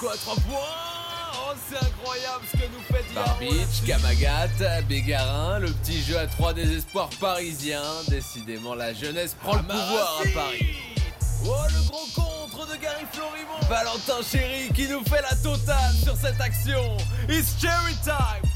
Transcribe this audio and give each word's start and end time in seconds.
quoi 0.00 0.16
3 0.16 0.34
points 0.36 0.58
Oh, 1.32 1.52
c'est 1.68 1.76
incroyable 1.76 2.44
ce 2.50 2.56
que 2.56 2.64
nous 2.64 2.82
fait 2.90 3.14
Barbitch, 3.14 3.84
Kamagat, 3.86 4.82
Bégarin, 4.88 5.58
le 5.58 5.70
petit 5.72 6.02
jeu 6.02 6.18
à 6.18 6.26
trois 6.26 6.52
désespoirs 6.52 7.10
parisiens. 7.20 7.82
Décidément, 8.08 8.74
la 8.74 8.92
jeunesse 8.94 9.36
prend 9.42 9.56
le 9.56 9.62
pouvoir 9.62 10.20
à 10.20 10.28
Paris. 10.34 10.76
Oh, 11.44 11.54
le 11.72 11.88
gros 11.88 12.06
contre 12.14 12.66
de 12.66 12.76
Gary 12.76 13.04
Florimont 13.12 13.68
Valentin 13.68 14.22
Chéri 14.22 14.70
qui 14.74 14.88
nous 14.88 15.02
fait 15.04 15.22
la 15.22 15.36
totale 15.36 15.94
sur 16.02 16.16
cette 16.16 16.40
action. 16.40 16.96
It's 17.28 17.60
cherry 17.60 17.94
time 18.04 18.49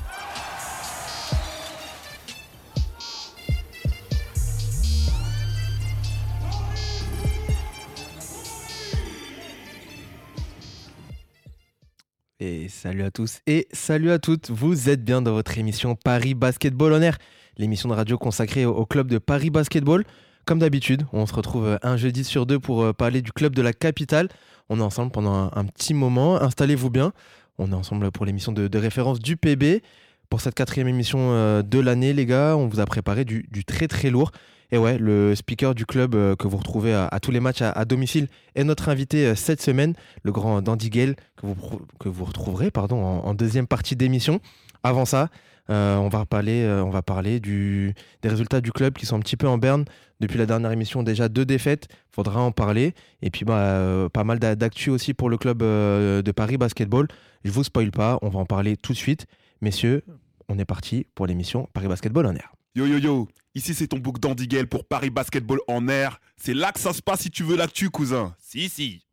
salut 12.85 13.03
à 13.03 13.11
tous 13.11 13.41
et 13.47 13.67
salut 13.73 14.11
à 14.11 14.19
toutes, 14.19 14.51
vous 14.51 14.91
êtes 14.91 15.03
bien 15.03 15.23
dans 15.23 15.33
votre 15.33 15.57
émission 15.57 15.95
Paris 15.95 16.35
Basketball 16.35 16.93
en 16.93 17.01
air, 17.01 17.17
l'émission 17.57 17.89
de 17.89 17.95
radio 17.95 18.19
consacrée 18.19 18.67
au, 18.67 18.85
club 18.85 19.09
de 19.09 19.17
Paris 19.17 19.49
Basketball. 19.49 20.05
Comme 20.45 20.59
d'habitude, 20.59 21.07
on 21.15 21.25
se 21.25 21.33
retrouve 21.33 21.65
euh, 21.67 21.79
un 21.83 21.97
jeudi 21.97 22.25
sur 22.25 22.45
deux 22.45 22.59
pour 22.59 22.83
euh, 22.83 22.93
parler 22.93 23.23
du 23.23 23.33
club 23.33 23.55
de 23.55 23.63
la 23.63 23.73
capitale. 23.73 24.29
On 24.69 24.81
est 24.81 24.83
ensemble 24.83 25.13
pendant 25.13 25.51
un, 25.55 25.65
petit 25.65 25.95
moment, 25.95 26.39
installez-vous 26.43 26.91
bien. 26.91 27.15
On 27.57 27.73
est 27.73 27.75
ensemble 27.75 28.11
pour 28.11 28.27
l'émission 28.27 28.53
de, 28.53 28.79
référence 28.79 29.19
du 29.19 29.39
PB. 29.39 29.83
Pour 30.29 30.43
cette 30.43 30.55
quatrième 30.55 30.89
émission 30.89 31.31
euh, 31.33 31.63
de 31.63 31.79
l'année, 31.79 32.13
les 32.13 32.27
gars, 32.27 32.55
on 32.55 32.67
vous 32.67 32.81
a 32.81 32.85
préparé 32.85 33.25
du 33.25 33.65
très 33.65 33.89
très 33.89 34.11
lourd. 34.11 34.31
Et 34.75 34.77
ouais, 34.77 34.99
le 34.99 35.37
speaker 35.37 35.73
du 35.73 35.87
club 35.87 36.17
euh, 36.17 36.35
que 36.35 36.49
vous 36.49 36.57
retrouvez 36.57 36.93
à, 36.93 37.21
tous 37.23 37.31
les 37.31 37.39
matchs 37.39 37.63
à, 37.63 37.85
domicile 37.85 38.27
est 38.57 38.65
notre 38.65 38.89
invité 38.89 39.25
euh, 39.25 39.37
cette 39.37 39.63
semaine, 39.63 39.95
le 40.25 40.33
grand 40.33 40.63
Dandy 40.63 40.91
Gale, 40.91 41.15
que 41.37 41.47
vous, 41.47 41.55
que 42.01 42.09
vous 42.09 42.25
retrouverez 42.25 42.73
pardon, 42.73 42.97
en, 43.01 43.35
deuxième 43.35 43.69
partie 43.69 43.95
d'émission. 43.95 44.41
Avant 44.83 45.05
ça, 45.05 45.29
euh, 45.71 45.95
on 45.99 46.09
va 46.09 46.27
parler, 46.27 46.67
on 46.85 46.91
va 46.91 47.03
parler 47.03 47.39
du, 47.39 47.95
des 48.23 48.29
résultats 48.29 48.61
du 48.61 48.73
club 48.73 48.95
qui 48.95 49.07
sont 49.07 49.15
un 49.15 49.21
petit 49.21 49.37
peu 49.37 49.47
en 49.47 49.59
berne. 49.59 49.85
Depuis 50.19 50.39
la 50.39 50.47
dernière 50.47 50.73
émission, 50.73 51.05
déjà 51.05 51.29
deux 51.29 51.45
défaites, 51.45 51.87
faudra 52.11 52.41
en 52.41 52.51
parler. 52.51 52.95
Et 53.23 53.31
puis 53.31 53.45
bah, 53.45 54.09
pas 54.13 54.25
mal 54.25 54.41
d'a- 54.41 54.57
d'actu 54.57 54.91
aussi 54.91 55.15
pour 55.15 55.31
le 55.31 55.37
club 55.37 55.59
de 55.59 56.33
Paris 56.33 56.57
Basketball. 56.57 57.07
Je 57.45 57.53
vous 57.53 57.63
spoil 57.63 57.93
pas, 57.93 58.19
on 58.23 58.29
va 58.29 58.41
en 58.41 58.47
parler 58.47 58.77
tout 58.77 58.93
de 58.93 58.99
suite. 58.99 59.27
Messieurs, 59.61 60.03
on 60.49 60.59
est 60.59 60.65
parti 60.65 61.07
pour 61.15 61.29
l'émission 61.29 61.69
Paris 61.75 61.87
Basketball 61.87 62.27
en 62.27 62.35
air. 62.35 62.55
Yo 62.77 62.87
yo 62.87 62.99
yo, 62.99 63.29
ici 63.55 63.73
c'est 63.73 63.87
ton 63.87 63.99
book 63.99 64.19
d'Andy 64.19 64.49
Gale 64.49 64.67
pour 64.67 64.85
Paris 64.85 65.11
Basketball 65.11 65.61
en 65.69 65.87
air. 65.87 66.19
C'est 66.37 66.55
là 66.55 66.73
que 66.73 66.81
ça 66.81 66.93
se 66.93 67.01
passe 67.01 67.21
si 67.21 67.31
tu 67.31 67.45
veux 67.45 67.57
l'actu, 67.57 67.89
cousin. 67.89 68.35
Si, 68.39 68.69
si. 68.69 69.05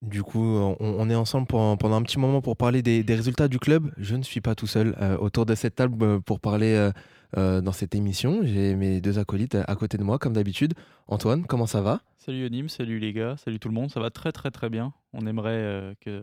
Du 0.00 0.22
coup, 0.22 0.38
on, 0.38 0.76
on 0.80 1.10
est 1.10 1.14
ensemble 1.16 1.46
pendant 1.48 1.94
un 1.96 2.02
petit 2.02 2.18
moment 2.20 2.40
pour 2.40 2.56
parler 2.56 2.82
des, 2.82 3.02
des 3.02 3.14
résultats 3.16 3.48
du 3.48 3.58
club. 3.58 3.92
Je 3.98 4.14
ne 4.14 4.22
suis 4.22 4.40
pas 4.40 4.54
tout 4.54 4.68
seul 4.68 4.96
euh, 5.00 5.18
autour 5.18 5.44
de 5.44 5.54
cette 5.56 5.74
table 5.74 6.02
euh, 6.04 6.20
pour 6.20 6.38
parler 6.38 6.72
euh, 6.74 6.92
euh, 7.36 7.60
dans 7.60 7.72
cette 7.72 7.94
émission. 7.96 8.40
J'ai 8.44 8.76
mes 8.76 9.00
deux 9.00 9.18
acolytes 9.18 9.56
à 9.56 9.74
côté 9.74 9.98
de 9.98 10.04
moi, 10.04 10.18
comme 10.20 10.32
d'habitude. 10.32 10.74
Antoine, 11.08 11.44
comment 11.44 11.66
ça 11.66 11.80
va? 11.82 12.00
Salut 12.16 12.46
Onim, 12.46 12.68
salut 12.68 13.00
les 13.00 13.12
gars, 13.12 13.36
salut 13.38 13.58
tout 13.58 13.68
le 13.68 13.74
monde, 13.74 13.90
ça 13.90 13.98
va 13.98 14.10
très 14.10 14.30
très 14.30 14.52
très 14.52 14.70
bien. 14.70 14.92
On 15.12 15.26
aimerait 15.26 15.50
euh, 15.50 15.94
que 16.00 16.22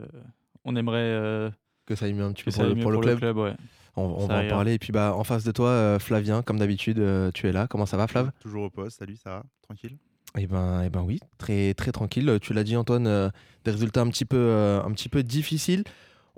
on 0.64 0.76
aimerait 0.78 1.00
euh, 1.02 1.50
Que 1.86 1.96
ça 1.96 2.06
aille 2.06 2.14
mieux 2.14 2.24
un 2.24 2.32
petit 2.32 2.46
peu 2.46 2.52
pour, 2.82 2.92
le, 2.92 3.00
club. 3.16 3.38
ouais. 3.38 3.56
On, 4.00 4.28
va 4.28 4.36
en 4.45 4.48
parler. 4.48 4.73
Et 4.73 4.80
puis 4.80 4.92
bah, 4.92 5.14
en 5.16 5.23
face 5.23 5.44
de 5.44 5.52
toi, 5.52 5.70
euh, 5.70 6.00
Flavien, 6.00 6.42
comme 6.44 6.59
d'habitude, 6.59 7.00
euh, 7.00 7.31
tu 7.34 7.48
es 7.48 7.52
là. 7.52 7.67
Comment 7.67 7.86
ça 7.86 7.98
va, 7.98 8.08
Flav? 8.08 8.31
Toujours 8.39 8.64
au 8.64 8.70
poste, 8.70 9.00
salut, 9.00 9.17
ça 9.17 9.31
va? 9.31 9.44
Tranquille? 9.64 9.98
Eh 10.38 10.45
ben, 10.45 10.84
eh 10.86 10.89
ben 10.89 11.02
oui, 11.02 11.20
très 11.39 11.73
très 11.73 11.92
tranquille. 11.92 12.38
Tu 12.42 12.54
l'as 12.54 12.64
dit, 12.64 12.76
Antoine, 12.76 13.08
euh, 13.08 13.30
des 13.66 13.72
résultats 13.72 14.02
un 14.02 14.08
petit 14.10 14.26
peu, 14.26 14.38
euh, 14.38 14.83
un 14.83 14.92
petit 14.92 15.10
peu 15.10 15.23
difficiles. 15.23 15.83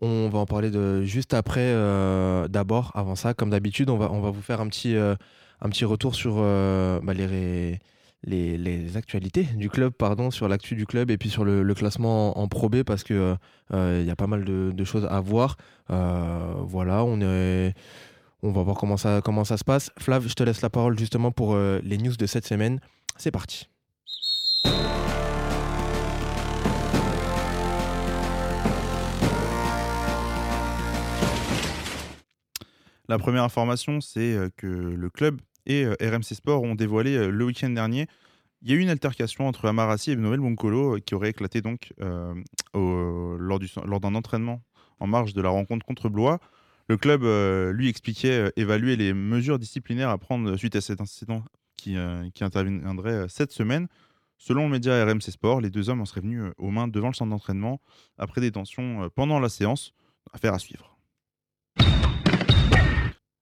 On 0.02 0.30
va 0.30 0.40
en 0.40 0.46
parler 0.46 0.72
de 0.72 1.04
juste 1.04 1.34
après. 1.34 1.60
euh, 1.74 2.48
D'abord, 2.48 2.92
avant 2.96 3.16
ça, 3.16 3.34
comme 3.34 3.50
d'habitude, 3.50 3.90
on 3.90 3.98
va, 3.98 4.10
on 4.12 4.22
va 4.22 4.30
vous 4.30 4.42
faire 4.42 4.62
un 4.62 4.68
petit, 4.70 4.96
euh, 4.96 5.16
un 5.60 5.68
petit 5.70 5.84
retour 5.84 6.16
sur 6.16 6.36
euh, 6.38 7.02
bah, 7.04 7.14
les, 7.14 7.26
ré- 7.26 7.80
les, 8.24 8.98
actualités 8.98 9.44
du 9.44 9.70
club, 9.70 9.94
pardon, 9.94 10.32
sur 10.32 10.48
l'actu 10.48 10.76
du 10.76 10.86
club 10.86 11.12
et 11.12 11.18
puis 11.18 11.30
sur 11.30 11.46
le, 11.46 11.74
classement 11.74 12.38
en, 12.38 12.44
en 12.44 12.48
Pro 12.48 12.70
B 12.70 12.84
parce 12.84 13.04
que 13.04 13.36
euh, 13.74 14.00
il 14.02 14.08
y 14.08 14.12
a 14.12 14.16
pas 14.16 14.28
mal 14.28 14.44
de, 14.44 14.84
choses 14.84 15.08
à 15.10 15.20
voir. 15.22 15.58
Euh, 15.90 16.54
voilà, 16.64 17.04
on 17.04 17.22
est. 17.22 17.74
On 18.42 18.54
va 18.54 18.64
voir 18.64 18.78
comment 18.78 18.96
ça, 18.96 19.20
comment 19.22 19.44
ça 19.44 19.58
se 19.58 19.66
passe. 19.66 19.92
Flav, 19.98 20.26
je 20.26 20.34
te 20.34 20.44
laisse 20.44 20.62
la 20.62 20.70
parole 20.70 20.98
justement 20.98 21.30
pour 21.30 21.56
euh, 21.56 21.82
les 21.84 21.98
news 21.98 22.16
de 22.16 22.26
cette 22.26 22.48
semaine. 22.48 22.80
C'est 23.18 23.32
parti. 23.32 23.68
La 33.10 33.18
première 33.18 33.44
information, 33.44 34.02
c'est 34.02 34.38
que 34.56 34.68
le 34.68 35.10
club 35.10 35.42
et 35.70 35.86
euh, 35.86 35.96
RMC 36.02 36.34
Sport 36.36 36.64
ont 36.64 36.76
dévoilé 36.76 37.16
euh, 37.16 37.30
le 37.30 37.46
week-end 37.46 37.70
dernier. 37.70 38.08
Il 38.62 38.70
y 38.70 38.74
a 38.74 38.76
eu 38.76 38.80
une 38.80 38.90
altercation 38.90 39.48
entre 39.48 39.66
Amarassi 39.68 40.12
et 40.12 40.16
Noël 40.18 40.42
Boncolo 40.42 40.96
euh, 40.98 41.00
qui 41.00 41.16
aurait 41.16 41.30
éclaté 41.30 41.62
donc 41.62 41.94
lors 42.74 43.60
du- 43.60 43.70
lors 43.86 44.00
d'un 44.02 44.16
entraînement 44.16 44.62
en 45.00 45.08
marge 45.08 45.34
de 45.34 45.42
la 45.42 45.50
rencontre 45.50 45.86
contre 45.86 46.10
Blois. 46.10 46.40
Le 46.90 46.98
club 46.98 47.24
lui 47.74 47.88
expliquait 47.88 48.52
évaluer 48.58 48.96
les 48.96 49.14
mesures 49.14 49.60
disciplinaires 49.60 50.10
à 50.10 50.18
prendre 50.18 50.58
suite 50.58 50.76
à 50.76 50.82
cet 50.82 51.00
incident 51.00 51.46
qui, 51.78 51.96
interviendrait 51.96 53.30
cette 53.30 53.52
semaine. 53.52 53.88
Selon 54.38 54.64
le 54.64 54.70
média 54.72 55.06
RMC 55.06 55.22
Sport, 55.22 55.62
les 55.62 55.70
deux 55.70 55.90
hommes 55.90 56.02
en 56.02 56.06
seraient 56.06 56.22
venus 56.22 56.46
aux 56.58 56.72
mains 56.72 56.88
devant 56.88 57.10
le 57.10 57.14
centre 57.14 57.30
d'entraînement 57.30 57.80
après 58.18 58.42
des 58.42 58.52
tensions 58.52 59.08
pendant 59.14 59.40
la 59.40 59.50
séance. 59.50 59.94
Affaire 60.34 60.54
à 60.56 60.60
suivre. 60.60 60.99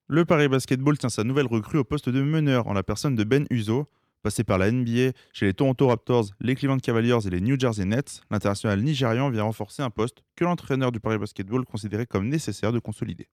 Le 0.10 0.24
Paris 0.24 0.48
Basketball 0.48 0.98
tient 0.98 1.10
sa 1.10 1.26
nouvelle 1.26 1.48
recrue 1.48 1.80
au 1.80 1.84
poste 1.84 2.08
de 2.08 2.22
meneur 2.22 2.68
en 2.68 2.74
la 2.74 2.82
personne 2.82 3.16
de 3.16 3.26
Ben 3.26 3.46
Uzo. 3.50 3.90
Passé 4.24 4.46
par 4.46 4.58
la 4.58 4.72
NBA 4.72 5.12
chez 5.34 5.46
les 5.48 5.54
Toronto 5.54 5.86
Raptors, 5.86 6.28
les 6.40 6.56
Cleveland 6.56 6.78
Cavaliers 6.78 7.28
et 7.28 7.30
les 7.30 7.42
New 7.42 7.60
Jersey 7.60 7.84
Nets, 7.84 8.22
l'international 8.32 8.82
nigérian 8.82 9.30
vient 9.30 9.44
renforcer 9.44 9.82
un 9.84 9.90
poste 9.90 10.24
que 10.38 10.46
l'entraîneur 10.46 10.94
du 10.94 11.02
Paris 11.02 11.18
Basketball 11.18 11.66
considérait 11.66 12.06
comme 12.06 12.30
nécessaire 12.30 12.72
de 12.72 12.80
consolider. 12.80 13.28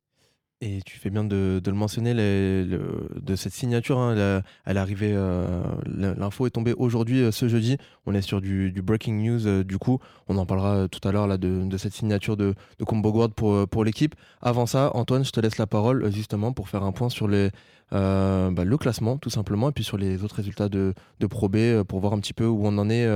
Et 0.66 0.80
tu 0.80 0.98
fais 0.98 1.10
bien 1.10 1.25
de, 1.25 1.60
le 1.62 1.72
mentionner, 1.72 2.14
de 2.14 3.36
cette 3.36 3.52
signature. 3.52 3.98
hein, 3.98 4.14
euh, 4.16 5.62
l'info 5.86 6.47
est 6.47 6.50
tombée 6.50 6.72
aujourd'hui, 6.72 7.20
euh, 7.20 7.30
ce 7.30 7.48
jeudi. 7.48 7.76
On 8.06 8.14
est 8.14 8.22
sur 8.22 8.41
du, 8.41 8.72
breaking 8.82 9.12
news, 9.22 9.47
euh, 9.47 9.62
du 9.62 9.76
coup. 9.76 9.98
On 10.26 10.38
en 10.38 10.47
parlera 10.47 10.88
tout 10.88 11.06
à 11.06 11.12
l'heure 11.12 11.26
là, 11.26 11.36
de, 11.36 11.76
cette 11.76 11.92
signature 11.92 12.38
de, 12.38 12.54
de 12.78 12.84
Combo 12.84 13.12
Guard 13.12 13.32
pour, 13.32 13.84
l'équipe. 13.84 14.14
Avant 14.41 14.64
ça, 14.64 14.91
Antoine, 14.94 15.22
je 15.22 15.32
te 15.32 15.41
laisse 15.41 15.58
la 15.58 15.66
parole 15.66 16.10
justement 16.10 16.53
pour 16.54 16.70
faire 16.70 16.82
un 16.82 16.92
point 16.92 17.10
sur 17.10 17.28
bah, 17.28 18.64
le 18.64 18.76
classement, 18.78 19.19
tout 19.19 19.30
simplement, 19.30 19.69
et 19.69 19.72
puis 19.72 19.84
sur 19.84 19.98
les 19.98 20.24
autres 20.24 20.36
résultats 20.36 20.70
de, 20.70 20.94
de 21.20 21.26
Pro 21.26 21.50
B, 21.50 21.82
pour 21.82 22.00
voir 22.00 22.14
un 22.14 22.20
petit 22.20 22.32
peu 22.32 22.47
où 22.47 22.66
on 22.66 22.78
en 22.78 22.88
est 22.88 23.06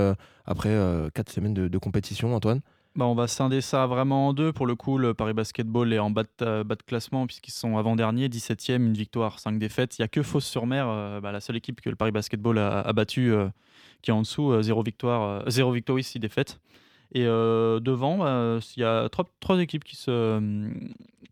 après 0.45 0.77
quatre 1.15 1.31
semaines 1.31 1.55
de 1.55 1.79
compétition, 1.79 2.35
Antoine. 2.35 2.61
Bah, 2.99 3.07
on 3.07 3.15
va 3.15 3.29
scinder 3.29 3.61
ça 3.61 3.87
vraiment 3.87 4.27
en 4.27 4.33
deux. 4.33 4.53
Pour 4.53 4.67
le 4.67 4.75
coup, 4.75 4.99
le 4.99 5.15
Paris 5.15 5.33
Basketball 5.33 5.93
est 5.93 6.01
en 6.01 6.11
bas 6.11 6.25
de, 6.25 6.29
euh, 6.43 6.65
classement 6.85 7.29
puisqu'ils 7.29 7.53
sont 7.53 7.79
avant-dernier, 7.79 8.29
17e, 8.29 8.85
une 8.85 8.95
victoire, 8.95 9.39
5 9.39 9.57
défaites. 9.57 9.97
Il 9.99 10.03
n'y 10.03 10.05
a 10.05 10.09
que 10.09 10.21
Fosse-sur-Mer, 10.21 10.89
euh, 10.89 11.21
bah, 11.21 11.31
la 11.31 11.39
seule 11.39 11.55
équipe 11.55 11.81
que 11.81 11.91
le 11.91 11.95
Paris 11.95 12.11
Basketball 12.11 12.59
a, 12.59 12.81
a 12.81 12.93
battue, 12.93 13.33
euh, 13.33 13.51
qui 14.03 14.11
est 14.11 14.13
en 14.13 14.23
dessous, 14.23 14.51
euh, 14.51 14.63
zéro 14.63 14.83
victoire, 14.83 15.23
euh, 15.47 15.49
zéro 15.49 15.71
victoire, 15.71 16.03
6 16.03 16.19
défaites. 16.19 16.59
Et 17.13 17.23
devant, 17.23 18.19
bah, 18.19 18.59
il 18.77 18.81
y 18.81 18.85
a 18.85 19.09
trois, 19.09 19.61
équipes 19.61 19.85
qui 19.85 19.95
se, 19.95 20.69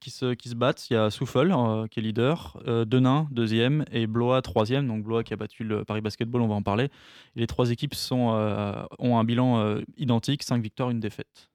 qui, 0.01 0.11
se, 0.11 0.55
battent. 0.55 0.89
Il 0.89 0.95
y 0.95 0.97
a 0.97 1.11
Souffle, 1.11 1.53
qui 1.91 1.99
est 1.99 2.03
leader, 2.03 2.63
Denain, 2.87 3.27
deuxième, 3.33 3.85
et 3.91 4.07
Blois, 4.07 4.41
troisième. 4.41 4.87
Donc 4.87 5.03
Blois 5.03 5.25
qui 5.25 5.35
a 5.35 5.37
battu 5.37 5.65
le 5.65 5.85
Paris 5.85 6.01
Basketball, 6.01 6.43
on 6.43 6.49
va 6.49 6.55
en 6.55 6.63
parler. 6.63 6.91
Les 7.35 7.47
trois 7.47 7.73
équipes 7.73 7.95
ont 8.13 9.19
un 9.19 9.25
bilan 9.25 9.81
identique, 9.99 10.45
5 10.45 10.63
victoires, 10.63 10.91
une 10.91 11.01
défaite. 11.01 11.51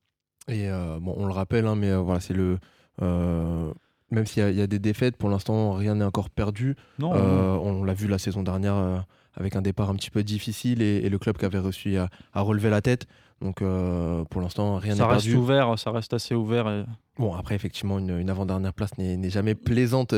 Et 0.48 0.70
euh, 0.70 0.98
bon, 1.00 1.14
on 1.18 1.26
le 1.26 1.34
rappelle, 1.34 1.66
hein, 1.68 1.76
mais 1.76 1.90
euh, 1.92 2.00
voilà, 2.00 2.20
c'est 2.20 2.34
le. 2.34 2.58
euh, 3.02 3.72
même 4.10 4.26
s'il 4.26 4.44
y, 4.44 4.46
a- 4.46 4.50
il 4.50 4.58
y 4.58 4.62
a 4.62 4.68
des 4.68 4.80
défaites, 4.80 5.16
pour 5.16 5.30
l'instant, 5.30 5.72
rien 5.74 5.96
n'est 5.96 6.04
encore 6.06 6.30
perdu. 6.30 6.76
Non, 7.00 7.14
Euh, 7.16 7.54
on 7.62 7.84
l'a 7.84 7.94
vu 7.94 8.08
la 8.08 8.18
saison 8.18 8.44
dernière 8.44 8.76
euh, 8.76 8.98
avec 9.36 9.56
un 9.56 9.62
départ 9.62 9.90
un 9.90 9.96
petit 9.96 10.10
peu 10.10 10.24
difficile 10.24 10.82
et, 10.82 10.98
et 10.98 11.10
le 11.10 11.18
club 11.18 11.38
qui 11.38 11.46
avait 11.46 11.60
reçu 11.60 11.96
à, 11.98 12.10
à 12.34 12.42
relever 12.42 12.70
la 12.70 12.82
tête. 12.82 13.08
Donc 13.42 13.62
euh, 13.62 14.24
pour 14.26 14.42
l'instant, 14.42 14.76
rien 14.76 14.94
n'est 14.94 14.98
ça 15.00 15.08
reste 15.08 15.26
perdu. 15.28 15.38
ouvert, 15.40 15.80
ça 15.80 15.92
reste 15.92 16.14
assez 16.14 16.36
ouvert. 16.36 16.68
et- 16.70 16.84
Bon, 17.18 17.34
après, 17.34 17.56
effectivement, 17.56 18.00
une, 18.00 18.20
une 18.20 18.30
avant-dernière 18.30 18.74
place 18.74 18.98
n'est 18.98 19.30
jamais 19.30 19.56
plaisante 19.56 20.14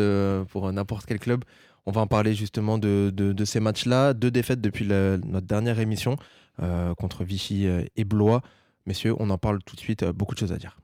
pour 0.49 0.71
n'importe 0.71 1.05
quel 1.05 1.19
club. 1.19 1.43
On 1.85 1.91
va 1.91 2.01
en 2.01 2.07
parler 2.07 2.33
justement 2.33 2.77
de, 2.77 3.11
de- 3.13 3.33
de 3.33 3.45
ces 3.45 3.59
matchs-là. 3.59 4.13
Deux 4.13 4.31
défaites 4.31 4.61
depuis 4.61 4.85
la- 4.85 5.17
notre 5.17 5.45
dernière 5.47 5.79
émission 5.79 6.15
contre 6.97 7.23
Vichy 7.23 7.67
et 7.95 8.03
Blois. 8.05 8.41
Messieurs, 8.85 9.15
on 9.17 9.29
en 9.29 9.37
parle 9.37 9.63
tout 9.63 9.75
de 9.75 9.79
suite. 9.79 10.03
euh, 10.03 10.11
beaucoup 10.11 10.33
de 10.33 10.39
choses 10.39 10.51
à 10.51 10.57
dire. 10.57 10.77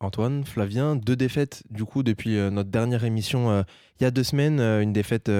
Antoine 0.00 0.44
Flavien. 0.44 0.96
Deux 0.96 1.14
défaites 1.14 1.62
du 1.70 1.84
coup 1.84 2.02
depuis 2.02 2.36
euh, 2.36 2.50
notre 2.50 2.70
dernière 2.70 3.04
émission 3.04 3.50
euh, 3.50 3.62
il 4.00 4.04
y 4.04 4.06
a 4.06 4.10
deux 4.10 4.24
semaines. 4.24 4.58
Une 4.58 4.92
défaite 4.92 5.30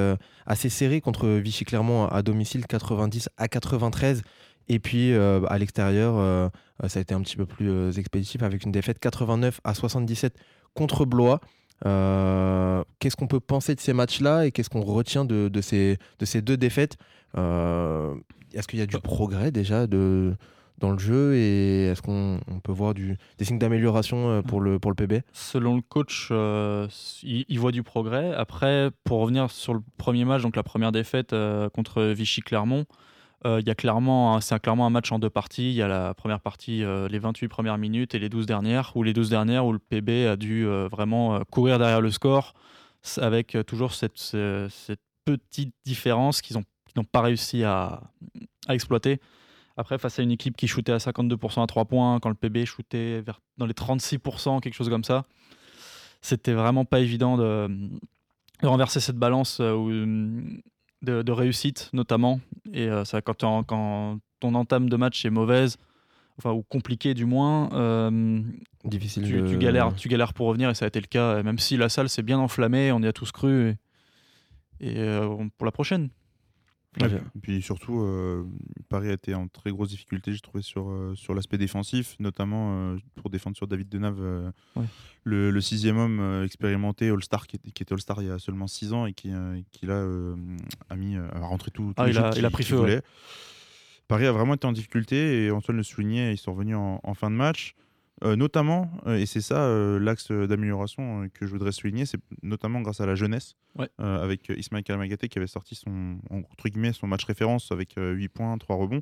assez 0.47 0.69
serrée 0.69 1.01
contre 1.01 1.27
Vichy 1.29 1.65
Clermont 1.65 2.07
à 2.07 2.23
domicile 2.23 2.67
90 2.67 3.31
à 3.39 3.49
93. 3.49 4.23
Et 4.71 4.79
puis 4.79 5.13
euh, 5.13 5.41
à 5.49 5.59
l'extérieur, 5.59 6.15
euh, 6.17 6.49
euh, 6.85 6.89
ça 6.89 7.01
a 7.01 7.03
été 7.03 7.13
un 7.13 7.21
petit 7.23 7.35
peu 7.35 7.45
plus 7.45 7.99
expéditif 7.99 8.45
avec 8.45 8.63
une 8.63 8.71
défaite 8.71 9.01
89 9.01 9.61
à 9.65 9.75
77 9.75 10.33
contre 10.75 11.05
Blois. 11.05 11.41
Euh, 11.87 12.85
qu'est-ce 13.01 13.17
qu'on 13.17 13.27
peut 13.27 13.41
penser 13.41 13.75
de 13.75 13.81
ces 13.81 13.93
matchs-là 13.93 14.47
et 14.47 14.53
qu'est-ce 14.53 14.71
qu'on 14.71 14.83
retient 14.83 15.25
de, 15.25 15.49
de 15.49 15.61
ces, 15.61 15.99
de 16.21 16.25
ces 16.25 16.41
deux 16.41 16.57
défaites? 16.57 16.97
Est-ce 17.35 18.69
qu'il 18.69 18.79
y 18.79 18.83
a 18.83 18.87
du 18.87 18.99
progrès 19.01 19.51
déjà 19.51 19.89
de, 19.89 20.37
dans 20.79 20.93
le 20.93 20.99
jeu 20.99 21.35
et 21.35 21.87
est-ce 21.87 22.03
qu'on 22.03 22.41
on 22.47 22.61
peut 22.61 22.73
voir 22.73 22.95
du, 22.95 23.19
des 23.39 23.45
signes 23.45 23.59
d'amélioration 23.59 24.41
pour 24.43 24.61
le, 24.61 24.79
pour 24.79 24.93
le 24.93 24.95
PB 24.95 25.23
Selon 25.33 25.75
le 25.75 25.83
coach, 25.83 26.29
euh, 26.31 26.87
il, 27.25 27.45
il 27.49 27.59
voit 27.59 27.73
du 27.73 27.83
progrès. 27.83 28.33
Après, 28.35 28.91
pour 29.03 29.21
revenir 29.21 29.51
sur 29.51 29.75
le 29.75 29.81
premier 29.99 30.25
match, 30.25 30.43
donc 30.43 30.55
la 30.55 30.63
première 30.63 30.93
défaite 30.93 31.33
euh, 31.33 31.69
contre 31.71 32.03
Vichy 32.05 32.41
Clermont, 32.41 32.87
il 33.45 33.67
y 33.67 33.71
a 33.71 33.75
clairement, 33.75 34.41
c'est 34.41 34.59
clairement 34.61 34.87
un 34.87 34.91
match 34.91 35.11
en 35.13 35.19
deux 35.19 35.31
parties. 35.31 35.71
Il 35.71 35.77
y 35.77 35.83
a 35.83 35.89
la 35.89 36.13
première 36.15 36.41
partie, 36.41 36.85
euh, 36.85 37.09
les 37.09 37.19
28 37.19 37.49
premières 37.49 37.79
minutes 37.79 38.15
et 38.15 38.19
les 38.19 38.29
12 38.29 38.45
dernières, 38.47 38.93
ou 38.97 39.03
les 39.03 39.13
12 39.15 39.31
dernières 39.31 39.65
où 39.65 39.73
le 39.73 39.79
PB 39.79 40.27
a 40.27 40.37
dû 40.37 40.67
euh, 40.67 40.89
vraiment 40.89 41.37
euh, 41.37 41.41
courir 41.51 41.79
derrière 41.79 42.01
le 42.01 42.11
score 42.11 42.53
avec 43.17 43.55
euh, 43.55 43.63
toujours 43.63 43.95
cette, 43.95 44.19
ce- 44.19 44.69
cette 44.71 45.01
petite 45.25 45.75
différence 45.87 46.43
qu'ils 46.43 46.59
ont- 46.59 46.65
qu'ils 46.87 46.99
n'ont 47.01 47.05
pas 47.05 47.23
réussi 47.23 47.65
à, 47.65 48.03
exploiter. 48.69 49.21
Après, 49.77 49.97
face 49.99 50.19
à 50.19 50.23
une 50.23 50.31
équipe 50.33 50.57
qui 50.57 50.69
shootait 50.69 50.93
à 50.93 50.99
52% 50.99 51.63
à 51.63 51.67
3 51.67 51.87
points, 51.87 52.21
quand 52.21 52.29
le 52.29 52.35
PB 52.35 52.67
shootait 52.67 53.25
dans 53.57 53.67
les 53.67 53.73
36%, 53.73 54.61
quelque 54.61 54.75
chose 54.75 54.91
comme 54.91 55.05
ça, 55.05 55.25
c'était 56.21 56.53
vraiment 56.53 56.85
pas 56.85 57.01
évident 57.01 57.39
de, 57.39 57.69
renverser 58.63 59.01
cette 59.01 59.17
balance 59.17 59.59
euh, 59.61 59.73
où, 59.73 60.61
de, 61.03 61.23
de 61.23 61.33
réussite, 61.33 61.91
notamment. 61.93 62.41
Et 62.73 62.89
euh, 62.89 63.05
ça, 63.05 63.21
quand, 63.23 63.45
quand 63.65 64.19
ton 64.41 64.55
entame 64.55 64.89
de 64.89 64.97
match 64.97 65.25
est 65.25 65.31
mauvaise, 65.31 65.77
enfin, 66.39 66.53
ou 66.53 66.63
compliquée 66.63 67.15
du 67.15 67.25
moins, 67.25 67.71
euh, 67.73 68.41
Difficile 68.85 69.25
tu, 69.25 69.41
de... 69.41 69.49
tu 69.49 69.59
galères, 69.59 69.95
tu 69.95 70.09
galères 70.09 70.33
pour 70.33 70.47
revenir 70.47 70.71
et 70.71 70.75
ça 70.75 70.87
a 70.87 70.89
été 70.89 71.01
le 71.01 71.07
cas. 71.07 71.43
Même 71.43 71.59
si 71.59 71.77
la 71.77 71.89
salle 71.89 72.09
s'est 72.09 72.23
bien 72.23 72.39
enflammée, 72.39 72.93
on 72.93 73.01
y 73.01 73.07
a 73.07 73.13
tous 73.13 73.33
cru. 73.33 73.71
Et, 74.81 74.93
et, 74.93 74.99
euh, 74.99 75.29
pour 75.59 75.67
la 75.67 75.73
prochaine. 75.73 76.09
Ouais, 77.01 77.07
Et 77.37 77.39
puis 77.41 77.63
surtout, 77.63 78.01
euh, 78.01 78.45
Paris 78.89 79.11
a 79.11 79.13
été 79.13 79.33
en 79.35 79.47
très 79.47 79.71
grosse 79.71 79.91
difficulté, 79.91 80.33
j'ai 80.33 80.41
trouvé, 80.41 80.61
sur, 80.61 80.91
euh, 80.91 81.15
sur 81.15 81.35
l'aspect 81.35 81.57
défensif, 81.57 82.17
notamment 82.19 82.73
euh, 82.95 82.97
pour 83.15 83.31
défendre 83.31 83.57
sur 83.57 83.69
David 83.69 83.89
Denave, 83.89 84.19
euh, 84.21 84.51
Ouais. 84.75 84.87
le, 85.23 85.53
le 85.53 85.61
sixième 85.61 85.99
homme 85.99 86.19
euh, 86.19 86.45
expérimenté, 86.45 87.09
All-Star, 87.11 87.47
qui, 87.47 87.57
était- 87.57 87.71
qui 87.71 87.85
était 87.85 87.93
All-Star 87.93 88.21
il 88.23 88.29
y 88.29 88.31
a 88.33 88.41
seulement 88.41 88.67
six 88.67 88.93
ans 88.93 89.07
et 89.07 89.13
qui, 89.13 89.31
euh, 89.33 89.61
qui 89.71 89.87
là, 89.87 89.95
euh, 89.95 90.35
a, 90.89 90.97
mis, 90.97 91.15
a 91.17 91.39
rentré 91.39 91.71
tout, 91.71 91.93
tous 91.95 92.03
Ah, 92.03 92.07
les 92.07 92.13
il 92.13 92.19
a- 92.19 92.31
qu'il- 92.31 92.41
il 92.41 92.45
a 92.45 92.51
pris 92.51 92.65
feu, 92.65 92.81
ouais. 92.81 93.03
Paris 94.09 94.27
a 94.27 94.33
vraiment 94.33 94.55
été 94.55 94.67
en 94.67 94.73
difficulté 94.73 95.45
et 95.45 95.51
Antoine 95.53 95.77
le 95.77 95.85
soulignait, 95.85 96.35
ils 96.35 96.39
sont 96.39 96.53
revenus 96.53 96.75
en, 96.77 96.99
en 97.05 97.15
fin 97.15 97.31
de 97.31 97.37
match. 97.37 97.77
Euh, 98.23 98.37
notamment, 98.37 98.91
euh, 99.07 99.17
et 99.17 99.25
c'est 99.25 99.41
ça 99.41 99.63
euh, 99.63 99.99
l'axe 99.99 100.31
d'amélioration 100.31 101.31
que 101.33 101.47
je 101.47 101.51
voudrais 101.53 101.73
souligner, 101.73 102.05
c'est 102.05 102.21
notamment 102.43 102.83
grâce 102.83 103.01
à 103.01 103.07
la 103.07 103.15
jeunesse, 103.15 103.57
Ouais. 103.79 103.89
avec 103.99 104.49
Ismaël 104.55 104.85
Kalamagaté 104.85 105.29
qui 105.29 105.39
avait 105.39 105.47
sorti 105.47 105.75
son, 105.75 106.19
entre 106.31 106.69
guillemets, 106.69 106.93
son 106.93 107.07
match 107.07 107.25
référence 107.25 107.71
avec 107.73 107.97
euh, 107.97 108.13
8 108.13 108.29
points, 108.29 108.59
3 108.59 108.77
rebonds, 108.77 109.01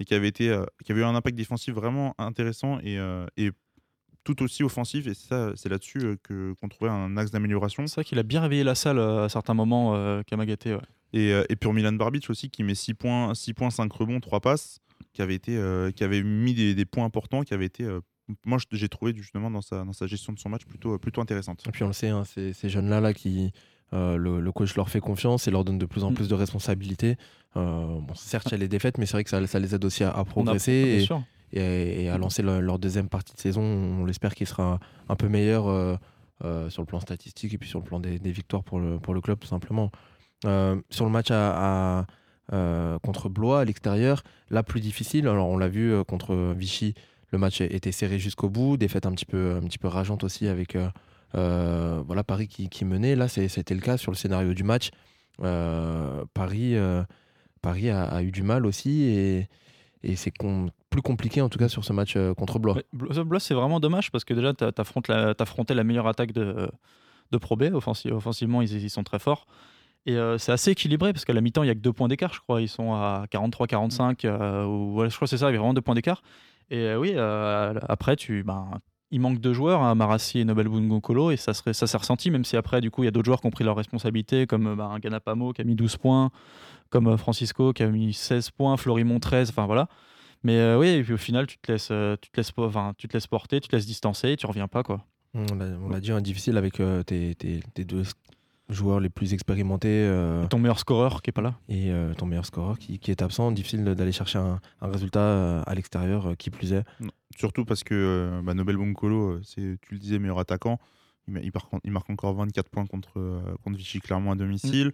et 0.00 0.04
qui 0.04 0.14
avait, 0.14 0.28
été, 0.28 0.56
qui 0.84 0.92
avait 0.92 1.02
eu 1.02 1.04
un 1.04 1.14
impact 1.14 1.36
défensif 1.36 1.74
vraiment 1.74 2.14
intéressant 2.16 2.78
et, 2.82 2.96
et 3.36 3.50
tout 4.22 4.42
aussi 4.42 4.62
offensif. 4.62 5.06
Et 5.08 5.14
ça, 5.14 5.52
c'est 5.56 5.68
là-dessus 5.68 6.16
que, 6.22 6.54
qu'on 6.54 6.68
trouvait 6.68 6.90
un 6.90 7.16
axe 7.18 7.32
d'amélioration. 7.32 7.86
C'est 7.86 7.96
vrai 7.96 8.04
qu'il 8.04 8.18
a 8.18 8.22
bien 8.22 8.40
réveillé 8.40 8.64
la 8.64 8.74
salle 8.74 8.98
à 8.98 9.28
certains 9.28 9.54
moments, 9.54 9.92
ouais. 9.92 10.22
Et, 11.12 11.30
et 11.48 11.56
pour 11.56 11.74
Milan 11.74 11.92
Barbic 11.92 12.30
aussi, 12.30 12.48
qui 12.50 12.62
met 12.64 12.74
6 12.74 12.94
points, 12.94 13.34
6 13.34 13.52
points 13.52 13.70
5 13.70 13.92
rebonds, 13.92 14.20
3 14.20 14.40
passes, 14.40 14.80
qui 15.12 15.20
avait, 15.22 15.34
été, 15.34 15.60
qui 15.94 16.02
avait 16.04 16.22
mis 16.22 16.54
des, 16.54 16.74
des 16.74 16.84
points 16.86 17.04
importants, 17.04 17.42
qui 17.42 17.52
avait 17.54 17.66
été, 17.66 17.86
moi 18.44 18.58
j'ai 18.72 18.88
trouvé 18.88 19.14
justement 19.16 19.50
dans 19.50 19.60
sa, 19.62 19.84
dans 19.84 19.92
sa 19.92 20.06
gestion 20.06 20.32
de 20.32 20.38
son 20.38 20.48
match 20.48 20.64
plutôt, 20.64 20.98
plutôt 20.98 21.20
intéressante. 21.20 21.62
Et 21.66 21.70
puis 21.70 21.82
on 21.82 21.88
le 21.88 21.92
sait, 21.92 22.08
hein, 22.08 22.24
ces, 22.24 22.52
ces 22.52 22.68
jeunes-là, 22.68 23.00
là, 23.00 23.12
qui, 23.12 23.52
euh, 23.92 24.16
le, 24.16 24.40
le 24.40 24.52
coach 24.52 24.74
leur 24.76 24.88
fait 24.88 25.00
confiance 25.00 25.46
et 25.46 25.50
leur 25.50 25.64
donne 25.64 25.78
de 25.78 25.86
plus 25.86 26.04
en 26.04 26.10
Mm. 26.10 26.14
plus 26.14 26.28
de 26.28 26.34
responsabilités. 26.34 27.16
Euh, 27.56 28.00
bon, 28.00 28.14
certes, 28.14 28.46
il 28.48 28.52
y 28.52 28.54
a 28.54 28.58
les 28.58 28.68
défaites, 28.68 28.98
mais 28.98 29.06
c'est 29.06 29.12
vrai 29.12 29.24
que 29.24 29.30
ça, 29.30 29.46
ça 29.46 29.58
les 29.58 29.74
aide 29.74 29.84
aussi 29.84 30.02
à, 30.04 30.10
à 30.10 30.18
On 30.18 30.20
a- 30.22 30.24
progresser 30.24 30.72
et, 30.72 31.00
sûr. 31.04 31.22
et- 31.52 32.04
et 32.04 32.08
à 32.08 32.18
lancer 32.18 32.42
leur, 32.42 32.60
leur 32.60 32.78
deuxième 32.78 33.08
partie 33.08 33.34
de 33.34 33.40
saison. 33.40 33.62
On 33.62 34.04
l'espère 34.04 34.34
qu'il 34.34 34.46
sera 34.46 34.80
un 35.08 35.16
peu 35.16 35.28
meilleur 35.28 35.68
euh, 35.68 35.96
euh, 36.44 36.68
sur 36.70 36.82
le 36.82 36.86
plan 36.86 36.98
statistique 37.00 37.52
et 37.54 37.58
puis 37.58 37.68
sur 37.68 37.78
le 37.78 37.84
plan 37.84 38.00
des, 38.00 38.18
des 38.18 38.32
victoires 38.32 38.64
pour 38.64 38.80
le, 38.80 38.98
pour 38.98 39.14
le 39.14 39.20
club, 39.20 39.38
tout 39.38 39.46
simplement. 39.48 39.92
Euh, 40.46 40.80
sur 40.90 41.04
le 41.04 41.10
match 41.12 41.30
à, 41.30 42.00
à, 42.00 42.06
euh, 42.52 42.98
contre 42.98 43.28
Blois 43.28 43.60
à 43.60 43.64
l'extérieur, 43.64 44.22
là 44.50 44.62
plus 44.62 44.80
difficile. 44.80 45.28
Alors 45.28 45.48
on 45.48 45.56
l'a 45.56 45.68
vu 45.68 45.92
euh, 45.92 46.04
contre 46.04 46.52
Vichy, 46.56 46.94
le 47.34 47.38
match 47.38 47.60
était 47.60 47.90
serré 47.90 48.20
jusqu'au 48.20 48.48
bout, 48.48 48.76
défaite 48.76 49.06
un 49.06 49.12
petit 49.12 49.26
peu, 49.26 49.56
un 49.56 49.66
petit 49.66 49.78
peu 49.78 49.88
rageante 49.88 50.22
aussi 50.22 50.46
avec 50.46 50.76
euh, 50.76 50.88
euh, 51.34 52.00
voilà 52.06 52.22
Paris 52.22 52.46
qui, 52.46 52.84
menait. 52.84 53.16
Là 53.16 53.26
c'était 53.26 53.74
le 53.74 53.80
cas 53.80 53.96
sur 53.96 54.12
le 54.12 54.16
scénario 54.16 54.54
du 54.54 54.62
match. 54.62 54.90
Euh, 55.42 56.24
Paris, 56.32 56.76
Paris 57.60 57.90
a, 57.90 58.22
eu 58.22 58.30
du 58.30 58.44
mal 58.44 58.66
aussi 58.66 59.02
et, 59.02 59.48
c'est 60.14 60.32
plus 60.90 61.02
compliqué 61.02 61.40
en 61.40 61.48
tout 61.48 61.58
cas 61.58 61.68
sur 61.68 61.84
ce 61.84 61.92
match 61.92 62.16
contre 62.36 62.58
Blois. 62.60 62.76
Blo- 62.92 63.24
Blois, 63.24 63.40
c'est 63.40 63.54
vraiment 63.54 63.80
dommage 63.80 64.12
parce 64.12 64.24
que 64.24 64.32
déjà, 64.34 64.54
tu 64.54 64.64
as 64.64 64.72
affronté 65.38 65.74
la 65.74 65.82
meilleure 65.82 66.06
attaque 66.06 66.32
de, 66.32 66.70
de 67.32 67.38
Pro 67.38 67.56
B. 67.56 67.62
Offensi- 67.72 68.12
offensivement, 68.12 68.62
ils, 68.62 68.90
sont 68.90 69.02
très 69.02 69.18
forts. 69.18 69.46
Et 70.06 70.16
c'est 70.38 70.52
assez 70.52 70.70
équilibré 70.70 71.12
parce 71.12 71.24
qu'à 71.24 71.32
la 71.32 71.40
mi-temps, 71.40 71.62
il 71.62 71.66
n'y 71.66 71.70
a 71.70 71.74
que 71.74 71.80
deux 71.80 71.94
points 71.94 72.08
d'écart, 72.08 72.34
je 72.34 72.40
crois. 72.40 72.60
Ils 72.60 72.68
sont 72.68 72.92
à 72.92 73.24
43-45. 73.32 74.26
euh, 74.26 74.66
ou, 74.66 75.02
je 75.08 75.16
crois 75.16 75.26
que 75.26 75.30
c'est 75.30 75.38
ça, 75.38 75.50
il 75.50 75.54
y 75.54 75.56
a 75.56 75.58
vraiment 75.58 75.74
deux 75.74 75.80
points 75.80 75.94
d'écart. 75.94 76.22
Et 76.70 76.78
euh, 76.78 76.98
oui, 76.98 77.12
euh, 77.14 77.74
après, 77.88 78.16
tu, 78.16 78.42
ben, 78.42 78.80
il 79.10 79.20
manque 79.20 79.38
deux 79.40 79.52
joueurs, 79.52 79.82
hein, 79.82 79.94
Marassi 79.94 80.40
et 80.40 80.44
Nobel 80.44 80.68
Bungokolo, 80.68 81.30
et 81.30 81.36
ça, 81.36 81.52
ça 81.54 81.72
s'est 81.86 81.96
ressenti, 81.96 82.30
même 82.30 82.44
si 82.44 82.56
après, 82.56 82.80
du 82.80 82.90
coup, 82.90 83.02
il 83.02 83.06
y 83.06 83.08
a 83.08 83.10
d'autres 83.10 83.26
joueurs 83.26 83.40
qui 83.40 83.46
ont 83.46 83.50
pris 83.50 83.64
leurs 83.64 83.76
responsabilités, 83.76 84.46
comme 84.46 84.66
euh, 84.68 84.74
ben, 84.76 84.98
Ganapamo 84.98 85.52
qui 85.52 85.60
a 85.60 85.64
mis 85.64 85.74
12 85.74 85.96
points, 85.96 86.30
comme 86.90 87.16
Francisco 87.18 87.72
qui 87.72 87.82
a 87.82 87.88
mis 87.88 88.12
16 88.12 88.50
points, 88.50 88.76
Florimont 88.76 89.20
13, 89.20 89.50
enfin 89.50 89.66
voilà. 89.66 89.88
Mais 90.42 90.74
oui, 90.74 90.88
et 90.88 91.02
puis 91.02 91.14
au 91.14 91.18
final, 91.18 91.46
tu 91.46 91.56
te 91.58 91.72
laisses, 91.72 91.88
tu 92.20 92.30
te 92.30 92.36
laisses, 92.36 92.52
enfin, 92.58 92.92
tu 92.98 93.08
te 93.08 93.14
laisses 93.14 93.26
porter, 93.26 93.60
tu 93.60 93.68
te 93.68 93.74
laisses 93.76 93.86
distancer, 93.86 94.30
et 94.32 94.36
tu 94.36 94.44
reviens 94.46 94.68
pas 94.68 94.82
quoi. 94.82 95.04
On 95.32 95.46
l'a 95.54 95.64
on 95.82 95.88
l'a 95.88 96.00
dit, 96.00 96.12
hein, 96.12 96.20
difficile 96.20 96.58
avec 96.58 96.80
tes- 97.06 97.34
tes 97.34 97.84
deux 97.84 98.02
joueurs 98.70 98.98
les 99.00 99.10
plus 99.10 99.34
expérimentés 99.34 99.88
euh, 100.08 100.46
Ton 100.46 100.58
meilleur 100.58 100.78
scoreur 100.78 101.20
qui 101.22 101.30
est 101.30 101.32
pas 101.32 101.42
là? 101.42 101.54
et 101.68 101.90
euh, 101.90 102.14
ton 102.14 102.26
meilleur 102.26 102.46
scoreur 102.46 102.78
qui, 102.78 102.98
qui 102.98 103.10
est 103.10 103.20
absent. 103.22 103.50
Difficile 103.52 103.84
d'aller 103.84 104.12
chercher 104.12 104.38
un, 104.38 104.60
un 104.80 104.88
résultat 104.88 105.20
euh, 105.20 105.62
à 105.66 105.74
l'extérieur 105.74 106.28
euh, 106.30 106.34
qui 106.34 106.50
plus 106.50 106.72
est. 106.72 106.84
Surtout 107.36 107.64
parce 107.64 107.84
que 107.84 107.94
euh, 107.94 108.42
bah, 108.42 108.54
Nobel 108.54 108.76
Bonkolo, 108.76 109.40
c'est, 109.42 109.76
tu 109.82 109.94
le 109.94 109.98
disais, 109.98 110.18
meilleur 110.18 110.38
attaquant. 110.38 110.78
Il, 111.28 111.34
ma- 111.34 111.40
il 111.40 111.50
marque, 111.52 111.68
il 111.84 111.90
marque 111.92 112.10
encore 112.10 112.34
24 112.34 112.68
points 112.70 112.86
contre, 112.86 113.18
euh, 113.18 113.40
contre 113.62 113.76
Vichy 113.76 114.00
Clermont 114.00 114.32
à 114.32 114.34
domicile. 114.34 114.92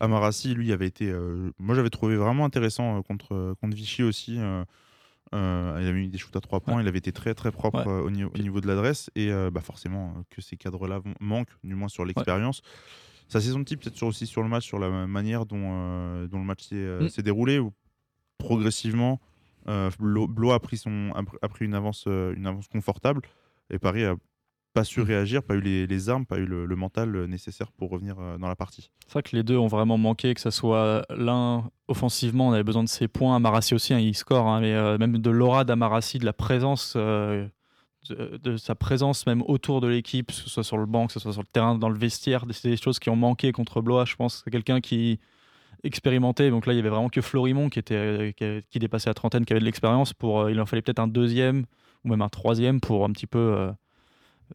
Amarassi, 0.00 0.54
lui, 0.54 0.72
avait 0.72 0.86
été. 0.88 1.08
euh, 1.10 1.50
moi, 1.60 1.76
j'avais 1.76 1.90
trouvé 1.90 2.16
vraiment 2.16 2.44
intéressant 2.44 2.98
euh, 2.98 3.02
contre, 3.02 3.54
contre 3.60 3.76
Vichy 3.76 4.02
aussi. 4.02 4.36
euh, 4.38 4.64
euh, 5.34 5.78
il 5.80 5.86
avait 5.86 5.98
mis 6.00 6.08
des 6.08 6.18
shoots 6.18 6.34
à 6.36 6.40
3 6.40 6.60
points. 6.60 6.82
Il 6.82 6.88
avait 6.88 6.98
été 6.98 7.12
très 7.12 7.34
très 7.34 7.52
propre 7.52 7.78
Ouais. 7.78 7.88
euh, 7.88 8.02
au, 8.02 8.10
ni- 8.10 8.24
au 8.24 8.38
niveau 8.38 8.60
de 8.60 8.66
l'adresse. 8.66 9.10
Et 9.14 9.30
euh, 9.30 9.50
bah, 9.50 9.60
forcément, 9.60 10.12
que 10.30 10.40
ces 10.42 10.56
cadres-là 10.56 11.00
manquent, 11.20 11.54
du 11.62 11.74
moins 11.76 11.88
sur 11.88 12.04
l'expérience. 12.04 12.62
Saison 13.40 13.60
de 13.60 13.64
type, 13.64 13.80
peut-être 13.80 13.96
sur- 13.96 14.06
aussi 14.08 14.26
sur 14.26 14.42
le 14.42 14.48
match, 14.48 14.64
sur 14.66 14.78
la 14.78 15.06
manière 15.06 15.46
dont, 15.46 15.70
euh, 15.72 16.26
dont 16.28 16.38
le 16.38 16.44
match 16.44 16.64
s'est, 16.64 16.74
euh, 16.76 17.04
Mm. 17.04 17.08
s'est 17.08 17.22
déroulé, 17.22 17.58
où 17.58 17.72
progressivement, 18.38 19.20
euh, 19.68 19.90
Blo- 20.00 20.26
Blois 20.28 20.54
a 20.54 20.58
pris, 20.60 20.76
son, 20.76 21.12
a 21.14 21.22
pr- 21.22 21.36
a 21.42 21.48
pris 21.48 21.64
une, 21.64 21.74
avance, 21.74 22.04
euh, 22.08 22.34
une 22.36 22.46
avance 22.46 22.68
confortable 22.68 23.22
et 23.70 23.78
Paris 23.78 24.04
a 24.04 24.16
pas 24.74 24.84
su 24.84 25.02
réagir, 25.02 25.42
pas 25.42 25.54
eu 25.54 25.60
les, 25.60 25.86
les 25.86 26.08
armes, 26.08 26.24
pas 26.24 26.38
eu 26.38 26.46
le, 26.46 26.64
le 26.64 26.76
mental 26.76 27.14
euh, 27.14 27.26
nécessaire 27.26 27.70
pour 27.72 27.90
revenir 27.90 28.16
euh, 28.18 28.38
dans 28.38 28.48
la 28.48 28.56
partie. 28.56 28.90
C'est 29.06 29.12
vrai 29.12 29.22
que 29.22 29.36
les 29.36 29.42
deux 29.42 29.58
ont 29.58 29.66
vraiment 29.66 29.98
manqué, 29.98 30.32
que 30.34 30.40
ce 30.40 30.50
soit 30.50 31.04
l'un 31.10 31.70
offensivement, 31.88 32.48
on 32.48 32.52
avait 32.52 32.62
besoin 32.64 32.82
de 32.82 32.88
ses 32.88 33.06
points. 33.06 33.36
Amarassi 33.36 33.74
aussi, 33.74 33.92
hein, 33.92 33.98
il 33.98 34.14
score, 34.16 34.46
hein, 34.46 34.60
mais 34.62 34.72
euh, 34.72 34.96
même 34.98 35.18
de 35.18 35.30
l'aura 35.30 35.64
d'Amarassi, 35.64 36.18
de 36.18 36.24
la 36.24 36.32
présence, 36.32 36.94
euh, 36.96 37.46
de, 38.10 38.56
sa 38.56 38.74
présence 38.74 39.26
même 39.26 39.42
autour 39.46 39.80
de 39.80 39.86
l'équipe, 39.86 40.28
que 40.28 40.32
ce 40.32 40.48
soit 40.48 40.64
sur 40.64 40.76
le 40.76 40.86
banc, 40.86 41.06
que 41.06 41.12
ce 41.12 41.20
soit 41.20 41.32
sur 41.32 41.42
le 41.42 41.46
terrain, 41.46 41.76
dans 41.76 41.88
le 41.88 41.98
vestiaire, 41.98 42.44
c'est 42.50 42.70
des 42.70 42.76
choses 42.76 42.98
qui 42.98 43.10
ont 43.10 43.16
manqué 43.16 43.52
contre 43.52 43.80
Blois. 43.80 44.04
Je 44.04 44.16
pense 44.16 44.42
c'est 44.44 44.50
quelqu'un 44.50 44.80
qui 44.80 45.20
expérimenté. 45.84 46.50
Donc 46.50 46.66
là, 46.66 46.72
il 46.72 46.76
y 46.76 46.78
avait 46.78 46.88
vraiment 46.88 47.08
que 47.08 47.20
Florimont 47.20 47.68
qui, 47.68 47.78
était, 47.78 48.34
qui, 48.36 48.44
qui 48.70 48.78
dépassait 48.78 49.10
la 49.10 49.14
trentaine, 49.14 49.44
qui 49.44 49.52
avait 49.52 49.60
de 49.60 49.64
l'expérience. 49.64 50.12
Pour, 50.12 50.40
euh, 50.40 50.52
il 50.52 50.60
en 50.60 50.66
fallait 50.66 50.82
peut-être 50.82 51.00
un 51.00 51.08
deuxième 51.08 51.64
ou 52.04 52.08
même 52.08 52.22
un 52.22 52.28
troisième 52.28 52.80
pour 52.80 53.04
un 53.04 53.10
petit 53.10 53.26
peu 53.26 53.38
euh, 53.38 53.72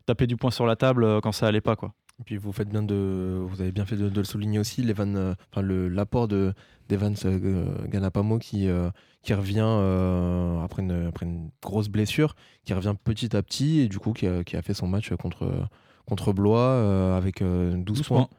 taper 0.05 0.27
du 0.27 0.37
poing 0.37 0.51
sur 0.51 0.65
la 0.65 0.75
table 0.75 1.03
euh, 1.03 1.21
quand 1.21 1.31
ça 1.31 1.47
allait 1.47 1.61
pas. 1.61 1.75
Quoi. 1.75 1.93
Et 2.19 2.23
puis 2.23 2.37
vous 2.37 2.51
faites 2.51 2.69
bien 2.69 2.81
de, 2.81 3.43
vous 3.47 3.61
avez 3.61 3.71
bien 3.71 3.85
fait 3.85 3.95
de, 3.95 4.09
de 4.09 4.17
le 4.17 4.23
souligner 4.23 4.57
aussi, 4.57 4.83
euh, 4.87 5.35
enfin 5.51 5.61
le 5.61 5.87
l'apport 5.87 6.27
de 6.27 6.53
d'Evans 6.89 7.13
euh, 7.25 7.87
Ganapamo 7.87 8.39
qui 8.39 8.67
euh, 8.67 8.89
qui 9.21 9.33
revient 9.33 9.59
euh, 9.63 10.59
après 10.61 10.81
une 10.81 11.07
après 11.07 11.25
une 11.27 11.51
grosse 11.61 11.89
blessure, 11.89 12.35
qui 12.65 12.73
revient 12.73 12.95
petit 13.03 13.35
à 13.35 13.43
petit 13.43 13.81
et 13.81 13.87
du 13.87 13.99
coup 13.99 14.13
qui 14.13 14.25
a, 14.25 14.43
qui 14.43 14.55
a 14.57 14.61
fait 14.63 14.73
son 14.73 14.87
match 14.87 15.13
contre 15.15 15.67
contre 16.05 16.33
Blois 16.33 16.59
euh, 16.59 17.17
avec 17.17 17.41
euh, 17.41 17.73
12, 17.73 17.83
12 17.83 18.07
points. 18.07 18.17
points. 18.25 18.29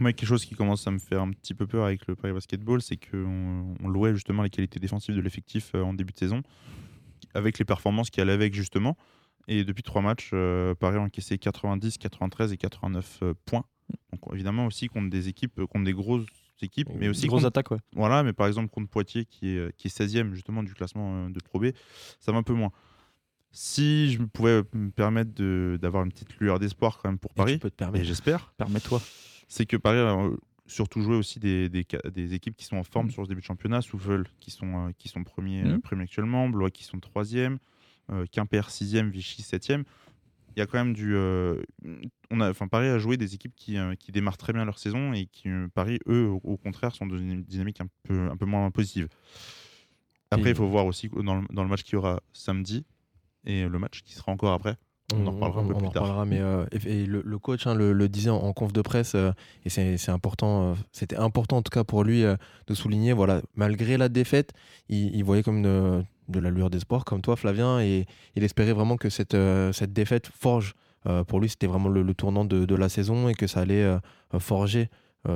Moi, 0.00 0.12
quelque 0.12 0.28
chose 0.28 0.44
qui 0.44 0.56
commence 0.56 0.84
à 0.88 0.90
me 0.90 0.98
faire 0.98 1.22
un 1.22 1.30
petit 1.30 1.54
peu 1.54 1.68
peur 1.68 1.84
avec 1.84 2.08
le 2.08 2.16
Paris 2.16 2.32
Basketball, 2.32 2.82
c'est 2.82 2.96
qu'on 2.96 3.76
on 3.80 3.88
louait 3.88 4.14
justement 4.14 4.42
les 4.42 4.50
qualités 4.50 4.80
défensives 4.80 5.14
de 5.14 5.20
l'effectif 5.20 5.76
en 5.76 5.94
début 5.94 6.12
de 6.12 6.18
saison, 6.18 6.42
avec 7.34 7.60
les 7.60 7.64
performances 7.64 8.10
qui 8.10 8.20
allaient 8.20 8.32
avec 8.32 8.52
justement. 8.52 8.96
Et 9.48 9.64
depuis 9.64 9.82
trois 9.82 10.02
matchs, 10.02 10.30
euh, 10.32 10.74
Paris 10.74 10.96
a 10.96 11.00
encaissé 11.00 11.38
90, 11.38 11.98
93 11.98 12.52
et 12.52 12.56
89 12.56 13.18
euh, 13.22 13.34
points. 13.44 13.64
Donc 14.12 14.20
évidemment 14.34 14.66
aussi 14.66 14.88
contre 14.88 15.08
des 15.10 15.28
équipes, 15.28 15.58
euh, 15.60 15.66
contre 15.66 15.84
des 15.84 15.92
grosses 15.92 16.26
équipes, 16.60 16.88
mais 16.98 17.08
aussi 17.08 17.26
grosse 17.28 17.42
contre, 17.42 17.48
attaque, 17.48 17.70
ouais. 17.70 17.78
voilà, 17.94 18.22
mais 18.22 18.32
par 18.32 18.46
exemple 18.48 18.68
contre 18.70 18.88
Poitiers 18.88 19.24
qui 19.26 19.50
est, 19.50 19.76
qui 19.76 19.86
est 19.88 19.90
16e 19.96 20.32
justement 20.34 20.62
du 20.62 20.74
classement 20.74 21.28
de 21.30 21.38
Pro 21.40 21.60
B, 21.60 21.66
ça 22.18 22.32
va 22.32 22.38
un 22.38 22.42
peu 22.42 22.54
moins. 22.54 22.72
Si 23.52 24.12
je 24.12 24.22
pouvais 24.22 24.62
me 24.74 24.90
permettre 24.90 25.32
de- 25.34 25.78
d'avoir 25.80 26.02
une 26.04 26.10
petite 26.10 26.36
lueur 26.38 26.58
d'espoir 26.58 26.98
quand 26.98 27.08
même 27.08 27.18
pour 27.18 27.30
Et 27.32 27.34
Paris, 27.34 27.52
tu 27.54 27.58
peux 27.60 27.70
te 27.70 27.74
et 27.74 27.76
permettre. 27.76 28.04
j'espère, 28.04 28.52
Permets-toi. 28.56 29.00
c'est 29.48 29.64
que 29.66 29.76
Paris 29.76 29.98
a 29.98 30.28
surtout 30.66 31.00
joué 31.00 31.14
aussi 31.14 31.38
des, 31.38 31.68
des, 31.68 32.34
équipes 32.34 32.56
qui 32.56 32.64
sont 32.64 32.76
en 32.76 32.82
forme 32.84 33.06
Mm. 33.06 33.10
sur 33.10 33.22
ce 33.24 33.28
début 33.28 33.40
de 33.40 33.46
championnat, 33.46 33.80
Souffle 33.82 34.24
qui 34.40 34.50
sont, 34.50 34.92
qui 34.98 35.08
sont 35.08 35.22
premiers, 35.24 35.62
Mm. 35.62 35.80
premiers 35.80 36.02
actuellement, 36.04 36.48
Blois 36.48 36.70
qui 36.70 36.84
sont 36.84 36.98
troisième, 36.98 37.58
Quimper 38.30 38.70
sixième, 38.70 39.10
Vichy 39.10 39.42
septième. 39.42 39.84
Il 40.56 40.60
y 40.60 40.62
a 40.62 40.66
quand 40.66 40.78
même 40.78 40.94
du... 40.94 41.14
euh, 41.14 41.60
on 42.30 42.40
a, 42.40 42.48
enfin, 42.50 42.66
Paris 42.66 42.88
a 42.88 42.98
joué 42.98 43.18
des 43.18 43.34
équipes 43.34 43.54
qui, 43.54 43.76
euh, 43.76 43.94
qui 43.94 44.10
démarrent 44.10 44.38
très 44.38 44.54
bien 44.54 44.64
leur 44.64 44.78
saison 44.78 45.12
et 45.12 45.26
qui, 45.26 45.48
euh, 45.50 45.68
Paris, 45.74 45.98
eux, 46.08 46.28
au, 46.28 46.56
contraire, 46.56 46.94
sont 46.94 47.06
dans 47.06 47.18
une 47.18 47.42
dynamique 47.42 47.80
un 47.82 47.88
peu, 48.04 48.30
un 48.30 48.36
peu 48.38 48.46
moins 48.46 48.70
positive. 48.70 49.08
Après, 50.30 50.50
il 50.50 50.56
faut 50.56 50.66
voir 50.66 50.86
aussi 50.86 51.08
dans 51.08 51.36
le, 51.40 51.46
dans 51.52 51.62
le 51.62 51.68
match 51.68 51.82
qu'il 51.82 51.94
y 51.94 51.96
aura 51.96 52.20
samedi 52.32 52.84
et 53.44 53.68
le 53.68 53.78
match 53.78 54.02
qui 54.02 54.14
sera 54.14 54.32
encore 54.32 54.52
après. 54.52 54.76
On 55.14 55.24
en 55.26 55.30
reparlera 55.32 55.60
un 55.60 55.66
peu 55.68 55.74
on 55.74 55.78
plus 55.78 55.86
en 55.86 55.90
tard. 55.90 56.02
reparlera, 56.02 56.24
mais 56.24 56.40
euh, 56.40 56.66
et, 56.72 57.02
et 57.02 57.06
le, 57.06 57.22
le 57.24 57.38
coach 57.38 57.66
hein, 57.68 57.74
le, 57.76 57.92
le 57.92 58.08
disait 58.08 58.30
en, 58.30 58.38
en 58.38 58.52
conf 58.52 58.72
de 58.72 58.82
presse, 58.82 59.14
euh, 59.14 59.30
et 59.64 59.68
c'est 59.68 60.08
important, 60.08 60.72
euh, 60.72 60.74
c'était 60.90 61.16
important 61.16 61.58
en 61.58 61.62
tout 61.62 61.70
cas 61.70 61.84
pour 61.84 62.02
lui 62.02 62.24
euh, 62.24 62.34
de 62.66 62.74
souligner, 62.74 63.12
voilà, 63.12 63.40
malgré 63.54 63.98
la 63.98 64.08
défaite, 64.08 64.52
il, 64.88 65.14
il 65.14 65.22
voyait 65.22 65.44
comme 65.44 65.58
une- 65.58 66.04
de 66.28 66.38
la 66.40 66.50
lueur 66.50 66.70
d'espoir, 66.70 67.04
comme 67.04 67.20
toi 67.22 67.36
Flavien, 67.36 67.80
et 67.80 68.06
il 68.34 68.44
espérait 68.44 68.72
vraiment 68.72 68.96
que 68.96 69.08
cette, 69.10 69.34
euh, 69.34 69.72
cette 69.72 69.92
défaite 69.92 70.26
forge. 70.28 70.74
euh, 71.06 71.22
pour 71.24 71.38
lui, 71.40 71.48
c'était 71.48 71.66
vraiment 71.68 71.88
le, 71.88 72.02
le 72.02 72.14
tournant 72.14 72.44
de, 72.44 72.64
de 72.64 72.74
la 72.74 72.88
saison 72.88 73.28
et 73.28 73.34
que 73.34 73.46
ça 73.46 73.60
allait 73.60 73.84
euh, 73.84 73.98
forger 74.40 74.88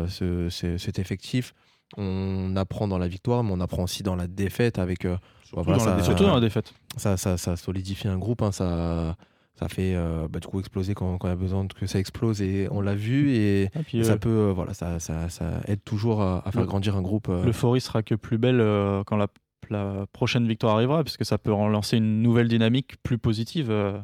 ce- 0.09 0.49
ce- 0.51 0.79
cet 0.79 0.99
effectif. 0.99 1.53
On 1.97 2.55
apprend 2.57 2.87
dans 2.89 2.99
la 2.99 3.09
victoire, 3.09 3.43
mais 3.43 3.51
on 3.53 3.61
apprend 3.61 3.83
aussi 3.85 4.03
dans 4.03 4.15
la 4.17 4.27
défaite 4.29 4.79
avec 4.79 5.05
euh, 5.05 5.17
Surtout 5.45 5.65
voilà, 5.65 5.79
dans 5.79 5.85
ça- 5.85 5.97
la. 5.97 6.03
Surtout 6.03 6.23
dans 6.25 6.35
la 6.35 6.41
défaite. 6.41 6.73
ça, 6.97 7.17
ça, 7.17 7.37
ça 7.37 7.57
solidifie 7.57 8.07
un 8.09 8.19
groupe, 8.19 8.43
hein, 8.43 8.53
ça, 8.53 9.17
ça 9.59 9.69
fait 9.69 9.95
euh, 9.97 10.29
bah, 10.31 10.39
du 10.39 10.47
coup 10.47 10.61
exploser 10.61 10.95
quand, 10.95 11.19
quand 11.19 11.27
il 11.27 11.31
y 11.31 11.33
a 11.33 11.37
besoin 11.37 11.67
que 11.67 11.87
ça 11.87 11.99
explose 11.99 12.41
et 12.43 12.69
on 12.71 12.81
l'a 12.81 12.95
vu 12.95 13.33
et, 13.33 13.63
Et 13.65 13.69
puis, 13.85 13.99
et 13.99 14.01
euh, 14.03 14.05
ça 14.05 14.17
peut 14.17 14.53
voilà 14.55 14.75
ça, 14.75 15.01
ça, 15.01 15.29
aide 15.67 15.83
toujours 15.85 16.23
à, 16.23 16.47
à 16.47 16.53
faire 16.53 16.65
grandir 16.67 16.97
un 16.97 17.03
groupe. 17.03 17.27
L'euphorie 17.29 17.81
sera 17.81 18.03
que 18.05 18.15
plus 18.15 18.39
belle 18.39 18.59
quand 19.07 19.17
la, 19.17 19.27
la 19.71 20.07
prochaine 20.13 20.47
victoire 20.47 20.77
arrivera, 20.77 21.03
puisque 21.05 21.25
ça 21.25 21.39
peut 21.39 21.53
relancer 21.53 21.97
une 21.97 22.23
nouvelle 22.23 22.49
dynamique 22.49 22.95
plus 23.03 23.19
positive. 23.19 23.71
euh, 23.71 23.99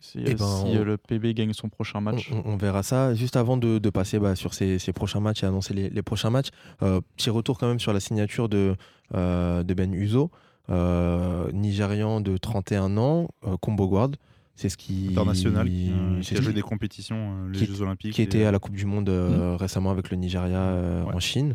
si 0.00 0.18
Eh 0.24 0.34
ben, 0.34 0.36
si, 0.38 0.44
on- 0.66 0.74
euh, 0.76 0.84
le 0.84 0.96
PB 0.96 1.34
gagne 1.34 1.52
son 1.52 1.68
prochain 1.68 2.00
match. 2.00 2.30
On, 2.44 2.56
verra 2.56 2.82
ça. 2.82 3.14
Juste 3.14 3.36
avant 3.36 3.56
de, 3.56 3.78
de 3.78 3.90
passer 3.90 4.18
bah, 4.18 4.34
sur 4.36 4.54
ces, 4.54 4.78
ces 4.78 4.92
prochains 4.92 5.20
matchs 5.20 5.42
et 5.42 5.46
annoncer 5.46 5.74
les, 5.74 5.90
les 5.90 6.02
prochains 6.02 6.30
matchs, 6.30 6.48
euh, 6.82 7.00
petit 7.16 7.28
retour 7.30 7.58
quand 7.58 7.66
même 7.68 7.80
sur 7.80 7.92
la 7.92 8.00
signature 8.00 8.48
de, 8.48 8.76
euh, 9.14 9.62
de 9.64 9.74
Ben 9.74 9.92
Uzo, 9.92 10.30
euh, 10.70 11.50
Nigérian 11.52 12.20
de 12.20 12.36
31 12.36 12.96
ans, 12.98 13.28
euh, 13.46 13.56
combo 13.58 13.88
guard. 13.88 14.10
C'est 14.54 14.68
ce 14.68 14.76
qui. 14.76 15.08
international 15.10 15.68
qui, 15.68 15.90
euh, 15.90 16.20
a 16.38 16.40
joué 16.42 16.52
des 16.52 16.60
compétitions, 16.62 17.16
euh, 17.46 17.48
les 17.52 17.58
qui- 17.58 17.66
Jeux 17.66 17.80
Olympiques. 17.82 18.12
qui 18.14 18.20
et- 18.22 18.24
était 18.24 18.44
à 18.44 18.52
la 18.52 18.58
Coupe 18.58 18.76
du 18.76 18.84
Monde 18.86 19.08
euh, 19.08 19.56
récemment 19.58 19.90
avec 19.90 20.10
le 20.10 20.16
Nigeria 20.18 20.58
euh, 20.60 21.04
Ouais. 21.04 21.14
en 21.14 21.20
Chine. 21.20 21.54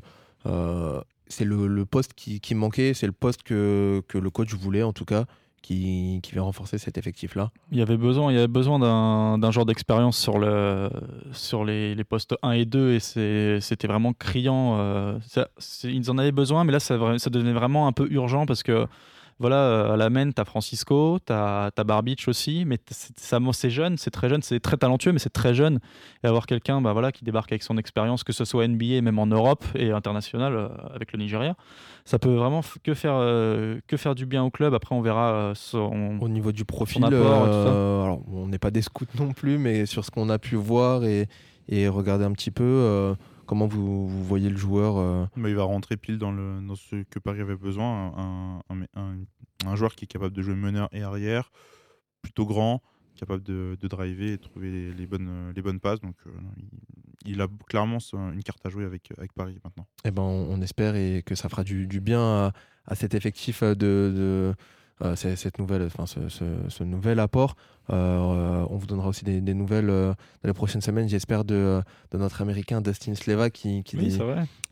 C'est 1.28 1.46
le, 1.46 1.86
poste 1.86 2.14
qui, 2.14 2.56
manquait, 2.56 2.94
c'est 2.94 3.08
le 3.08 3.12
poste 3.12 3.44
que, 3.44 4.04
que 4.08 4.18
le 4.18 4.30
coach 4.30 4.54
voulait 4.54 4.84
en 4.84 4.94
tout 4.94 5.06
cas, 5.06 5.26
qui, 5.62 6.20
qui 6.22 6.36
va 6.36 6.44
renforcer 6.44 6.78
cet 6.78 6.98
effectif-là. 6.98 7.50
Il 7.72 7.80
y 7.80 7.82
avait 7.82 7.98
besoin, 7.98 8.32
il 8.32 8.36
y 8.36 8.38
avait 8.38 8.48
besoin 8.48 8.78
d'un 8.80 9.52
genre 9.52 9.66
d'expérience 9.66 10.18
sur, 10.18 10.38
le, 10.38 10.90
sur 11.32 11.66
les, 11.66 11.96
les 11.96 12.04
postes 12.04 12.36
1 12.44 12.52
et 12.52 12.66
2 12.66 12.94
et 12.94 13.00
c'était 13.00 13.88
vraiment 13.88 14.14
criant. 14.14 14.78
euh, 14.80 15.18
ils 15.84 16.12
en 16.12 16.18
avaient 16.20 16.32
besoin, 16.32 16.64
mais 16.64 16.72
là 16.72 16.80
ça, 16.80 17.18
ça 17.18 17.30
devenait 17.32 17.54
vraiment 17.54 17.88
un 17.88 17.92
peu 17.94 18.08
urgent 18.12 18.46
parce 18.46 18.62
que 18.62 18.86
voilà, 19.40 19.58
euh, 19.58 19.94
à 19.94 19.98
la 19.98 20.10
main, 20.10 20.32
tu 20.32 20.42
as 20.42 20.46
Francisco, 20.46 21.20
tu 21.26 21.34
as, 21.34 21.72
Barbich 21.86 22.28
aussi, 22.28 22.64
mais 22.66 22.78
c'est 22.90 23.20
ça- 23.20 23.40
c'est 23.52 23.70
jeune, 23.70 23.98
c'est 23.98 24.12
très 24.12 24.30
jeune, 24.30 24.42
c'est 24.42 24.60
très 24.62 24.78
talentueux, 24.78 25.12
mais 25.12 25.20
c'est 25.20 25.34
très 25.34 25.54
jeune. 25.54 25.80
Et 26.24 26.28
avoir 26.28 26.46
quelqu'un 26.46 26.80
bah, 26.82 26.94
voilà, 26.94 27.12
qui 27.12 27.26
débarque 27.26 27.52
avec 27.52 27.62
son 27.64 27.78
expérience, 27.78 28.24
que 28.24 28.32
ce 28.34 28.46
soit 28.46 28.66
NBA, 28.68 29.02
même 29.02 29.20
en 29.20 29.28
Europe 29.28 29.66
et 29.76 29.92
international 29.92 30.56
euh, 30.56 30.68
avec 30.94 31.12
le 31.12 31.20
Nigeria, 31.20 31.56
ça 32.06 32.18
peut 32.18 32.34
vraiment 32.34 32.62
que 32.84 32.94
faire, 32.94 33.16
euh, 33.16 33.80
que 33.88 33.98
faire 33.98 34.16
du 34.16 34.26
bien 34.26 34.44
au 34.44 34.52
club. 34.52 34.74
Après, 34.74 34.96
on 34.96 35.02
verra 35.02 35.52
son, 35.56 36.18
Au 36.22 36.30
niveau 36.30 36.52
du 36.52 36.64
profil, 36.64 37.04
apport 37.04 37.44
alors, 38.04 38.22
on 38.32 38.48
n'est 38.48 38.60
pas 38.60 38.72
des 38.72 38.82
scouts 38.82 39.06
non 39.20 39.34
plus, 39.34 39.58
mais 39.58 39.86
sur 39.86 40.06
ce 40.06 40.12
qu'on 40.12 40.30
a 40.30 40.40
pu 40.40 40.56
voir 40.56 41.04
et, 41.04 41.28
et 41.68 41.88
regarder 41.90 42.24
un 42.24 42.32
petit 42.32 42.52
peu, 42.52 43.16
comment 43.46 43.68
vous, 43.68 44.08
vous 44.08 44.24
voyez 44.24 44.50
le 44.50 44.58
joueur 44.58 44.98
euh, 44.98 45.26
il 45.38 45.56
va 45.56 45.64
rentrer 45.64 45.98
pile 45.98 46.18
dans, 46.18 46.32
le, 46.32 46.60
dans 46.66 46.76
ce 46.76 47.04
que 47.04 47.20
Paris 47.20 47.42
avait 47.42 47.56
besoin. 47.56 48.14
Un, 48.18 48.60
un- 48.70 48.86
un- 48.96 49.18
un 49.66 49.76
joueur 49.76 49.96
qui 49.96 50.06
est 50.06 50.08
capable 50.08 50.36
de 50.36 50.42
jouer 50.42 50.56
meneur 50.56 50.90
et 50.92 51.02
arrière, 51.02 51.52
plutôt 52.22 52.46
grand, 52.46 52.82
capable 53.16 53.42
de, 53.44 53.78
de 53.80 53.88
driver 53.88 54.34
et 54.34 54.38
trouver 54.38 54.70
les, 54.72 54.94
les 54.94 55.08
bonnes, 55.08 55.52
les 55.56 55.62
bonnes 55.62 55.80
passes. 55.80 56.02
Donc 56.02 56.16
euh, 56.28 56.32
il, 57.26 57.32
il 57.34 57.42
a 57.42 57.48
clairement 57.68 57.98
une 58.14 58.44
carte 58.44 58.64
à 58.66 58.70
jouer 58.70 58.86
avec, 58.86 59.10
avec 59.18 59.34
Paris 59.34 59.58
maintenant. 59.64 59.88
eh 60.04 60.12
ben, 60.12 60.22
on, 60.22 60.48
on 60.52 60.62
espère 60.62 60.96
et 60.96 61.24
que 61.26 61.34
ça 61.36 61.50
fera 61.50 61.64
du, 61.64 61.88
du 61.88 62.02
bien 62.02 62.22
à, 62.22 62.54
à 62.86 62.96
cet 62.96 63.16
effectif 63.16 63.64
de, 63.64 63.74
de 63.74 64.54
euh, 65.04 65.16
cette 65.16 65.60
nouvelle, 65.60 65.84
enfin, 65.84 66.06
ce, 66.06 66.30
ce- 66.30 66.70
ce 66.70 66.84
nouvel 66.84 67.20
apport. 67.20 67.56
Euh, 67.92 68.66
on 68.70 68.78
vous 68.78 68.88
donnera 68.88 69.10
aussi 69.10 69.24
des, 69.26 69.42
des 69.42 69.54
nouvelles 69.54 69.90
euh, 69.90 70.14
dans 70.44 70.48
les 70.48 70.54
prochaines 70.54 70.82
semaines, 70.82 71.08
j'espère, 71.10 71.44
de, 71.46 71.82
de 72.12 72.18
notre 72.18 72.42
américain 72.42 72.82
Dustin 72.82 73.14
Sleva 73.14 73.50
qui, 73.50 73.84
qui, 73.84 73.98
Oui, 73.98 74.18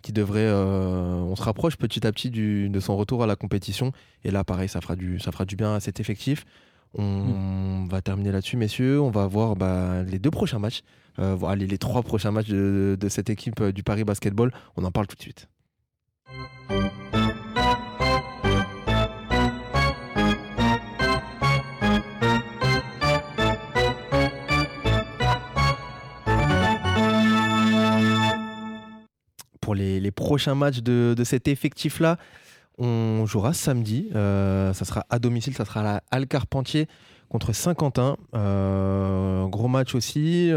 qui 0.01 0.13
devrait. 0.13 0.39
euh, 0.48 1.15
on 1.15 1.36
se 1.36 1.44
rapproche 1.44 1.75
petit 1.77 2.08
à 2.08 2.12
petit 2.12 2.30
du- 2.32 2.70
de 2.70 2.80
son 2.80 2.96
retour 2.98 3.22
à 3.24 3.27
la 3.27 3.36
compétition. 3.36 3.92
Et 4.24 4.32
là, 4.32 4.44
pareil, 4.44 4.70
ça 4.70 4.82
fera 4.82 4.96
du, 4.96 5.20
ça 5.20 5.32
fera 5.32 5.46
du 5.46 5.56
bien 5.56 5.75
à 5.75 5.80
cet 5.80 6.00
effectif. 6.00 6.46
On 6.96 7.86
va 7.89 8.01
terminer 8.01 8.32
là-dessus, 8.32 8.56
messieurs. 8.58 9.01
On 9.01 9.10
va 9.12 9.25
voir 9.27 9.56
bah, 9.56 10.03
les 10.03 10.20
deux 10.20 10.32
prochains 10.32 10.60
matchs. 10.60 10.82
Euh, 11.20 11.36
voir 11.36 11.56
les, 11.56 11.68
les 11.68 11.77
trois 11.77 12.01
prochains 12.01 12.32
matchs 12.32 12.50
de, 12.50 12.98
de 13.00 13.10
cette 13.10 13.30
équipe 13.30 13.60
euh, 13.62 13.72
du 13.72 13.84
Paris 13.84 14.03
Basketball. 14.03 14.51
On 14.77 14.84
en 14.86 14.92
parle 14.92 15.06
tout 15.08 15.15
de 15.15 15.22
suite. 15.22 15.48
Pour 29.63 29.75
les, 29.75 30.12
prochains 30.12 30.55
matchs 30.55 30.79
de, 30.79 31.15
cet 31.24 31.48
effectif-là, 31.48 32.17
on 32.77 33.25
jouera 33.25 33.53
samedi. 33.53 34.10
Euh, 34.13 34.74
ça 34.74 34.84
sera 34.84 35.05
à 35.10 35.20
domicile, 35.20 35.53
ça 35.53 35.63
sera 35.63 35.79
à 35.79 35.84
la 35.84 36.03
Al 36.12 36.27
Carpentier 36.27 36.88
contre 37.29 37.53
Saint-Quentin. 37.53 38.17
Euh, 38.36 39.46
gros 39.48 39.70
match 39.70 39.96
aussi. 39.96 40.51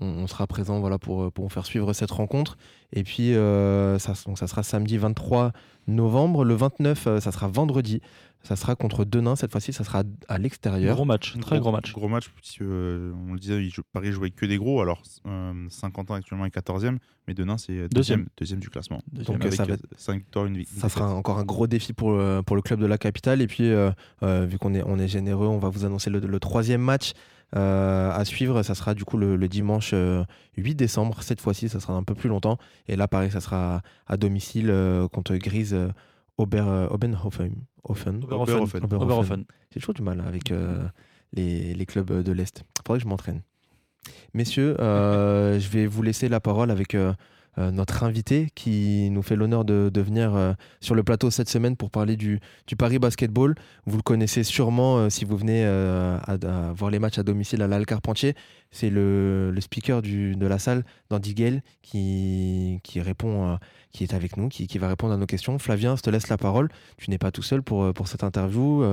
Euh, 0.00 0.04
on, 0.04 0.22
on 0.22 0.26
sera 0.26 0.46
présent 0.46 0.80
voilà, 0.80 0.98
pour, 0.98 1.30
pour 1.32 1.44
vous 1.44 1.50
faire 1.50 1.66
suivre 1.66 1.92
cette 1.92 2.10
rencontre. 2.10 2.56
Et 2.92 3.02
puis, 3.02 3.34
euh, 3.34 3.98
ça, 3.98 4.14
donc 4.26 4.38
ça 4.38 4.46
sera 4.46 4.62
samedi 4.62 4.96
23 4.98 5.52
novembre. 5.86 6.44
Le 6.44 6.54
29, 6.54 7.06
euh, 7.06 7.20
ça 7.20 7.32
sera 7.32 7.48
vendredi. 7.48 8.00
Ça 8.42 8.54
sera 8.54 8.76
contre 8.76 9.04
Denain. 9.04 9.34
Cette 9.34 9.50
fois-ci, 9.50 9.72
ça 9.72 9.82
sera 9.82 10.04
à 10.28 10.38
l'extérieur. 10.38 10.94
Gros 10.94 11.04
match, 11.04 11.36
très 11.40 11.58
gros 11.58 11.72
match. 11.72 11.92
Gros 11.92 12.06
match, 12.06 12.28
puisque 12.28 12.60
euh, 12.62 13.12
on 13.28 13.32
le 13.32 13.40
disait, 13.40 13.60
Paris 13.92 14.12
jouait 14.12 14.30
que 14.30 14.46
des 14.46 14.56
gros. 14.56 14.80
Alors 14.80 15.02
euh, 15.26 15.66
Saint-Quentin 15.68 16.14
actuellement 16.14 16.44
est 16.46 16.54
14e, 16.56 16.98
mais 17.26 17.34
Denain 17.34 17.58
c'est 17.58 17.88
deuxième, 17.88 18.26
deuxième 18.38 18.60
du 18.60 18.70
classement. 18.70 19.00
Deuxième. 19.12 19.38
Donc, 19.38 19.44
euh, 19.44 19.48
Avec 19.48 19.56
ça 19.56 19.64
va 19.64 19.74
être- 19.74 19.86
5 19.96 20.18
victoires, 20.18 20.46
une, 20.46 20.58
vi- 20.58 20.68
une 20.72 20.80
Ça 20.80 20.88
sera 20.88 21.12
encore 21.12 21.38
un 21.38 21.44
gros 21.44 21.66
défi 21.66 21.92
pour, 21.92 22.12
le- 22.12 22.42
pour 22.46 22.54
le 22.54 22.62
club 22.62 22.78
de 22.78 22.86
la 22.86 22.98
capitale. 22.98 23.42
Et 23.42 23.48
puis, 23.48 23.68
euh, 23.68 23.90
euh, 24.22 24.46
vu 24.48 24.58
qu'on 24.58 24.74
est, 24.74 24.82
on 24.86 24.96
est 25.00 25.08
généreux, 25.08 25.48
on 25.48 25.58
va 25.58 25.68
vous 25.68 25.84
annoncer 25.84 26.10
le, 26.10 26.20
le 26.20 26.38
troisième 26.40 26.82
match 26.82 27.14
euh, 27.54 28.10
à 28.10 28.24
suivre. 28.24 28.62
Ça 28.62 28.74
sera 28.74 28.94
du 28.94 29.04
coup 29.04 29.16
le, 29.16 29.36
le 29.36 29.48
dimanche 29.48 29.90
euh, 29.94 30.24
8 30.56 30.74
décembre. 30.74 31.22
Cette 31.22 31.40
fois-ci, 31.40 31.68
ça 31.68 31.80
sera 31.80 31.94
un 31.94 32.02
peu 32.02 32.14
plus 32.14 32.28
longtemps. 32.28 32.58
Et 32.88 32.96
là, 32.96 33.06
pareil, 33.08 33.30
ça 33.30 33.40
sera 33.40 33.82
à 34.06 34.16
domicile 34.16 34.70
euh, 34.70 35.06
contre 35.08 35.34
Grise 35.36 35.74
euh, 35.74 35.88
Ober, 36.38 36.64
euh, 36.66 36.88
Obenhofen. 36.90 37.52
Hofen. 37.84 38.24
Oberhofen. 38.24 38.54
Oberhofen. 38.54 38.84
Oberhofen. 38.84 39.02
Oberhofen. 39.02 39.44
J'ai 39.72 39.80
toujours 39.80 39.94
du 39.94 40.02
mal 40.02 40.20
avec 40.26 40.50
euh, 40.50 40.86
les, 41.32 41.74
les 41.74 41.86
clubs 41.86 42.22
de 42.22 42.32
l'Est. 42.32 42.64
Faudrait 42.86 42.98
que 42.98 43.04
je 43.04 43.08
m'entraîne. 43.08 43.42
Messieurs, 44.34 44.76
euh, 44.80 45.58
je 45.60 45.68
vais 45.68 45.86
vous 45.86 46.02
laisser 46.02 46.28
la 46.28 46.40
parole 46.40 46.70
avec 46.70 46.96
euh, 47.58 47.70
notre 47.70 48.02
invité 48.02 48.48
qui 48.54 49.08
nous 49.10 49.22
fait 49.22 49.34
l'honneur 49.34 49.64
de, 49.64 49.90
venir 50.00 50.34
euh, 50.34 50.52
sur 50.80 50.94
le 50.94 51.02
plateau 51.02 51.30
cette 51.30 51.48
semaine 51.48 51.74
pour 51.74 51.90
parler 51.90 52.16
du, 52.16 52.38
Paris 52.76 52.98
Basketball. 52.98 53.54
Vous 53.86 53.96
le 53.96 54.02
connaissez 54.02 54.44
sûrement 54.44 54.98
euh, 54.98 55.08
si 55.08 55.24
vous 55.24 55.36
venez 55.36 55.64
à, 55.64 56.72
voir 56.74 56.90
les 56.90 56.98
matchs 56.98 57.18
à 57.18 57.22
domicile 57.22 57.62
à 57.62 57.66
l'Al 57.66 57.86
Carpentier. 57.86 58.34
C'est 58.70 58.90
le, 58.90 59.54
speaker 59.58 60.02
de 60.02 60.46
la 60.46 60.58
salle, 60.58 60.84
Dandy 61.08 61.34
Gale, 61.34 61.62
qui, 61.80 62.80
répond, 62.96 63.58
qui 63.92 64.04
est 64.04 64.12
avec 64.12 64.36
nous, 64.36 64.48
qui, 64.48 64.78
va 64.78 64.88
répondre 64.88 65.14
à 65.14 65.16
nos 65.16 65.26
questions. 65.26 65.58
Flavien, 65.58 65.96
je 65.96 66.02
te 66.02 66.10
laisse 66.10 66.28
la 66.28 66.36
parole. 66.36 66.68
Tu 66.98 67.10
n'es 67.10 67.18
pas 67.18 67.30
tout 67.30 67.42
seul 67.42 67.62
pour, 67.62 67.92
cette 68.06 68.22
interview. 68.22 68.84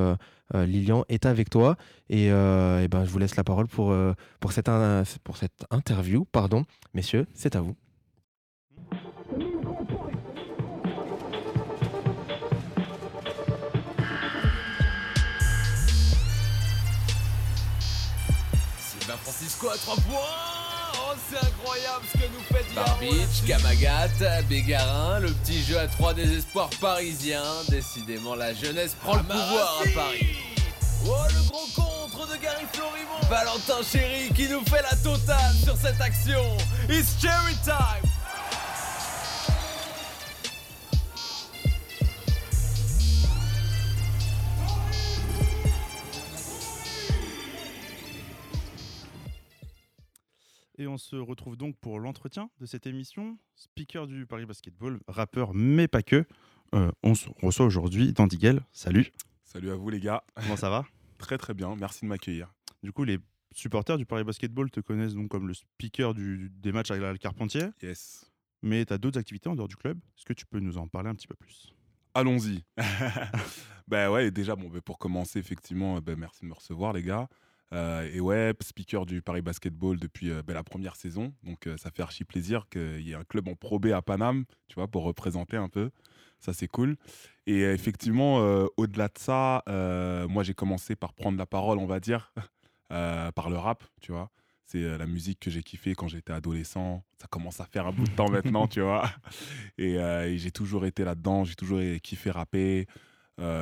Lilian 0.53 1.03
est 1.09 1.25
avec 1.25 1.49
toi. 1.49 1.75
Et, 2.09 2.29
ben, 2.29 3.03
je 3.03 3.09
vous 3.09 3.19
laisse 3.19 3.35
la 3.35 3.43
parole 3.43 3.67
pour, 3.67 3.93
cette, 4.51 4.69
pour 5.23 5.37
cette 5.37 5.65
interview. 5.69 6.25
Pardon. 6.31 6.63
Messieurs, 6.93 7.25
c'est 7.33 7.57
à 7.57 7.61
vous. 7.61 7.75
Francisco 19.17 19.69
à 19.69 19.77
3 19.77 19.95
points. 19.95 20.63
Oh, 20.95 21.15
c'est 21.29 21.37
incroyable 21.37 22.05
ce 22.11 22.17
que 22.17 22.25
nous 22.25 22.43
fait 22.51 22.75
Barbic, 22.75 23.45
Kamagat, 23.47 24.41
Bégarin, 24.47 25.19
le 25.19 25.31
petit 25.31 25.63
jeu 25.63 25.79
à 25.79 25.87
trois 25.87 26.13
désespoirs 26.13 26.69
parisiens. 26.79 27.43
Décidément, 27.69 28.35
la 28.35 28.53
jeunesse 28.53 28.95
prend 29.01 29.15
le 29.15 29.23
pouvoir 29.23 29.81
à 29.81 29.89
Paris. 29.93 30.37
Oh, 31.05 31.15
le 31.29 31.49
gros 31.49 31.67
contre 31.75 32.27
de 32.27 32.37
Gary 32.37 32.65
Florimont 32.71 33.29
Valentin 33.29 33.83
Chéri 33.83 34.29
qui 34.33 34.47
nous 34.47 34.63
fait 34.65 34.81
la 34.81 34.95
totale 34.97 35.53
sur 35.63 35.75
cette 35.75 35.99
action. 35.99 36.57
It's 36.89 37.19
cherry 37.19 37.55
time 37.65 38.12
Et 50.83 50.87
on 50.87 50.97
se 50.97 51.15
retrouve 51.15 51.55
donc 51.55 51.77
pour 51.77 51.97
l'entretien 51.97 52.49
de 52.59 52.65
cette 52.65 52.87
émission. 52.87 53.37
Speaker 53.55 54.05
du 54.05 54.25
Paris 54.25 54.45
Basketball, 54.45 54.99
rappeur, 55.07 55.53
mais 55.53 55.87
pas 55.87 56.03
que. 56.03 56.25
Euh, 56.75 56.91
on 57.03 57.15
se 57.15 57.29
reçoit 57.41 57.65
aujourd'hui 57.65 58.11
Dandy 58.11 58.37
Gale. 58.37 58.65
Salut, 58.73 59.09
Salut 59.45 59.71
à 59.71 59.75
vous 59.75 59.89
les 59.89 60.01
gars. 60.01 60.25
comment 60.35 60.57
ça 60.57 60.69
va 60.69 60.85
Très 61.19 61.37
très 61.37 61.53
bien, 61.53 61.73
merci 61.77 62.01
de 62.01 62.07
m'accueillir. 62.07 62.53
Du 62.81 62.91
coup, 62.91 63.05
les 63.05 63.17
supporters 63.53 63.97
du 63.97 64.05
Paris 64.05 64.25
Basketball 64.25 64.69
te 64.71 64.81
connaissent 64.81 65.13
donc 65.13 65.29
comme 65.31 65.47
le 65.47 65.53
speaker 65.53 66.13
du- 66.13 66.49
des 66.53 66.73
matchs 66.73 66.91
à 66.91 66.97
la 66.97 67.17
Carpentier, 67.17 67.67
Yes. 67.81 68.29
mais 68.61 68.83
tu 68.85 68.91
as 68.91 68.97
d'autres 68.97 69.19
activités 69.19 69.47
en 69.47 69.55
dehors 69.55 69.69
du 69.69 69.77
club. 69.77 69.97
Est-ce 70.17 70.25
que 70.25 70.33
tu 70.33 70.45
peux 70.45 70.59
nous 70.59 70.77
en 70.77 70.89
parler 70.89 71.07
un 71.09 71.15
petit 71.15 71.27
peu 71.27 71.35
plus? 71.35 71.73
Allons-y. 72.13 72.65
ben 73.87 74.09
ouais, 74.11 74.31
déjà, 74.31 74.57
bon, 74.57 74.67
ben 74.67 74.81
pour 74.81 74.97
commencer, 74.99 75.39
effectivement, 75.39 76.01
ben 76.01 76.19
merci 76.19 76.41
de 76.41 76.47
me 76.47 76.53
recevoir, 76.53 76.91
les 76.91 77.03
gars. 77.03 77.29
Euh, 77.73 78.07
et 78.13 78.19
ouais, 78.19 78.53
speaker 78.61 79.05
du 79.05 79.21
Paris 79.21 79.41
Basketball 79.41 79.97
depuis 79.97 80.29
euh, 80.29 80.43
ben, 80.43 80.53
la 80.53 80.63
première 80.63 80.95
saison. 80.95 81.33
Donc, 81.43 81.65
euh, 81.65 81.75
ça 81.77 81.89
fait 81.89 82.03
archi 82.03 82.23
plaisir 82.23 82.67
qu'il 82.69 83.01
y 83.01 83.11
ait 83.11 83.15
un 83.15 83.23
club 83.23 83.47
en 83.47 83.55
Pro 83.55 83.79
à 83.93 84.01
Paname, 84.01 84.45
tu 84.67 84.75
vois, 84.75 84.87
pour 84.87 85.03
représenter 85.03 85.57
un 85.57 85.69
peu. 85.69 85.89
Ça, 86.39 86.53
c'est 86.53 86.67
cool. 86.67 86.97
Et 87.47 87.61
effectivement, 87.61 88.35
au-delà 88.75 89.07
de 89.07 89.17
ça, 89.17 89.63
moi, 90.27 90.43
j'ai 90.43 90.53
commencé 90.53 90.93
par 90.93 91.13
prendre 91.13 91.37
la 91.37 91.45
parole, 91.45 91.77
on 91.77 91.85
va 91.85 92.01
dire, 92.01 92.33
par 92.89 93.49
le 93.49 93.55
rap, 93.55 93.85
tu 94.01 94.11
vois. 94.11 94.29
C'est 94.65 94.97
la 94.97 95.05
musique 95.05 95.39
que 95.39 95.49
j'ai 95.49 95.63
kiffé 95.63 95.95
quand 95.95 96.09
j'étais 96.09 96.33
adolescent. 96.33 97.01
Ça 97.21 97.27
commence 97.29 97.61
à 97.61 97.65
faire 97.65 97.87
un 97.87 97.93
bout 97.93 98.03
de 98.03 98.11
temps 98.11 98.29
maintenant, 98.29 98.67
tu 98.67 98.81
vois. 98.81 99.09
Et, 99.77 99.97
j'ai 100.37 100.51
toujours 100.51 100.85
été 100.85 101.05
là-dedans, 101.05 101.45
j'ai 101.45 101.55
toujours 101.55 101.79
kiffé 102.01 102.29
rapper. 102.29 102.87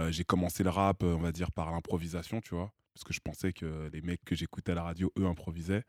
J'ai 0.10 0.24
commencé 0.24 0.64
le 0.64 0.72
rap, 0.72 1.04
on 1.04 1.18
va 1.18 1.32
dire, 1.32 1.52
par 1.52 1.72
l'improvisation, 1.72 2.42
tu 2.42 2.56
vois. 2.56 2.74
Parce 2.94 3.04
que 3.04 3.14
je 3.14 3.20
pensais 3.20 3.54
que 3.54 3.90
les 3.94 4.02
mecs 4.02 4.24
que 4.26 4.36
j'écoutais 4.36 4.74
à 4.74 4.76
la 4.76 4.84
radio, 4.84 5.12
eux, 5.18 5.26
improvisaient. 5.26 5.84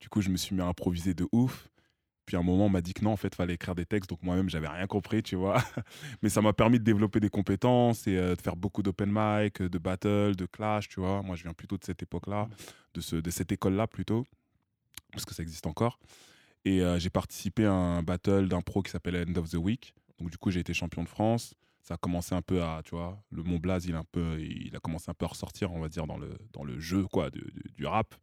Du 0.00 0.08
coup, 0.08 0.20
je 0.20 0.30
me 0.30 0.36
suis 0.36 0.54
mis 0.54 0.62
à 0.62 0.66
improviser 0.66 1.14
de 1.14 1.26
ouf. 1.32 1.68
Puis 2.26 2.36
à 2.36 2.40
un 2.40 2.42
moment, 2.42 2.66
on 2.66 2.68
m'a 2.70 2.80
dit 2.80 2.94
que 2.94 3.04
non, 3.04 3.12
en 3.12 3.16
fait, 3.16 3.34
fallait 3.34 3.54
écrire 3.54 3.74
des 3.74 3.86
textes. 3.86 4.08
Donc 4.08 4.22
moi-même, 4.22 4.48
j'avais 4.48 4.68
rien 4.68 4.86
compris, 4.86 5.22
tu 5.22 5.36
vois. 5.36 5.62
Mais 6.22 6.28
ça 6.28 6.40
m'a 6.40 6.52
permis 6.52 6.78
de 6.78 6.84
développer 6.84 7.20
des 7.20 7.28
compétences 7.28 8.06
et 8.06 8.16
euh, 8.16 8.34
de 8.34 8.40
faire 8.40 8.56
beaucoup 8.56 8.82
d'open 8.82 9.10
mic, 9.12 9.62
de 9.62 9.78
battle, 9.78 10.36
de 10.36 10.46
clash, 10.46 10.88
tu 10.88 11.00
vois. 11.00 11.22
Moi, 11.22 11.36
je 11.36 11.42
viens 11.42 11.54
plutôt 11.54 11.76
de 11.76 11.84
cette 11.84 12.02
époque-là, 12.02 12.48
de, 12.94 13.00
ce, 13.00 13.16
de 13.16 13.30
cette 13.30 13.52
école-là 13.52 13.86
plutôt, 13.86 14.26
parce 15.12 15.24
que 15.24 15.34
ça 15.34 15.42
existe 15.42 15.66
encore. 15.66 15.98
Et 16.64 16.82
euh, 16.82 16.98
j'ai 16.98 17.10
participé 17.10 17.64
à 17.64 17.72
un 17.72 18.02
battle 18.02 18.48
d'un 18.48 18.60
pro 18.60 18.82
qui 18.82 18.90
s'appelle 18.90 19.16
End 19.28 19.36
of 19.36 19.50
the 19.50 19.54
Week. 19.54 19.94
Donc 20.18 20.30
du 20.30 20.38
coup, 20.38 20.50
j'ai 20.50 20.60
été 20.60 20.74
champion 20.74 21.02
de 21.02 21.08
France. 21.08 21.54
Ça 21.82 21.94
a 21.94 21.96
commencé 21.96 22.34
un 22.34 22.42
peu 22.42 22.62
à, 22.62 22.82
tu 22.84 22.90
vois, 22.94 23.22
le 23.32 23.42
Mont 23.42 23.58
Blaze, 23.58 23.86
il, 23.86 23.94
a 23.94 23.98
un 23.98 24.04
peu, 24.12 24.38
il 24.40 24.74
a 24.76 24.80
commencé 24.80 25.10
un 25.10 25.14
peu 25.14 25.24
à 25.24 25.28
ressortir, 25.28 25.72
on 25.72 25.80
va 25.80 25.88
dire, 25.88 26.06
dans 26.06 26.18
le, 26.18 26.36
dans 26.52 26.62
le 26.64 26.78
jeu, 26.78 27.04
quoi, 27.04 27.30
de- 27.30 27.38
de- 27.40 27.70
du 27.74 27.86
rap. 27.86 28.14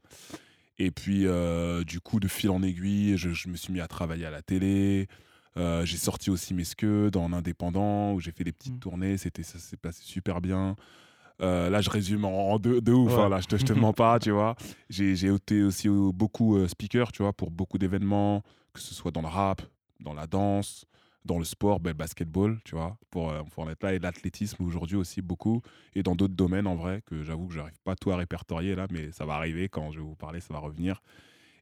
Et 0.79 0.91
puis, 0.91 1.25
euh, 1.25 1.83
du 1.83 1.99
coup, 1.99 2.19
de 2.19 2.27
fil 2.27 2.49
en 2.51 2.61
aiguille, 2.61 3.17
je, 3.17 3.31
je 3.31 3.49
me 3.49 3.55
suis 3.57 3.73
mis 3.73 3.81
à 3.81 3.87
travailler 3.87 4.25
à 4.25 4.31
la 4.31 4.41
télé. 4.43 5.07
Euh, 5.57 5.83
j'ai 5.85 5.97
sorti 5.97 6.29
aussi 6.29 6.53
mes 6.53 6.63
scuds 6.63 7.15
en 7.17 7.33
indépendant, 7.33 8.13
où 8.13 8.19
j'ai 8.19 8.31
fait 8.31 8.43
des 8.43 8.51
petites 8.51 8.75
Mm. 8.75 8.79
tournées. 8.79 9.17
C'était, 9.17 9.41
ça 9.43 9.57
s'est 9.57 9.75
passé 9.77 10.03
super 10.03 10.39
bien. 10.39 10.75
Euh, 11.41 11.69
là, 11.71 11.81
je 11.81 11.89
résume 11.89 12.25
en, 12.25 12.59
deux, 12.59 12.79
de 12.81 12.91
ouf. 12.91 13.11
Ouais. 13.17 13.23
hein, 13.23 13.29
là, 13.29 13.39
je 13.41 13.47
te, 13.47 13.57
je 13.57 13.65
te 13.65 13.73
mens 13.73 13.93
pas, 13.93 14.19
tu 14.19 14.29
vois. 14.31 14.55
J'ai, 14.89 15.15
j'ai 15.15 15.33
été 15.33 15.63
aussi 15.63 15.87
beaucoup 15.89 16.67
speaker, 16.67 17.11
tu 17.11 17.23
vois, 17.23 17.33
pour 17.33 17.49
beaucoup 17.49 17.79
d'événements, 17.79 18.43
que 18.73 18.79
ce 18.79 18.93
soit 18.93 19.11
dans 19.11 19.21
le 19.21 19.27
rap, 19.27 19.63
dans 19.99 20.13
la 20.13 20.27
danse, 20.27 20.85
dans 21.27 21.37
le 21.37 21.45
sport, 21.45 21.79
ben, 21.79 21.91
le 21.91 21.95
basketball, 21.95 22.59
tu 22.65 22.73
vois, 22.75 22.97
pour, 23.11 23.29
euh, 23.29 23.43
pour 23.43 23.63
en 23.63 23.69
être 23.69 23.83
là, 23.83 23.93
et 23.93 23.99
l'athlétisme 23.99 24.63
aujourd'hui 24.63 24.95
aussi 24.95 25.21
beaucoup, 25.21 25.61
et 25.93 26.01
dans 26.01 26.15
d'autres 26.15 26.33
domaines 26.33 26.65
en 26.65 26.75
vrai, 26.75 27.03
que 27.05 27.21
j'avoue 27.23 27.47
que 27.47 27.53
j'arrive 27.53 27.79
pas 27.83 27.95
tout 27.95 28.09
à 28.11 28.17
répertorier 28.17 28.73
là, 28.75 28.87
mais 28.91 29.11
ça 29.11 29.25
va 29.25 29.35
arriver 29.35 29.69
quand 29.69 29.91
je 29.91 29.99
vais 29.99 30.03
vous 30.05 30.15
parler, 30.15 30.39
ça 30.39 30.53
va 30.53 30.59
revenir. 30.59 31.01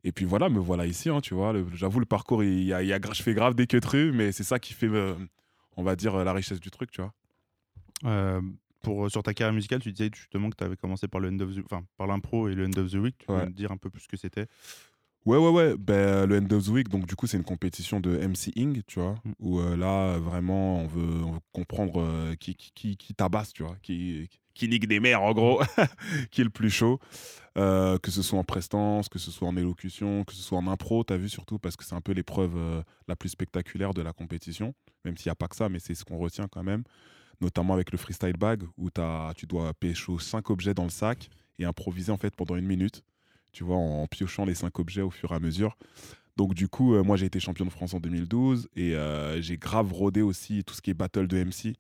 Et 0.06 0.12
puis 0.12 0.24
voilà, 0.26 0.50
me 0.50 0.60
voilà 0.60 0.86
ici, 0.86 1.10
hein, 1.10 1.20
tu 1.20 1.34
vois. 1.34 1.52
J'avoue, 1.74 2.00
le 2.00 2.06
parcours, 2.06 2.44
il 2.44 2.64
y 2.64 2.74
a, 2.74 2.84
il 2.84 2.88
y 2.88 2.94
a 2.94 3.00
gra- 3.00 3.16
je 3.16 3.24
fais 3.24 3.34
grave 3.34 3.56
des 3.56 3.66
queues 3.68 4.12
mais 4.12 4.32
c'est 4.32 4.44
ça 4.44 4.60
qui 4.60 4.74
fait, 4.74 4.88
euh, 4.88 5.16
on 5.78 5.84
va 5.84 5.96
dire, 5.96 6.16
la 6.24 6.32
richesse 6.32 6.60
du 6.60 6.70
truc, 6.72 6.92
tu 6.92 7.02
vois. 7.02 7.12
Euh, 8.06 8.42
pour, 8.84 9.10
Sur 9.10 9.24
ta 9.24 9.34
carrière 9.34 9.54
musicale, 9.54 9.80
tu 9.82 9.92
disais 9.92 10.12
justement 10.14 10.52
que 10.52 10.56
tu 10.58 10.64
avais 10.64 10.76
commencé 10.78 11.08
par 11.08 11.20
le 11.20 11.30
end 11.30 11.40
of 11.40 11.56
the, 11.56 11.64
enfin, 11.66 11.84
par 11.98 12.06
l'impro 12.06 12.48
et 12.50 12.54
le 12.54 12.66
end 12.66 12.78
of 12.78 12.92
the 12.92 12.96
week. 12.96 13.18
Tu 13.18 13.26
peux 13.26 13.34
Ouais. 13.34 13.46
nous 13.48 13.54
dire 13.54 13.72
un 13.72 13.78
peu 13.78 13.90
plus 13.90 14.02
ce 14.02 14.08
que 14.08 14.18
c'était? 14.18 14.46
Ouais, 15.26 15.38
ouais, 15.38 15.50
ouais. 15.50 15.76
Ben, 15.78 16.28
le 16.28 16.38
End 16.38 16.48
of 16.56 16.66
the 16.66 16.70
Week, 16.70 16.88
donc 16.90 17.08
du 17.08 17.16
coup, 17.16 17.26
c'est 17.26 17.38
une 17.38 17.44
compétition 17.44 18.00
de 18.00 18.16
MCing, 18.18 18.84
tu 18.86 19.00
vois, 19.00 19.16
Mm. 19.26 19.32
où 19.40 19.60
euh, 19.60 19.76
là, 19.76 20.20
vraiment, 20.20 20.80
on 20.82 20.88
veut, 20.88 21.24
on 21.26 21.32
veut 21.34 21.40
comprendre 21.52 22.00
euh, 22.00 22.36
qui, 22.36 22.56
qui, 22.56 22.72
qui, 22.76 22.96
qui 22.98 23.14
tabasse, 23.16 23.52
tu 23.52 23.64
vois, 23.64 23.76
qui, 23.82 24.30
qui 24.54 24.68
nique 24.70 24.88
des 24.88 25.00
mères, 25.00 25.24
en 25.24 25.34
gros, 25.34 25.62
qui 26.32 26.42
est 26.42 26.44
le 26.44 26.50
plus 26.52 26.70
chaud. 26.70 27.00
Euh, 27.58 27.98
que 28.00 28.12
ce 28.12 28.22
soit 28.22 28.38
en 28.38 28.44
prestance, 28.44 29.08
que 29.10 29.18
ce 29.18 29.32
soit 29.32 29.48
en 29.48 29.56
élocution, 29.58 30.26
que 30.26 30.34
ce 30.34 30.42
soit 30.44 30.58
en 30.60 30.68
impro, 30.68 31.04
t'as 31.06 31.16
vu 31.18 31.30
surtout, 31.30 31.58
parce 31.58 31.76
que 31.78 31.86
c'est 31.86 31.96
un 31.96 32.02
peu 32.02 32.12
l'épreuve 32.12 32.54
euh, 32.58 32.84
la 33.08 33.16
plus 33.16 33.30
spectaculaire 33.30 33.94
de 33.94 34.02
la 34.02 34.12
compétition, 34.14 34.76
même 35.06 35.16
s'il 35.18 35.30
n'y 35.30 35.32
a 35.32 35.36
pas 35.36 35.48
que 35.48 35.56
ça, 35.56 35.70
mais 35.70 35.80
c'est 35.80 35.96
ce 35.96 36.04
qu'on 36.04 36.18
retient 36.18 36.48
quand 36.50 36.64
même, 36.64 36.84
notamment 37.42 37.74
avec 37.74 37.92
le 37.94 37.98
freestyle 37.98 38.36
bag, 38.38 38.62
où 38.78 38.90
t'as- 38.90 39.32
tu 39.38 39.46
dois 39.48 39.74
pécho 39.74 40.20
cinq 40.20 40.50
objets 40.50 40.74
dans 40.74 40.84
le 40.84 40.90
sac 40.90 41.30
et 41.58 41.64
improviser 41.66 42.12
en 42.12 42.18
fait 42.18 42.36
pendant 42.36 42.58
une 42.58 42.66
minute 42.68 43.04
tu 43.56 43.64
vois, 43.64 43.78
en 43.78 44.06
piochant 44.06 44.44
les 44.44 44.54
cinq 44.54 44.80
objets 44.80 45.02
au 45.02 45.10
fur 45.10 45.32
et 45.32 45.36
à 45.36 45.40
mesure. 45.40 45.78
Donc 46.36 46.54
du 46.54 46.68
coup, 46.68 46.94
euh, 46.94 47.04
moi 47.04 47.16
j'ai 47.16 47.26
été 47.26 47.40
champion 47.40 47.64
de 47.64 47.70
France 47.70 47.94
en 47.94 48.02
2012 48.02 48.68
et 48.76 48.94
euh, 48.96 49.42
j'ai 49.42 49.58
grave 49.58 49.94
rodé 49.94 50.22
aussi 50.22 50.66
tout 50.66 50.76
ce 50.76 50.82
qui 50.82 50.90
est 50.90 50.94
battle 50.94 51.28
de 51.28 51.42
MC, 51.42 51.78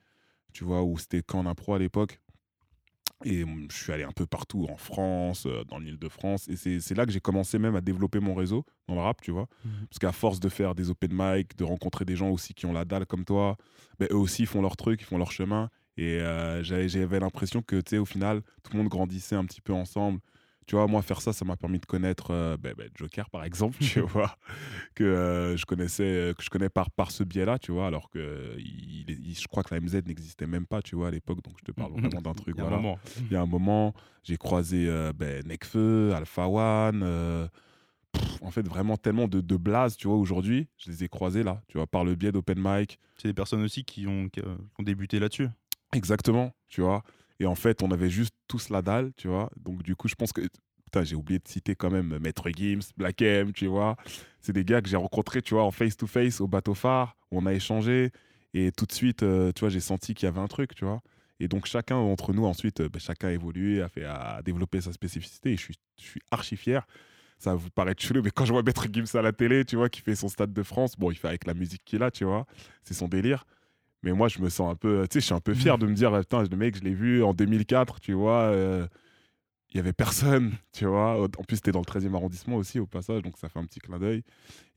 tu 0.54 0.64
vois, 0.64 0.84
où 0.84 0.98
c'était 0.98 1.22
qu'en 1.22 1.46
impro 1.46 1.74
à 1.74 1.80
l'époque. 1.80 2.22
Et 3.26 3.44
hum, 3.44 3.68
je 3.70 3.76
suis 3.76 3.92
allé 3.92 4.04
un 4.04 4.14
peu 4.14 4.26
partout 4.26 4.68
en 4.70 4.78
France, 4.78 5.48
euh, 5.48 5.66
dans 5.66 5.78
l'île 5.78 6.00
de 6.00 6.08
France. 6.08 6.48
Et 6.48 6.56
c'est 6.56 6.96
là 6.96 7.06
que 7.06 7.12
j'ai 7.12 7.20
commencé 7.20 7.60
même 7.60 7.76
à 7.76 7.82
développer 7.82 8.22
mon 8.22 8.36
réseau 8.36 8.66
dans 8.88 8.96
le 8.96 9.02
rap, 9.02 9.20
tu 9.22 9.32
vois. 9.32 9.50
Mhm. 9.66 9.88
Parce 9.90 10.00
qu'à 10.00 10.14
force 10.14 10.40
de 10.40 10.48
faire 10.48 10.76
des 10.76 10.90
open 10.90 11.12
mic, 11.14 11.58
de 11.58 11.66
rencontrer 11.66 12.06
des 12.06 12.16
gens 12.16 12.30
aussi 12.30 12.54
qui 12.54 12.66
ont 12.66 12.74
la 12.74 12.86
dalle 12.86 13.06
comme 13.06 13.26
toi, 13.26 13.58
ben, 14.00 14.08
eux 14.12 14.18
aussi 14.18 14.46
font 14.46 14.62
leur 14.62 14.78
truc, 14.78 15.02
ils 15.02 15.06
font 15.06 15.18
leur 15.18 15.34
chemin. 15.34 15.70
Et 15.98 16.20
euh, 16.20 16.64
j'avais 16.64 16.88
j'avais 16.88 17.20
l'impression 17.20 17.62
que, 17.62 17.76
tu 17.78 17.92
sais, 17.92 17.98
au 17.98 18.06
final, 18.06 18.42
tout 18.64 18.72
le 18.74 18.80
monde 18.80 18.90
grandissait 18.90 19.36
un 19.36 19.44
petit 19.44 19.62
peu 19.62 19.74
ensemble. 19.74 20.20
Tu 20.68 20.76
vois, 20.76 20.88
moi, 20.88 21.02
faire 21.04 21.22
ça, 21.22 21.32
ça 21.32 21.46
m'a 21.46 21.56
permis 21.56 21.80
de 21.80 21.86
connaître 21.86 22.32
euh, 22.32 22.58
ben, 22.58 22.74
ben, 22.76 22.90
Joker, 22.96 23.30
par 23.30 23.44
exemple, 23.44 23.78
tu 23.80 24.00
vois, 24.02 24.36
que 24.96 25.04
euh, 25.04 25.56
je 25.58 25.66
connaissais, 25.66 26.34
que 26.38 26.44
je 26.44 26.50
connais 26.50 26.70
par, 26.70 26.90
par 26.90 27.12
ce 27.12 27.24
biais-là, 27.24 27.60
tu 27.60 27.72
vois, 27.72 27.88
alors 27.88 28.10
que 28.10 28.56
il, 28.58 29.06
il- 29.10 29.36
je 29.38 29.48
crois 29.48 29.62
que 29.64 29.74
la 29.76 29.80
MZ 29.82 30.04
n'existait 30.06 30.48
même 30.48 30.66
pas, 30.66 30.82
tu 30.82 30.96
vois, 30.96 31.10
à 31.10 31.12
l'époque, 31.12 31.44
donc 31.44 31.54
je 31.60 31.66
te 31.66 31.72
parle 31.72 31.92
vraiment 31.94 32.22
d'un 32.22 32.34
truc, 32.34 32.56
Il 32.58 32.62
y 32.62 32.62
a 32.64 32.68
un 32.68 32.70
moment. 32.72 33.00
Il 33.30 33.34
y 33.34 33.36
a 33.36 33.42
un 33.42 33.46
moment, 33.46 33.94
j'ai 34.24 34.38
croisé 34.38 34.88
euh, 34.88 35.14
ben, 35.14 35.46
Nekfeu, 35.46 36.14
Alpha 36.16 36.48
One, 36.48 37.02
euh, 37.04 37.48
pff, 38.12 38.42
en 38.42 38.50
fait, 38.50 38.68
vraiment 38.68 38.98
tellement 38.98 39.28
de, 39.28 39.42
de 39.42 39.58
blazes, 39.58 39.98
tu 39.98 40.08
vois, 40.08 40.18
aujourd'hui, 40.18 40.68
je 40.78 40.90
les 40.90 41.04
ai 41.04 41.10
croisés 41.10 41.44
là, 41.44 41.62
tu 41.68 41.78
vois, 41.78 41.86
par 41.88 42.04
le 42.04 42.16
biais 42.16 42.32
d'open 42.32 42.58
mic, 42.60 43.00
C'est 43.18 43.28
des 43.28 43.34
personnes 43.36 43.62
aussi 43.62 43.84
qui 43.86 44.08
ont, 44.08 44.24
euh, 44.24 44.28
qui 44.30 44.42
ont 44.80 44.84
débuté 44.84 45.20
là-dessus. 45.20 45.48
Exactement, 45.94 46.54
tu 46.68 46.82
vois? 46.82 47.04
Et 47.40 47.46
en 47.46 47.56
fait, 47.56 47.84
on 47.84 47.92
avait 47.92 48.10
juste 48.10 48.36
tous 48.48 48.70
la 48.70 48.82
dalle, 48.82 49.12
tu 49.18 49.28
vois. 49.28 49.50
Donc, 49.58 49.84
du 49.84 49.96
coup, 49.96 50.08
je 50.08 50.16
pense 50.16 50.32
que 50.32 50.42
putain, 50.86 51.04
j'ai 51.04 51.16
oublié 51.16 51.40
de 51.40 51.48
citer 51.48 51.76
quand 51.76 51.90
même 51.90 52.18
Maître 52.20 52.50
Gims, 52.50 52.92
Black 52.98 53.22
M, 53.22 53.52
tu 53.52 53.68
vois. 53.68 53.98
C'est 54.40 54.54
des 54.54 54.64
gars 54.64 54.82
que 54.82 54.88
j'ai 54.88 54.98
rencontrés, 54.98 55.42
tu 55.42 55.54
vois, 55.54 55.64
en 55.64 55.72
face-to-face 55.72 56.40
au 56.42 56.48
bateau 56.48 56.74
phare. 56.74 57.18
On 57.32 57.46
a 57.46 57.54
échangé. 57.54 58.12
Et 58.54 58.72
tout 58.72 58.86
de 58.86 58.94
suite, 58.94 59.24
euh, 59.24 59.52
tu 59.52 59.62
vois, 59.62 59.70
j'ai 59.70 59.82
senti 59.82 60.14
qu'il 60.14 60.28
y 60.28 60.30
avait 60.30 60.40
un 60.40 60.48
truc, 60.48 60.76
tu 60.76 60.86
vois. 60.86 61.02
Et 61.42 61.50
donc, 61.50 61.66
chacun 61.66 61.96
d'entre 61.96 62.32
nous, 62.34 62.46
ensuite, 62.46 62.80
euh, 62.80 62.90
bah, 62.90 63.00
chacun 63.00 63.28
a 63.28 63.32
évolué, 63.32 63.82
a, 63.82 63.90
fait, 63.90 64.06
a 64.06 64.42
développé 64.44 64.80
sa 64.80 64.94
spécificité. 64.94 65.52
Et 65.52 65.58
je 65.58 65.62
suis, 65.62 65.76
je 66.00 66.06
suis 66.06 66.22
archi 66.32 66.56
fier. 66.56 66.88
Ça 67.38 67.50
va 67.50 67.58
vous 67.58 67.70
paraître 67.70 68.02
chelou, 68.02 68.22
mais 68.24 68.32
quand 68.32 68.46
je 68.46 68.54
vois 68.54 68.64
Maître 68.64 68.88
Gims 68.90 69.18
à 69.18 69.22
la 69.22 69.34
télé, 69.34 69.66
tu 69.66 69.76
vois, 69.76 69.90
qui 69.90 70.00
fait 70.00 70.16
son 70.16 70.30
stade 70.30 70.54
de 70.54 70.64
France, 70.64 70.96
bon, 70.98 71.12
il 71.12 71.16
fait 71.16 71.28
avec 71.28 71.46
la 71.46 71.54
musique 71.54 71.84
qu'il 71.84 72.02
a, 72.02 72.10
tu 72.10 72.24
vois, 72.24 72.46
c'est 72.84 72.94
son 72.94 73.10
délire. 73.10 73.46
Mais 74.06 74.14
moi, 74.14 74.28
je 74.30 74.40
me 74.40 74.50
sens 74.50 74.72
un 74.72 74.76
peu, 74.76 75.08
tu 75.10 75.16
sais, 75.16 75.20
je 75.20 75.26
suis 75.26 75.34
un 75.34 75.40
peu 75.42 75.54
fier 75.54 75.78
de 75.78 75.88
me 75.88 75.94
dire, 75.94 76.18
putain, 76.20 76.44
le 76.44 76.56
mec, 76.56 76.78
je 76.78 76.84
l'ai 76.84 76.94
vu 76.94 77.24
en 77.24 77.34
2004, 77.34 78.00
tu 78.00 78.14
vois, 78.14 78.44
euh, 78.44 78.88
il 79.72 79.78
y 79.78 79.80
avait 79.80 79.94
personne, 79.94 80.54
tu 80.72 80.86
vois. 80.86 81.22
En 81.24 81.28
plus, 81.44 81.58
c'était 81.58 81.72
dans 81.72 81.80
le 81.80 81.86
13e 81.86 82.14
arrondissement 82.16 82.56
aussi, 82.58 82.80
au 82.80 82.86
passage, 82.86 83.24
donc 83.24 83.38
ça 83.38 83.50
fait 83.50 83.60
un 83.60 83.66
petit 83.66 83.80
clin 83.80 83.98
d'œil. 84.00 84.22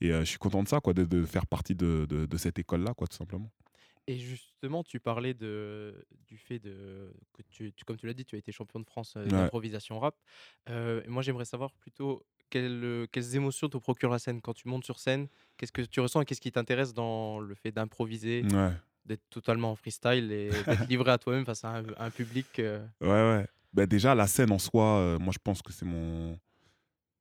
Et 0.01 0.13
euh, 0.13 0.21
je 0.21 0.25
suis 0.25 0.39
content 0.39 0.63
de 0.63 0.69
ça, 0.69 0.81
quoi, 0.81 0.95
de, 0.95 1.05
de 1.05 1.25
faire 1.25 1.47
partie 1.47 1.75
de, 1.75 2.07
de, 2.09 2.25
de 2.27 2.37
cette 2.39 2.59
école-là, 2.59 2.95
quoi, 2.95 3.07
tout 3.07 3.17
simplement. 3.17 3.51
Et 4.07 4.17
justement, 4.17 4.83
tu 4.83 4.99
parlais 4.99 5.35
de, 5.35 6.07
du 6.27 6.39
fait 6.39 6.59
de, 6.59 7.13
que 7.35 7.43
tu, 7.51 7.75
tu- 7.75 7.85
comme 7.85 7.99
tu 7.99 8.07
l'as 8.07 8.15
dit, 8.15 8.25
tu 8.25 8.35
as 8.37 8.39
été 8.39 8.51
champion 8.51 8.81
de 8.81 8.87
France 8.87 9.13
euh, 9.19 9.25
Ouais. 9.27 9.31
d'improvisation 9.31 10.01
rap. 10.01 10.17
Euh, 10.71 11.03
et 11.05 11.09
moi, 11.09 11.21
j'aimerais 11.23 11.45
savoir 11.45 11.75
plutôt 11.75 12.25
quelles, 12.49 12.83
euh, 12.83 13.07
quelles 13.13 13.37
émotions 13.37 13.69
te 13.69 13.77
procure 13.77 14.09
la 14.09 14.19
scène 14.19 14.41
quand 14.41 14.55
tu 14.55 14.67
montes 14.69 14.85
sur 14.87 14.99
scène. 14.99 15.29
Qu'est-ce 15.59 15.73
que 15.73 15.83
tu 15.83 16.01
ressens 16.01 16.23
et 16.23 16.25
qu'est-ce 16.25 16.41
qui 16.41 16.51
t'intéresse 16.51 16.95
dans 16.95 17.39
le 17.39 17.55
fait 17.55 17.71
d'improviser, 17.71 18.45
Ouais. 18.51 18.73
D'être 19.09 19.29
totalement 19.31 19.73
en 19.73 19.77
freestyle 19.77 20.31
et 20.31 20.51
d'être 20.67 20.89
livré 20.89 21.11
à 21.11 21.19
toi-même 21.19 21.45
face 21.45 21.65
à 21.65 21.79
un, 21.79 21.83
un 21.99 22.11
public 22.11 22.47
euh, 22.61 22.85
Ouais, 23.01 23.09
ouais. 23.09 23.47
Bah, 23.73 23.87
déjà, 23.87 24.15
la 24.15 24.27
scène 24.27 24.53
en 24.53 24.59
soi, 24.59 24.85
euh, 24.99 25.19
moi, 25.19 25.33
je 25.33 25.39
pense 25.43 25.61
que 25.63 25.73
c'est 25.73 25.85
mon, 25.85 26.39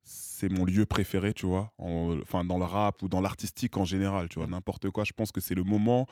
c'est 0.02 0.48
mon 0.50 0.64
lieu 0.64 0.86
préféré, 0.86 1.32
tu 1.34 1.46
vois. 1.46 1.72
En- 1.78 2.18
Enfin, 2.22 2.44
dans 2.44 2.58
le 2.58 2.64
rap 2.64 3.02
ou 3.02 3.08
dans 3.08 3.20
l'artistique 3.20 3.76
en 3.76 3.84
général, 3.84 4.28
tu 4.28 4.38
vois. 4.38 4.46
N'importe 4.48 4.90
quoi, 4.90 5.04
je 5.04 5.12
pense 5.12 5.32
que 5.32 5.40
c'est 5.40 5.54
le 5.54 5.64
moment 5.64 6.06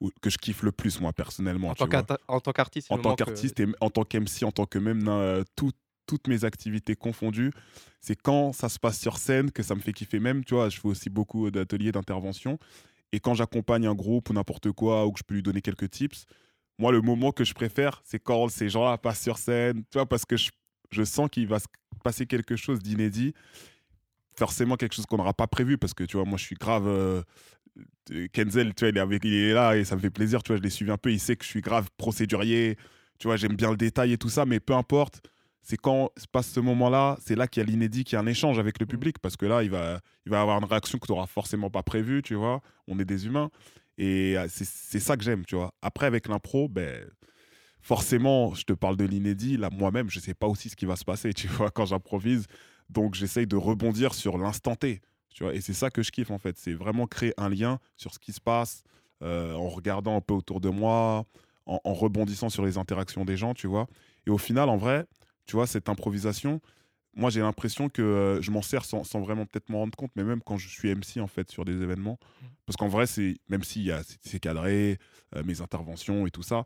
où, 0.00 0.10
que 0.20 0.30
je 0.30 0.38
kiffe 0.38 0.62
le 0.62 0.72
plus, 0.72 1.00
moi, 1.00 1.12
personnellement. 1.12 1.68
en 1.68 1.74
tu 1.74 1.78
tant 1.80 1.84
vois. 1.86 1.90
qu'arta- 2.02 2.18
en 2.28 2.40
tant 2.40 2.52
qu'artiste 2.52 2.90
En 2.90 2.98
tant 2.98 3.14
que- 3.14 3.24
qu'artiste 3.24 3.60
et 3.60 3.66
en 3.80 3.90
tant 3.90 4.04
qu'MC, 4.04 4.44
en 4.44 4.52
tant 4.52 4.66
que 4.66 4.78
même 4.78 5.06
euh, 5.08 5.44
tout- 5.56 5.72
toutes 6.06 6.26
mes 6.28 6.44
activités 6.44 6.96
confondues, 6.96 7.52
c'est 8.00 8.16
quand 8.20 8.52
ça 8.52 8.68
se 8.68 8.78
passe 8.78 8.98
sur 8.98 9.16
scène 9.18 9.50
que 9.52 9.62
ça 9.62 9.74
me 9.74 9.80
fait 9.80 9.92
kiffer 9.92 10.18
même. 10.18 10.44
Tu 10.44 10.54
vois, 10.54 10.68
je 10.68 10.80
fais 10.80 10.88
aussi 10.88 11.08
beaucoup 11.10 11.50
d'ateliers 11.50 11.92
d'intervention. 11.92 12.58
Et 13.12 13.20
quand 13.20 13.34
j'accompagne 13.34 13.86
un 13.86 13.94
groupe 13.94 14.30
ou 14.30 14.32
n'importe 14.32 14.72
quoi, 14.72 15.06
ou 15.06 15.12
que 15.12 15.18
je 15.18 15.24
peux 15.24 15.34
lui 15.34 15.42
donner 15.42 15.60
quelques 15.60 15.90
tips, 15.90 16.24
moi, 16.78 16.92
le 16.92 17.00
moment 17.02 17.32
que 17.32 17.44
je 17.44 17.54
préfère, 17.54 18.00
c'est 18.04 18.18
quand 18.18 18.48
ces 18.48 18.68
gens-là 18.68 18.98
passent 18.98 19.22
sur 19.22 19.38
scène, 19.38 19.82
tu 19.90 19.98
vois, 19.98 20.06
parce 20.06 20.24
que 20.24 20.36
je, 20.36 20.50
je 20.90 21.04
sens 21.04 21.28
qu'il 21.30 21.46
va 21.46 21.58
se 21.58 21.66
passer 22.02 22.26
quelque 22.26 22.56
chose 22.56 22.80
d'inédit. 22.80 23.34
Forcément, 24.34 24.76
quelque 24.76 24.94
chose 24.94 25.04
qu'on 25.06 25.18
n'aura 25.18 25.34
pas 25.34 25.46
prévu, 25.46 25.76
parce 25.76 25.92
que, 25.92 26.04
tu 26.04 26.16
vois, 26.16 26.24
moi, 26.24 26.38
je 26.38 26.44
suis 26.44 26.56
grave. 26.56 26.86
euh, 26.88 27.22
Kenzel, 28.32 28.74
tu 28.74 28.84
vois, 28.84 28.88
il 28.90 28.96
est, 28.96 29.00
avec- 29.00 29.24
il 29.24 29.32
est 29.34 29.52
là 29.52 29.76
et 29.76 29.84
ça 29.84 29.96
me 29.96 30.00
fait 30.00 30.10
plaisir, 30.10 30.42
tu 30.42 30.48
vois, 30.52 30.56
je 30.58 30.62
l'ai 30.62 30.70
suivi 30.70 30.90
un 30.90 30.98
peu, 30.98 31.12
il 31.12 31.20
sait 31.20 31.36
que 31.36 31.44
je 31.44 31.50
suis 31.50 31.60
grave 31.60 31.88
procédurier, 31.96 32.76
tu 33.18 33.28
vois, 33.28 33.36
j'aime 33.36 33.56
bien 33.56 33.70
le 33.70 33.76
détail 33.76 34.12
et 34.12 34.18
tout 34.18 34.28
ça, 34.28 34.44
mais 34.44 34.60
peu 34.60 34.74
importe, 34.74 35.22
c'est 35.62 35.76
quand 35.76 36.10
se 36.16 36.26
passe 36.26 36.48
ce 36.48 36.60
moment-là, 36.60 37.16
c'est 37.24 37.36
là 37.36 37.46
qu'il 37.46 37.62
y 37.62 37.66
a 37.66 37.66
l'inédit, 37.66 38.04
qu'il 38.04 38.14
y 38.14 38.16
a 38.16 38.20
un 38.20 38.26
échange 38.26 38.58
avec 38.58 38.80
le 38.80 38.86
public, 38.86 39.18
parce 39.20 39.36
que 39.36 39.46
là, 39.46 39.62
il 39.62 39.70
va, 39.70 40.00
il 40.26 40.30
va 40.30 40.40
avoir 40.40 40.58
une 40.58 40.64
réaction 40.64 40.98
que 40.98 41.06
tu 41.06 41.12
n'auras 41.12 41.26
forcément 41.26 41.70
pas 41.70 41.84
prévue, 41.84 42.22
tu 42.22 42.34
vois, 42.34 42.60
on 42.88 42.98
est 42.98 43.04
des 43.04 43.26
humains, 43.26 43.50
et 43.96 44.36
euh, 44.36 44.48
c'est 44.50 45.00
ça 45.00 45.16
que 45.16 45.22
j'aime, 45.22 45.44
tu 45.44 45.54
vois. 45.54 45.72
Après, 45.80 46.06
avec 46.06 46.26
l'impro, 46.26 46.68
ben, 46.68 47.08
forcément, 47.80 48.54
je 48.54 48.64
te 48.64 48.72
parle 48.72 48.96
de 48.96 49.04
l'inédit, 49.04 49.56
là, 49.56 49.70
moi-même, 49.70 50.10
je 50.10 50.18
sais 50.18 50.34
pas 50.34 50.48
aussi 50.48 50.68
ce 50.68 50.76
qui 50.76 50.84
va 50.84 50.96
se 50.96 51.04
passer, 51.04 51.32
tu 51.34 51.46
vois, 51.46 51.70
quand 51.70 51.86
j'improvise, 51.86 52.46
donc 52.90 53.14
j'essaye 53.14 53.46
de 53.46 53.56
rebondir 53.56 54.14
sur 54.14 54.38
l'instant 54.38 54.74
T, 54.74 55.00
tu 55.32 55.44
vois, 55.44 55.54
et 55.54 55.60
c'est 55.60 55.74
ça 55.74 55.90
que 55.90 56.02
je 56.02 56.10
kiffe, 56.10 56.32
en 56.32 56.38
fait, 56.38 56.58
c'est 56.58 56.74
vraiment 56.74 57.06
créer 57.06 57.34
un 57.36 57.48
lien 57.48 57.78
sur 57.96 58.12
ce 58.12 58.18
qui 58.18 58.32
se 58.32 58.40
passe, 58.40 58.82
euh, 59.22 59.54
en 59.54 59.68
regardant 59.68 60.16
un 60.16 60.20
peu 60.20 60.34
autour 60.34 60.60
de 60.60 60.70
moi, 60.70 61.24
en, 61.66 61.78
en 61.84 61.94
rebondissant 61.94 62.48
sur 62.48 62.64
les 62.64 62.76
interactions 62.78 63.24
des 63.24 63.36
gens, 63.36 63.54
tu 63.54 63.68
vois. 63.68 63.86
Et 64.26 64.30
au 64.30 64.38
final, 64.38 64.68
en 64.68 64.76
vrai, 64.76 65.06
tu 65.46 65.56
vois, 65.56 65.66
cette 65.66 65.88
improvisation, 65.88 66.60
moi, 67.14 67.28
j'ai 67.30 67.40
l'impression 67.40 67.88
que 67.90 68.00
euh, 68.00 68.40
je 68.40 68.50
m'en 68.50 68.62
sers 68.62 68.84
sans, 68.86 69.04
sans 69.04 69.20
vraiment 69.20 69.44
peut-être 69.44 69.68
m'en 69.68 69.80
rendre 69.80 69.96
compte, 69.96 70.10
mais 70.16 70.24
même 70.24 70.40
quand 70.42 70.56
je 70.56 70.68
suis 70.68 70.88
MC, 70.90 71.20
en 71.20 71.26
fait, 71.26 71.50
sur 71.50 71.64
des 71.66 71.82
événements. 71.82 72.18
Parce 72.64 72.76
qu'en 72.78 72.88
vrai, 72.88 73.06
c'est 73.06 73.36
même 73.48 73.62
s'il 73.62 73.82
y 73.82 73.92
a 73.92 74.02
c'est- 74.22 74.40
cadré, 74.40 74.98
euh, 75.36 75.42
mes 75.44 75.60
interventions 75.60 76.26
et 76.26 76.30
tout 76.30 76.42
ça, 76.42 76.64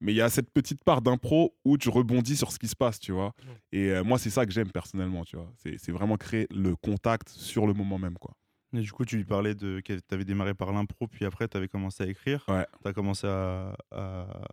mais 0.00 0.12
il 0.12 0.16
y 0.16 0.20
a 0.20 0.28
cette 0.30 0.50
petite 0.52 0.84
part 0.84 1.02
d'impro 1.02 1.56
où 1.64 1.76
tu 1.78 1.88
rebondis 1.88 2.36
sur 2.36 2.52
ce 2.52 2.60
qui 2.60 2.68
se 2.68 2.76
passe, 2.76 3.00
tu 3.00 3.10
vois. 3.10 3.34
Et 3.72 3.90
euh, 3.90 4.04
moi, 4.04 4.18
c'est 4.18 4.30
ça 4.30 4.46
que 4.46 4.52
j'aime 4.52 4.70
personnellement, 4.70 5.24
tu 5.24 5.34
vois. 5.36 5.52
C'est 5.56 5.90
vraiment 5.90 6.16
créer 6.16 6.46
le 6.54 6.76
contact 6.76 7.28
sur 7.30 7.66
le 7.66 7.72
moment 7.74 7.98
même, 7.98 8.16
quoi. 8.18 8.34
Et 8.74 8.80
du 8.80 8.92
coup, 8.92 9.04
tu 9.06 9.16
lui 9.16 9.24
parlais 9.24 9.54
de 9.54 9.80
que 9.80 9.94
tu 9.94 10.14
avais 10.14 10.24
démarré 10.26 10.52
par 10.54 10.72
l'impro, 10.72 11.06
puis 11.06 11.24
après, 11.24 11.48
tu 11.48 11.56
avais 11.56 11.68
commencé 11.68 12.02
à 12.04 12.06
écrire. 12.06 12.44
Ouais. 12.48 12.66
Tu 12.82 12.88
as 12.88 12.92
commencé 12.92 13.26
à, 13.26 13.74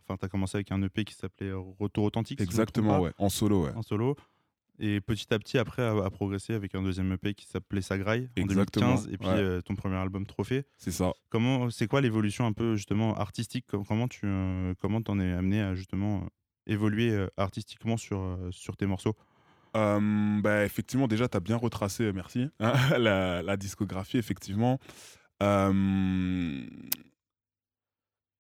enfin, 0.08 0.28
commencé 0.30 0.56
avec 0.58 0.72
un 0.72 0.82
EP 0.84 1.04
qui 1.04 1.14
s'appelait 1.14 1.52
Retour 1.54 2.06
authentique. 2.06 2.40
Exactement, 2.40 3.00
ouais. 3.02 3.12
En 3.18 3.30
solo, 3.30 3.66
ouais. 3.66 3.74
En 3.76 3.82
solo. 3.82 4.16
Et 4.80 5.00
petit 5.00 5.34
à 5.34 5.40
petit, 5.40 5.58
après, 5.58 5.82
à, 5.84 5.92
à 6.04 6.10
progresser 6.10 6.54
avec 6.54 6.76
un 6.76 6.82
deuxième 6.84 7.12
EP 7.14 7.34
qui 7.34 7.46
s'appelait 7.46 7.82
Sagraille 7.82 8.30
en 8.38 8.42
Exactement, 8.42 8.96
2015, 8.96 9.14
et 9.14 9.18
puis 9.18 9.28
ouais. 9.28 9.34
euh, 9.36 9.62
ton 9.62 9.76
premier 9.76 9.96
album 9.96 10.26
Trophée. 10.26 10.66
C'est 10.78 10.92
ça. 10.92 11.14
Comment, 11.30 11.70
c'est 11.70 11.88
quoi 11.88 12.02
l'évolution 12.02 12.46
un 12.46 12.52
peu 12.52 12.76
justement 12.76 13.16
artistique? 13.18 13.66
Com- 13.68 13.86
Comment 13.86 14.08
tu, 14.10 14.22
euh, 14.26 14.74
comment 14.82 15.02
t'en 15.02 15.18
es 15.20 15.32
amené 15.32 15.62
à 15.62 15.76
justement 15.76 16.24
euh, 16.24 16.28
évoluer 16.68 17.12
euh, 17.12 17.28
artistiquement 17.38 17.96
sur, 17.96 18.20
euh, 18.20 18.50
sur 18.52 18.76
tes 18.76 18.86
morceaux? 18.86 19.16
Euh, 19.76 20.40
bah, 20.42 20.64
effectivement, 20.66 21.08
déjà, 21.08 21.28
tu 21.28 21.36
as 21.38 21.42
bien 21.42 21.58
retracé, 21.58 22.04
euh, 22.06 22.14
merci, 22.14 22.48
hein, 22.60 22.74
la, 22.98 23.42
la 23.42 23.58
discographie, 23.58 24.18
effectivement. 24.18 24.80
Euh, 25.44 26.66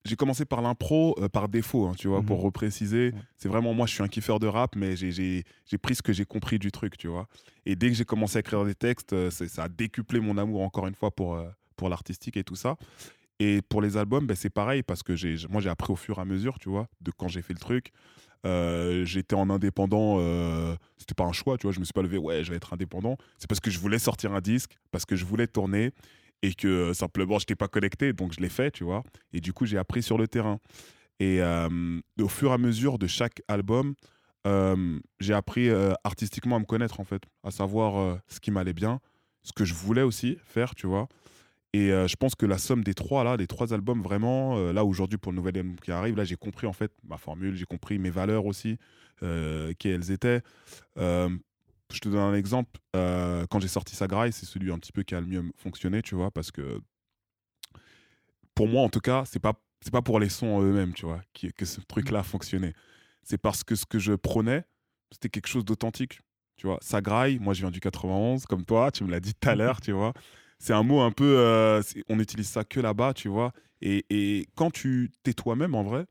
j'ai 0.05 0.15
commencé 0.15 0.45
par 0.45 0.61
l'impro 0.61 1.15
euh, 1.19 1.27
par 1.29 1.49
défaut, 1.49 1.87
hein, 1.87 1.93
tu 1.97 2.07
vois, 2.07 2.21
pour 2.21 2.37
Mhm. 2.37 2.43
repréciser. 2.45 3.11
Ouais. 3.13 3.19
C'est 3.37 3.49
vraiment, 3.49 3.73
moi, 3.73 3.87
je 3.87 3.93
suis 3.93 4.03
un 4.03 4.07
kiffeur 4.07 4.39
de 4.39 4.45
rap, 4.47 4.75
mais 4.75 4.95
j'ai- 4.95 5.43
pris 5.81 5.95
ce 5.95 6.01
que 6.03 6.13
j'ai 6.13 6.25
compris 6.25 6.59
du 6.59 6.71
truc, 6.71 6.97
tu 6.97 7.07
vois. 7.07 7.27
Et 7.65 7.75
dès 7.75 7.89
que 7.89 7.95
j'ai 7.95 8.05
commencé 8.05 8.37
à 8.37 8.39
écrire 8.41 8.63
des 8.65 8.75
textes, 8.75 9.13
euh, 9.13 9.31
ça 9.31 9.63
a 9.63 9.67
décuplé 9.69 10.19
mon 10.19 10.37
amour, 10.37 10.61
encore 10.61 10.85
une 10.87 10.95
fois, 10.95 11.09
pour, 11.11 11.33
euh, 11.35 11.49
pour 11.75 11.89
l'artistique 11.89 12.37
et 12.37 12.43
tout 12.43 12.55
ça. 12.55 12.77
Et 13.39 13.61
pour 13.63 13.81
les 13.81 13.97
albums, 13.97 14.25
ben, 14.27 14.35
c'est 14.35 14.49
pareil, 14.51 14.83
parce 14.83 15.01
que 15.03 15.13
moi, 15.49 15.59
j'ai 15.59 15.69
appris 15.69 15.91
au 15.91 15.95
fur 15.97 16.19
et 16.19 16.21
à 16.21 16.25
mesure, 16.25 16.59
tu 16.59 16.69
vois, 16.69 16.87
de 17.01 17.11
quand 17.11 17.27
j'ai 17.27 17.41
fait 17.41 17.53
le 17.53 17.59
truc. 17.59 17.91
Euh, 18.45 19.05
J'étais 19.05 19.35
en 19.35 19.49
indépendant, 19.49 20.17
euh, 20.19 20.75
c'était 20.97 21.15
pas 21.15 21.23
un 21.23 21.31
choix, 21.31 21.57
tu 21.57 21.63
vois, 21.63 21.71
je 21.71 21.79
me 21.79 21.85
suis 21.85 21.93
pas 21.93 22.01
levé, 22.01 22.17
ouais, 22.17 22.43
je 22.43 22.51
vais 22.51 22.57
être 22.57 22.73
indépendant. 22.73 23.17
C'est 23.39 23.47
parce 23.47 23.59
que 23.59 23.71
je 23.71 23.79
voulais 23.79 23.99
sortir 23.99 24.33
un 24.33 24.41
disque, 24.41 24.77
parce 24.91 25.05
que 25.05 25.15
je 25.15 25.25
voulais 25.25 25.47
tourner 25.47 25.91
et 26.41 26.53
que 26.53 26.67
euh, 26.67 26.93
simplement, 26.93 27.39
je 27.39 27.43
n'étais 27.43 27.55
pas 27.55 27.67
connecté, 27.67 28.13
donc 28.13 28.33
je 28.33 28.41
l'ai 28.41 28.49
fait, 28.49 28.71
tu 28.71 28.83
vois. 28.83 29.03
Et 29.33 29.41
du 29.41 29.53
coup, 29.53 29.65
j'ai 29.65 29.77
appris 29.77 30.03
sur 30.03 30.17
le 30.17 30.27
terrain. 30.27 30.59
Et 31.19 31.41
euh, 31.41 31.99
au 32.19 32.27
fur 32.27 32.51
et 32.51 32.53
à 32.53 32.57
mesure 32.57 32.99
de 32.99 33.07
chaque 33.07 33.41
album, 33.47 33.95
j'ai 35.19 35.33
appris 35.33 35.71
artistiquement 36.03 36.57
à 36.57 36.59
me 36.59 36.65
connaître, 36.65 36.99
en 36.99 37.03
fait, 37.03 37.23
à 37.43 37.49
savoir 37.49 38.19
ce 38.27 38.39
qui 38.39 38.51
m'allait 38.51 38.73
bien, 38.73 38.99
ce 39.41 39.53
que 39.53 39.65
je 39.65 39.73
voulais 39.73 40.03
aussi 40.03 40.37
faire, 40.45 40.75
tu 40.75 40.85
vois. 40.85 41.07
Et 41.75 41.91
euh, 41.91 42.07
je 42.07 42.15
pense 42.15 42.35
que 42.35 42.45
la 42.45 42.57
somme 42.57 42.85
des 42.85 42.93
trois, 42.93 43.25
là, 43.25 43.35
des 43.35 43.47
trois 43.47 43.73
albums, 43.73 44.01
vraiment, 44.01 44.57
euh, 44.57 44.71
là, 44.71 44.85
aujourd'hui, 44.85 45.17
pour 45.17 45.33
le 45.33 45.35
nouvel 45.35 45.57
album 45.57 45.75
qui 45.75 45.91
arrive, 45.91 46.15
là, 46.15 46.23
j'ai 46.23 46.37
compris, 46.37 46.67
en 46.67 46.71
fait, 46.71 46.89
ma 47.03 47.17
formule, 47.17 47.53
j'ai 47.53 47.65
compris 47.65 47.99
mes 47.99 48.09
valeurs 48.09 48.45
aussi, 48.45 48.77
euh, 49.23 49.73
quelles 49.77 50.09
étaient. 50.09 50.41
Euh, 50.97 51.27
je 51.91 51.99
te 51.99 52.07
donne 52.07 52.21
un 52.21 52.33
exemple. 52.33 52.79
quand 52.93 53.59
j'ai 53.59 53.67
sorti 53.67 53.93
Sagraille, 53.93 54.31
c'est 54.31 54.45
celui 54.45 54.71
un 54.71 54.79
petit 54.79 54.93
peu 54.93 55.03
qui 55.03 55.15
a 55.15 55.19
le 55.19 55.27
mieux 55.27 55.43
fonctionné, 55.57 56.01
tu 56.01 56.15
vois, 56.15 56.31
parce 56.31 56.49
que 56.49 56.79
pour 58.53 58.69
moi, 58.69 58.81
en 58.81 58.89
tout 58.89 59.01
cas, 59.01 59.23
c'est 59.25 59.41
pas 59.41 59.53
c'est 59.81 59.91
pas 59.91 60.01
pour 60.01 60.19
les 60.19 60.29
sons 60.29 60.61
eux-mêmes, 60.61 60.93
tu 60.93 61.05
vois, 61.05 61.21
qui, 61.33 61.51
que 61.51 61.65
ce 61.65 61.81
truc-là 61.81 62.19
a 62.19 62.23
fonctionné. 62.23 62.73
C'est 63.21 63.37
parce 63.37 63.65
que 63.65 63.75
ce 63.75 63.85
que 63.85 63.99
je 63.99 64.13
prenais, 64.13 64.63
c'était 65.11 65.29
quelque 65.29 65.47
chose 65.47 65.65
d'authentique, 65.65 66.21
tu 66.55 66.67
vois. 66.67 66.79
Sagraille, 66.81 67.37
moi, 67.37 67.53
je 67.53 67.59
viens 67.61 67.69
du 67.69 67.81
91, 67.81 68.45
comme 68.45 68.63
toi, 68.63 68.91
tu 68.91 69.03
me 69.03 69.11
l'as 69.11 69.19
dit 69.19 69.33
tout 69.35 69.49
à 69.49 69.55
l'heure, 69.55 69.81
tu 69.81 69.91
vois. 69.91 70.13
C'est 70.59 70.73
un 70.73 70.83
mot 70.83 71.01
un 71.01 71.11
peu, 71.11 71.37
euh, 71.37 71.81
on 72.09 72.19
utilise 72.19 72.47
ça 72.49 72.63
que 72.63 72.79
là-bas, 72.79 73.13
tu 73.13 73.27
vois. 73.27 73.51
Et, 73.81 74.05
et 74.09 74.47
quand 74.55 74.71
tu 74.71 75.11
t'es 75.23 75.33
toi-même, 75.33 75.75
en 75.75 75.83
vrai, 75.83 76.05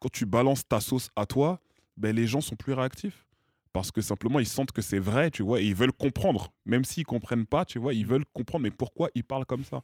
quand 0.00 0.10
tu 0.10 0.26
balances 0.26 0.66
ta 0.66 0.80
sauce 0.80 1.10
à 1.16 1.26
toi, 1.26 1.60
ben, 1.96 2.14
les 2.14 2.26
gens 2.26 2.40
sont 2.40 2.56
plus 2.56 2.72
réactifs. 2.72 3.26
Parce 3.72 3.90
que 3.90 4.02
simplement 4.02 4.38
ils 4.38 4.46
sentent 4.46 4.72
que 4.72 4.82
c'est 4.82 4.98
vrai, 4.98 5.30
tu 5.30 5.42
vois, 5.42 5.60
et 5.62 5.64
ils 5.64 5.74
veulent 5.74 5.92
comprendre, 5.92 6.52
même 6.66 6.84
s'ils 6.84 7.06
comprennent 7.06 7.46
pas, 7.46 7.64
tu 7.64 7.78
vois, 7.78 7.94
ils 7.94 8.06
veulent 8.06 8.26
comprendre, 8.34 8.64
mais 8.64 8.70
pourquoi 8.70 9.08
ils 9.14 9.24
parlent 9.24 9.46
comme 9.46 9.64
ça, 9.64 9.82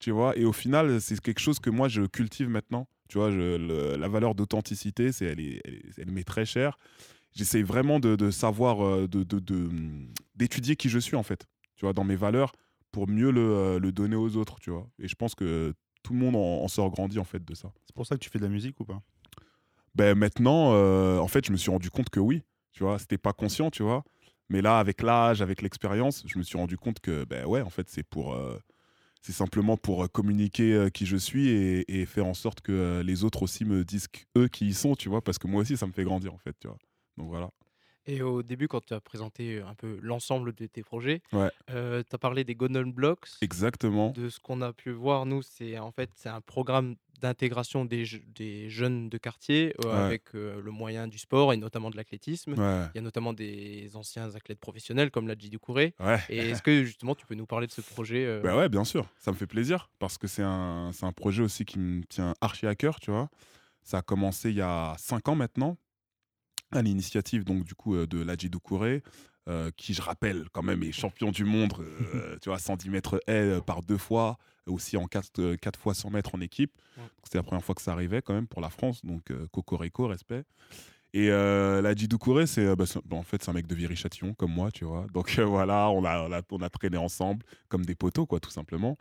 tu 0.00 0.10
vois, 0.10 0.34
et 0.38 0.46
au 0.46 0.52
final 0.52 1.00
c'est 1.02 1.20
quelque 1.20 1.40
chose 1.40 1.58
que 1.58 1.68
moi 1.68 1.88
je 1.88 2.02
cultive 2.02 2.48
maintenant, 2.48 2.88
tu 3.10 3.18
vois, 3.18 3.30
la 3.30 4.08
valeur 4.08 4.34
d'authenticité, 4.34 5.12
c'est 5.12 5.26
elle, 5.26 5.40
elle, 5.40 5.74
est- 5.74 5.98
elle 5.98 6.10
m'est 6.12 6.24
très 6.24 6.46
chère. 6.46 6.78
J'essaye 7.34 7.62
vraiment 7.62 8.00
de, 8.00 8.30
savoir, 8.30 8.84
euh, 8.84 9.06
de, 9.06 9.22
de- 9.22 9.70
d'étudier 10.34 10.76
qui 10.76 10.88
je 10.88 10.98
suis 10.98 11.16
en 11.16 11.22
fait, 11.22 11.46
tu 11.76 11.84
vois, 11.84 11.92
dans 11.92 12.04
mes 12.04 12.16
valeurs 12.16 12.52
pour 12.96 13.08
mieux 13.10 13.30
le, 13.30 13.42
euh, 13.42 13.78
le 13.78 13.92
donner 13.92 14.16
aux 14.16 14.38
autres, 14.38 14.58
tu 14.58 14.70
vois, 14.70 14.88
et 14.98 15.06
je 15.06 15.14
pense 15.14 15.34
que 15.34 15.74
tout 16.02 16.14
le 16.14 16.18
monde 16.18 16.34
en, 16.34 16.64
en 16.64 16.68
sort 16.68 16.90
grandi 16.90 17.18
en 17.18 17.24
fait 17.24 17.44
de 17.44 17.54
ça. 17.54 17.70
C'est 17.84 17.94
pour 17.94 18.06
ça 18.06 18.14
que 18.14 18.20
tu 18.20 18.30
fais 18.30 18.38
de 18.38 18.44
la 18.44 18.48
musique 18.48 18.80
ou 18.80 18.86
pas? 18.86 19.02
Ben 19.94 20.16
maintenant, 20.16 20.72
euh, 20.72 21.18
en 21.18 21.28
fait, 21.28 21.44
je 21.44 21.52
me 21.52 21.58
suis 21.58 21.70
rendu 21.70 21.90
compte 21.90 22.08
que 22.08 22.20
oui, 22.20 22.40
tu 22.72 22.84
vois, 22.84 22.98
c'était 22.98 23.18
pas 23.18 23.34
conscient, 23.34 23.70
tu 23.70 23.82
vois. 23.82 24.02
Mais 24.48 24.62
là, 24.62 24.78
avec 24.78 25.02
l'âge, 25.02 25.42
avec 25.42 25.60
l'expérience, 25.60 26.24
je 26.26 26.38
me 26.38 26.42
suis 26.42 26.56
rendu 26.56 26.78
compte 26.78 27.00
que, 27.00 27.26
ben 27.26 27.44
ouais, 27.44 27.60
en 27.60 27.68
fait, 27.68 27.86
c'est 27.90 28.02
pour. 28.02 28.32
euh, 28.32 28.58
c'est 29.20 29.32
simplement 29.32 29.76
pour 29.76 30.10
communiquer 30.10 30.88
qui 30.94 31.04
je 31.04 31.18
suis 31.18 31.48
et, 31.50 32.00
et 32.00 32.06
faire 32.06 32.24
en 32.26 32.32
sorte 32.32 32.62
que 32.62 33.02
les 33.04 33.24
autres 33.24 33.42
aussi 33.42 33.66
me 33.66 33.84
disent 33.84 34.08
eux 34.38 34.48
qui 34.48 34.68
ils 34.68 34.74
sont, 34.74 34.94
tu 34.94 35.10
vois, 35.10 35.20
parce 35.20 35.38
que 35.38 35.48
moi 35.48 35.60
aussi, 35.60 35.76
ça 35.76 35.86
me 35.86 35.92
fait 35.92 36.04
grandir, 36.04 36.32
en 36.32 36.38
fait, 36.38 36.56
tu 36.58 36.68
vois. 36.68 36.78
Donc 37.18 37.28
voilà. 37.28 37.50
Et 38.06 38.22
au 38.22 38.42
début, 38.42 38.68
quand 38.68 38.84
tu 38.84 38.94
as 38.94 39.00
présenté 39.00 39.60
un 39.60 39.74
peu 39.74 39.98
l'ensemble 40.00 40.52
de 40.54 40.66
tes 40.66 40.82
projets, 40.82 41.22
Ouais. 41.32 41.50
tu 41.68 41.74
as 41.76 42.18
parlé 42.18 42.44
des 42.44 42.54
Golden 42.54 42.92
Blocks. 42.92 43.28
Exactement. 43.42 44.10
De 44.10 44.28
ce 44.28 44.38
qu'on 44.40 44.62
a 44.62 44.72
pu 44.72 44.90
voir, 44.92 45.26
nous, 45.26 45.42
c'est 45.42 45.78
en 45.78 45.90
fait 45.90 46.10
c'est 46.14 46.28
un 46.28 46.40
programme 46.40 46.96
d'intégration 47.22 47.86
des, 47.86 48.04
je- 48.04 48.18
des 48.34 48.68
jeunes 48.68 49.08
de 49.08 49.16
quartier 49.16 49.74
euh, 49.84 49.88
Ouais. 49.88 49.94
avec 49.94 50.22
euh, 50.34 50.60
le 50.60 50.70
moyen 50.70 51.08
du 51.08 51.18
sport 51.18 51.54
et 51.54 51.56
notamment 51.56 51.88
de 51.90 51.96
l'athlétisme. 51.96 52.52
Ouais. 52.52 52.84
Il 52.94 52.96
y 52.96 52.98
a 52.98 53.00
notamment 53.02 53.32
des 53.32 53.90
anciens 53.94 54.34
athlètes 54.34 54.60
professionnels 54.60 55.10
comme 55.10 55.26
Ladji 55.26 55.48
Doucouré. 55.48 55.94
Ouais. 55.98 56.18
Et 56.28 56.36
est-ce 56.50 56.62
que 56.62 56.84
justement 56.84 57.14
tu 57.14 57.24
peux 57.26 57.34
nous 57.34 57.46
parler 57.46 57.66
de 57.66 57.72
ce 57.72 57.80
projet 57.80 58.24
euh, 58.26 58.42
Bah 58.42 58.54
ouais, 58.56 58.68
bien 58.68 58.84
sûr, 58.84 59.06
ça 59.18 59.32
me 59.32 59.36
fait 59.36 59.46
plaisir 59.46 59.88
parce 59.98 60.18
que 60.18 60.26
c'est 60.26 60.42
un, 60.42 60.90
un 61.00 61.12
projet 61.12 61.42
aussi 61.42 61.64
qui 61.64 61.78
me 61.78 62.04
tient 62.04 62.34
archi 62.42 62.66
à 62.66 62.74
cœur, 62.74 63.00
tu 63.00 63.10
vois. 63.10 63.30
Ça 63.82 63.98
a 63.98 64.02
commencé 64.02 64.50
il 64.50 64.56
y 64.56 64.60
a 64.60 64.94
cinq 64.98 65.28
ans 65.28 65.36
maintenant, 65.36 65.78
à 66.72 66.82
l'initiative 66.82 67.44
donc 67.44 67.64
du 67.64 67.74
coup 67.74 67.94
euh, 67.94 68.06
de 68.06 68.18
Ladji 68.22 68.50
Doucouré, 68.50 69.02
euh, 69.48 69.70
qui 69.76 69.94
je 69.94 70.02
rappelle 70.02 70.46
quand 70.52 70.62
même 70.62 70.82
est 70.82 70.92
champion 70.92 71.30
du 71.30 71.44
monde, 71.44 71.72
euh, 72.14 72.36
tu 72.42 72.48
vois, 72.48 72.58
110 72.58 72.90
mètres 72.90 73.20
haies 73.26 73.56
euh, 73.56 73.60
par 73.60 73.82
deux 73.82 73.98
fois, 73.98 74.38
aussi 74.66 74.96
en 74.96 75.06
4, 75.06 75.54
quatre 75.56 75.78
fois 75.78 75.94
100 75.94 76.10
mètres 76.10 76.34
en 76.34 76.40
équipe. 76.40 76.72
C'était 77.22 77.38
la 77.38 77.44
première 77.44 77.64
fois 77.64 77.74
que 77.76 77.82
ça 77.82 77.92
arrivait 77.92 78.22
quand 78.22 78.34
même 78.34 78.48
pour 78.48 78.60
la 78.60 78.70
France, 78.70 79.04
donc 79.04 79.30
euh, 79.30 79.46
Cocorico, 79.52 80.08
respect. 80.08 80.42
Et 81.14 81.30
euh, 81.30 81.80
Ladji 81.80 82.08
Doucouré, 82.08 82.46
c'est 82.46 82.74
bah, 82.76 82.84
bon, 83.04 83.18
en 83.18 83.22
fait 83.22 83.42
c'est 83.42 83.48
un 83.50 83.54
mec 83.54 83.66
de 83.68 83.74
Viry-Châtillon 83.76 84.34
comme 84.34 84.50
moi, 84.52 84.70
tu 84.72 84.84
vois. 84.84 85.06
Donc 85.14 85.38
euh, 85.38 85.44
voilà, 85.44 85.88
on 85.90 86.04
a, 86.04 86.22
on 86.28 86.32
a 86.32 86.42
on 86.50 86.60
a 86.62 86.68
traîné 86.68 86.96
ensemble 86.96 87.44
comme 87.68 87.86
des 87.86 87.94
poteaux 87.94 88.26
quoi, 88.26 88.40
tout 88.40 88.50
simplement. 88.50 88.98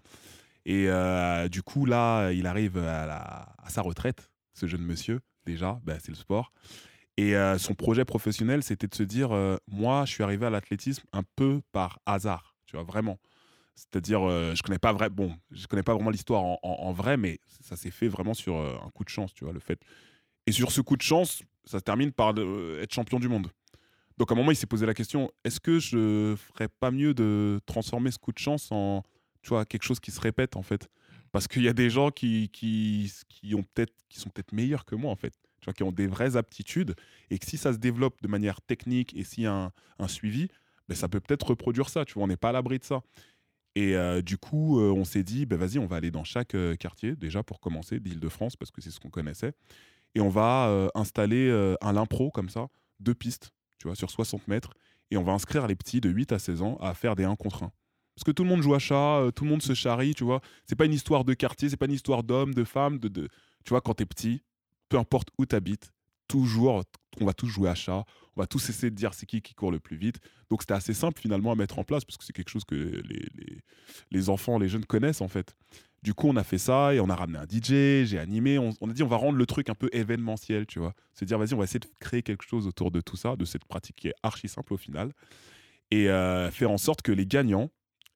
Et 0.66 0.86
euh, 0.88 1.48
du 1.50 1.62
coup 1.64 1.86
là, 1.86 2.32
il 2.32 2.46
arrive 2.48 2.78
à, 2.78 3.06
la- 3.08 3.56
à 3.58 3.70
sa 3.70 3.82
retraite, 3.82 4.32
ce 4.54 4.68
jeune 4.68 4.82
monsieur. 4.84 5.20
Déjà, 5.46 5.80
bah, 5.84 5.96
c'est 6.00 6.10
le 6.10 6.16
sport. 6.16 6.52
Et 7.18 7.36
euh, 7.36 7.58
son 7.58 7.76
projet 7.76 8.04
professionnel, 8.04 8.62
c'était 8.64 8.88
de 8.88 8.96
se 8.96 9.04
dire, 9.04 9.32
euh, 9.32 9.58
moi, 9.68 10.06
je 10.06 10.12
suis 10.12 10.24
arrivé 10.24 10.46
à 10.46 10.50
l'athlétisme 10.50 11.06
un 11.14 11.24
peu 11.36 11.62
par 11.72 12.00
hasard, 12.06 12.56
tu 12.66 12.76
vois, 12.76 12.84
vraiment. 12.84 13.20
C'est-à-dire, 13.76 14.22
euh, 14.24 14.54
je 14.54 14.64
connais 14.64 14.80
pas 14.80 14.92
vrai, 14.92 15.10
bon, 15.10 15.34
je 15.52 15.68
connais 15.68 15.84
pas 15.84 15.94
vraiment 15.94 16.10
l'histoire 16.10 16.44
en, 16.62 16.94
vrai, 16.94 17.18
mais 17.18 17.40
ça 17.62 17.76
s'est 17.76 17.92
fait 17.92 18.08
vraiment 18.08 18.34
sur 18.34 18.58
un 18.58 18.90
coup 18.92 19.04
de 19.04 19.10
chance, 19.10 19.34
tu 19.34 19.46
vois, 19.46 19.54
le 19.54 19.60
fait. 19.60 19.80
Et 20.46 20.52
sur 20.52 20.72
ce 20.72 20.82
coup 20.82 20.98
de 20.98 21.02
chance, 21.02 21.42
ça 21.66 21.80
se 21.80 21.84
termine 21.84 22.12
par 22.12 22.34
être 22.82 22.94
champion 22.94 23.20
du 23.20 23.28
monde. 23.28 23.48
Donc 24.18 24.32
à 24.32 24.34
un 24.34 24.38
moment, 24.38 24.52
il 24.52 24.56
s'est 24.56 24.68
posé 24.68 24.86
la 24.86 24.94
question 24.94 25.30
est-ce 25.44 25.60
que 25.60 25.80
je 25.80 26.36
ferais 26.38 26.70
pas 26.70 26.92
mieux 26.92 27.14
de 27.14 27.60
transformer 27.66 28.12
ce 28.12 28.20
coup 28.20 28.32
de 28.32 28.38
chance 28.38 28.72
en, 28.72 29.04
tu 29.42 29.50
vois, 29.50 29.66
quelque 29.66 29.84
chose 29.84 30.00
qui 30.00 30.12
se 30.12 30.22
répète 30.22 30.56
en 30.56 30.64
fait? 30.64 30.90
Parce 31.34 31.50
qu'il 31.50 31.64
y 31.64 31.68
a 31.68 31.74
des 31.74 31.90
gens 31.90 32.12
qui, 32.12 32.50
qui 32.50 33.56
ont 33.56 33.64
peut-être, 33.64 33.94
qui 34.08 34.20
sont 34.20 34.30
peut-être 34.30 34.54
meilleurs 34.54 34.86
que 34.86 34.96
moi 34.96 35.12
en 35.12 35.18
fait, 35.18 35.34
qui 35.74 35.84
ont 35.84 35.92
des 35.92 36.08
vraies 36.08 36.36
aptitudes 36.36 36.96
et 37.30 37.40
que 37.40 37.46
si 37.46 37.58
ça 37.58 37.74
se 37.74 37.78
développe 37.78 38.22
de 38.22 38.28
manière 38.28 38.62
technique 38.62 39.16
et 39.16 39.24
s'il 39.24 39.44
y 39.44 39.48
a 39.48 39.72
un, 40.00 40.08
suivi, 40.08 40.48
ben, 40.88 40.96
ça 40.96 41.08
peut 41.08 41.20
peut-être 41.20 41.48
reproduire 41.48 41.90
ça. 41.90 42.06
Tu 42.06 42.14
vois, 42.16 42.24
on 42.24 42.28
n'est 42.28 42.38
pas 42.38 42.50
à 42.50 42.52
l'abri 42.52 42.80
de 42.80 42.84
ça. 42.84 43.02
Et 43.76 43.96
euh, 43.96 44.22
du 44.22 44.38
coup, 44.38 44.80
euh, 44.80 44.92
on 44.92 45.04
s'est 45.04 45.24
dit, 45.24 45.46
ben, 45.46 45.58
vas-y, 45.58 45.80
on 45.80 45.86
va 45.86 45.98
aller 45.98 46.12
dans 46.12 46.24
chaque 46.24 46.56
euh, 46.56 46.76
quartier, 46.76 47.16
déjà 47.16 47.44
pour 47.44 47.60
commencer, 47.60 48.00
d'Île-de-France, 48.00 48.56
parce 48.56 48.72
que 48.72 48.82
c'est 48.82 48.90
ce 48.90 49.00
qu'on 49.00 49.10
connaissait. 49.10 49.54
Et 50.16 50.22
on 50.22 50.30
va 50.30 50.90
installer 50.96 51.52
un 51.82 51.92
limpro 51.92 52.32
comme 52.32 52.48
ça, 52.48 52.68
deux 53.02 53.14
pistes, 53.14 53.52
tu 53.80 53.88
vois, 53.90 53.98
sur 53.98 54.10
60 54.10 54.48
mètres. 54.48 54.72
Et 55.12 55.18
on 55.18 55.24
va 55.24 55.34
inscrire 55.34 55.68
les 55.68 55.76
petits 55.76 56.00
de 56.00 56.10
8 56.10 56.32
à 56.32 56.40
16 56.40 56.62
ans 56.62 56.78
à 56.80 56.94
faire 56.94 57.18
des 57.18 57.26
1 57.26 57.36
contre 57.36 57.64
1. 57.64 57.72
Parce 58.16 58.24
que 58.24 58.32
tout 58.32 58.44
le 58.44 58.50
monde 58.50 58.62
joue 58.62 58.74
à 58.74 58.80
chat, 58.80 59.26
tout 59.36 59.44
le 59.44 59.50
monde 59.50 59.62
se 59.62 59.74
charrie, 59.74 60.16
tu 60.16 60.24
vois. 60.24 60.40
C'est 60.64 60.78
pas 60.78 60.86
une 60.86 60.94
histoire 60.94 61.26
de 61.26 61.34
quartier, 61.34 61.68
c'est 61.68 61.76
pas 61.76 61.88
une 61.88 61.92
histoire 61.92 62.24
d'homme, 62.24 62.54
de 62.54 62.64
femme, 62.64 62.98
de, 62.98 63.10
de... 63.10 63.28
Tu 63.66 63.72
vois, 63.72 63.82
quand 63.82 63.96
t'es 63.96 64.06
petit, 64.06 64.42
peu 64.90 64.98
importe 64.98 65.30
où 65.38 65.46
t'habites, 65.46 65.92
toujours, 66.28 66.84
on 67.20 67.26
va 67.26 67.34
tous 67.34 67.48
jouer 67.48 67.70
à 67.70 67.76
chat, 67.76 68.06
on 68.36 68.42
va 68.42 68.48
tous 68.48 68.70
essayer 68.70 68.90
de 68.90 68.96
dire 68.96 69.14
c'est 69.14 69.26
qui 69.26 69.42
qui 69.42 69.54
court 69.54 69.72
le 69.72 69.80
plus 69.80 69.98
vite. 69.98 70.20
Donc 70.50 70.62
c'était 70.62 70.74
assez 70.74 70.94
simple 70.94 71.20
finalement 71.20 71.52
à 71.52 71.56
mettre 71.56 71.80
en 71.80 71.84
place 71.84 72.04
parce 72.04 72.18
que 72.18 72.26
c'est 72.26 72.34
quelque 72.34 72.50
chose 72.50 72.66
que 72.66 72.76
les, 72.76 73.62
les, 74.12 74.30
enfants, 74.30 74.58
les 74.60 74.68
jeunes 74.68 74.86
connaissent 74.86 75.22
en 75.22 75.28
fait. 75.28 75.56
Du 76.04 76.14
coup, 76.14 76.28
on 76.28 76.36
a 76.36 76.44
fait 76.44 76.58
ça 76.58 76.94
et 76.94 77.00
on 77.00 77.10
a 77.10 77.16
ramené 77.16 77.40
un 77.40 77.46
DJ, 77.46 78.06
j'ai 78.06 78.20
animé. 78.20 78.60
On, 78.60 78.70
a 78.70 78.94
dit 78.94 79.02
on 79.02 79.08
va 79.08 79.18
rendre 79.18 79.38
le 79.38 79.46
truc 79.46 79.70
un 79.70 79.76
peu 79.76 79.90
événementiel, 79.92 80.68
tu 80.68 80.80
vois. 80.80 80.94
Se 81.14 81.26
dire 81.26 81.40
vas-y, 81.40 81.54
on 81.54 81.58
va 81.58 81.64
essayer 81.64 81.80
de 81.80 81.88
créer 82.00 82.22
quelque 82.22 82.44
chose 82.44 82.68
autour 82.68 82.92
de 82.92 83.02
tout 83.02 83.18
ça, 83.18 83.36
de 83.36 83.46
cette 83.46 83.66
pratique 83.66 83.96
qui 83.96 84.10
est 84.10 84.16
archi 84.22 84.48
simple 84.48 84.74
au 84.74 84.78
final, 84.78 85.12
et 85.90 86.10
euh, 86.10 86.52
faire 86.52 86.70
en 86.70 86.78
sorte 86.78 87.02
que 87.02 87.12
les 87.12 87.26
gagnants 87.26 87.72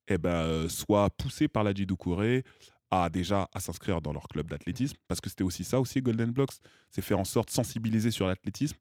eh 0.08 0.17
ben, 0.17 0.67
soient 0.69 1.10
poussés 1.10 1.47
par 1.47 1.63
la 1.63 1.73
Doucouré 1.73 2.43
à 2.91 3.10
déjà 3.10 3.49
à 3.54 3.60
s'inscrire 3.60 4.02
dans 4.02 4.13
leur 4.13 4.28
club 4.28 4.49
d'athlétisme, 4.49 4.97
parce 5.08 5.21
que 5.21 5.30
c'était 5.30 5.43
aussi 5.43 5.63
ça 5.63 5.80
aussi 5.80 6.02
Golden 6.02 6.32
Blocks, 6.32 6.56
c'est 6.89 7.02
faire 7.02 7.19
en 7.19 7.25
sorte 7.25 7.49
de 7.49 7.54
sensibiliser 7.54 8.12
sur 8.12 8.28
l'athlétisme, 8.28 8.78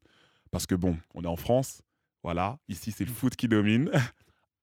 parce 0.51 0.65
que 0.65 0.75
bon, 0.75 0.97
on 1.13 1.23
est 1.23 1.27
en 1.27 1.35
France, 1.35 1.81
voilà, 2.23 2.59
ici 2.67 2.91
c'est 2.91 3.05
le 3.05 3.11
foot 3.11 3.35
qui 3.35 3.47
domine. 3.47 3.91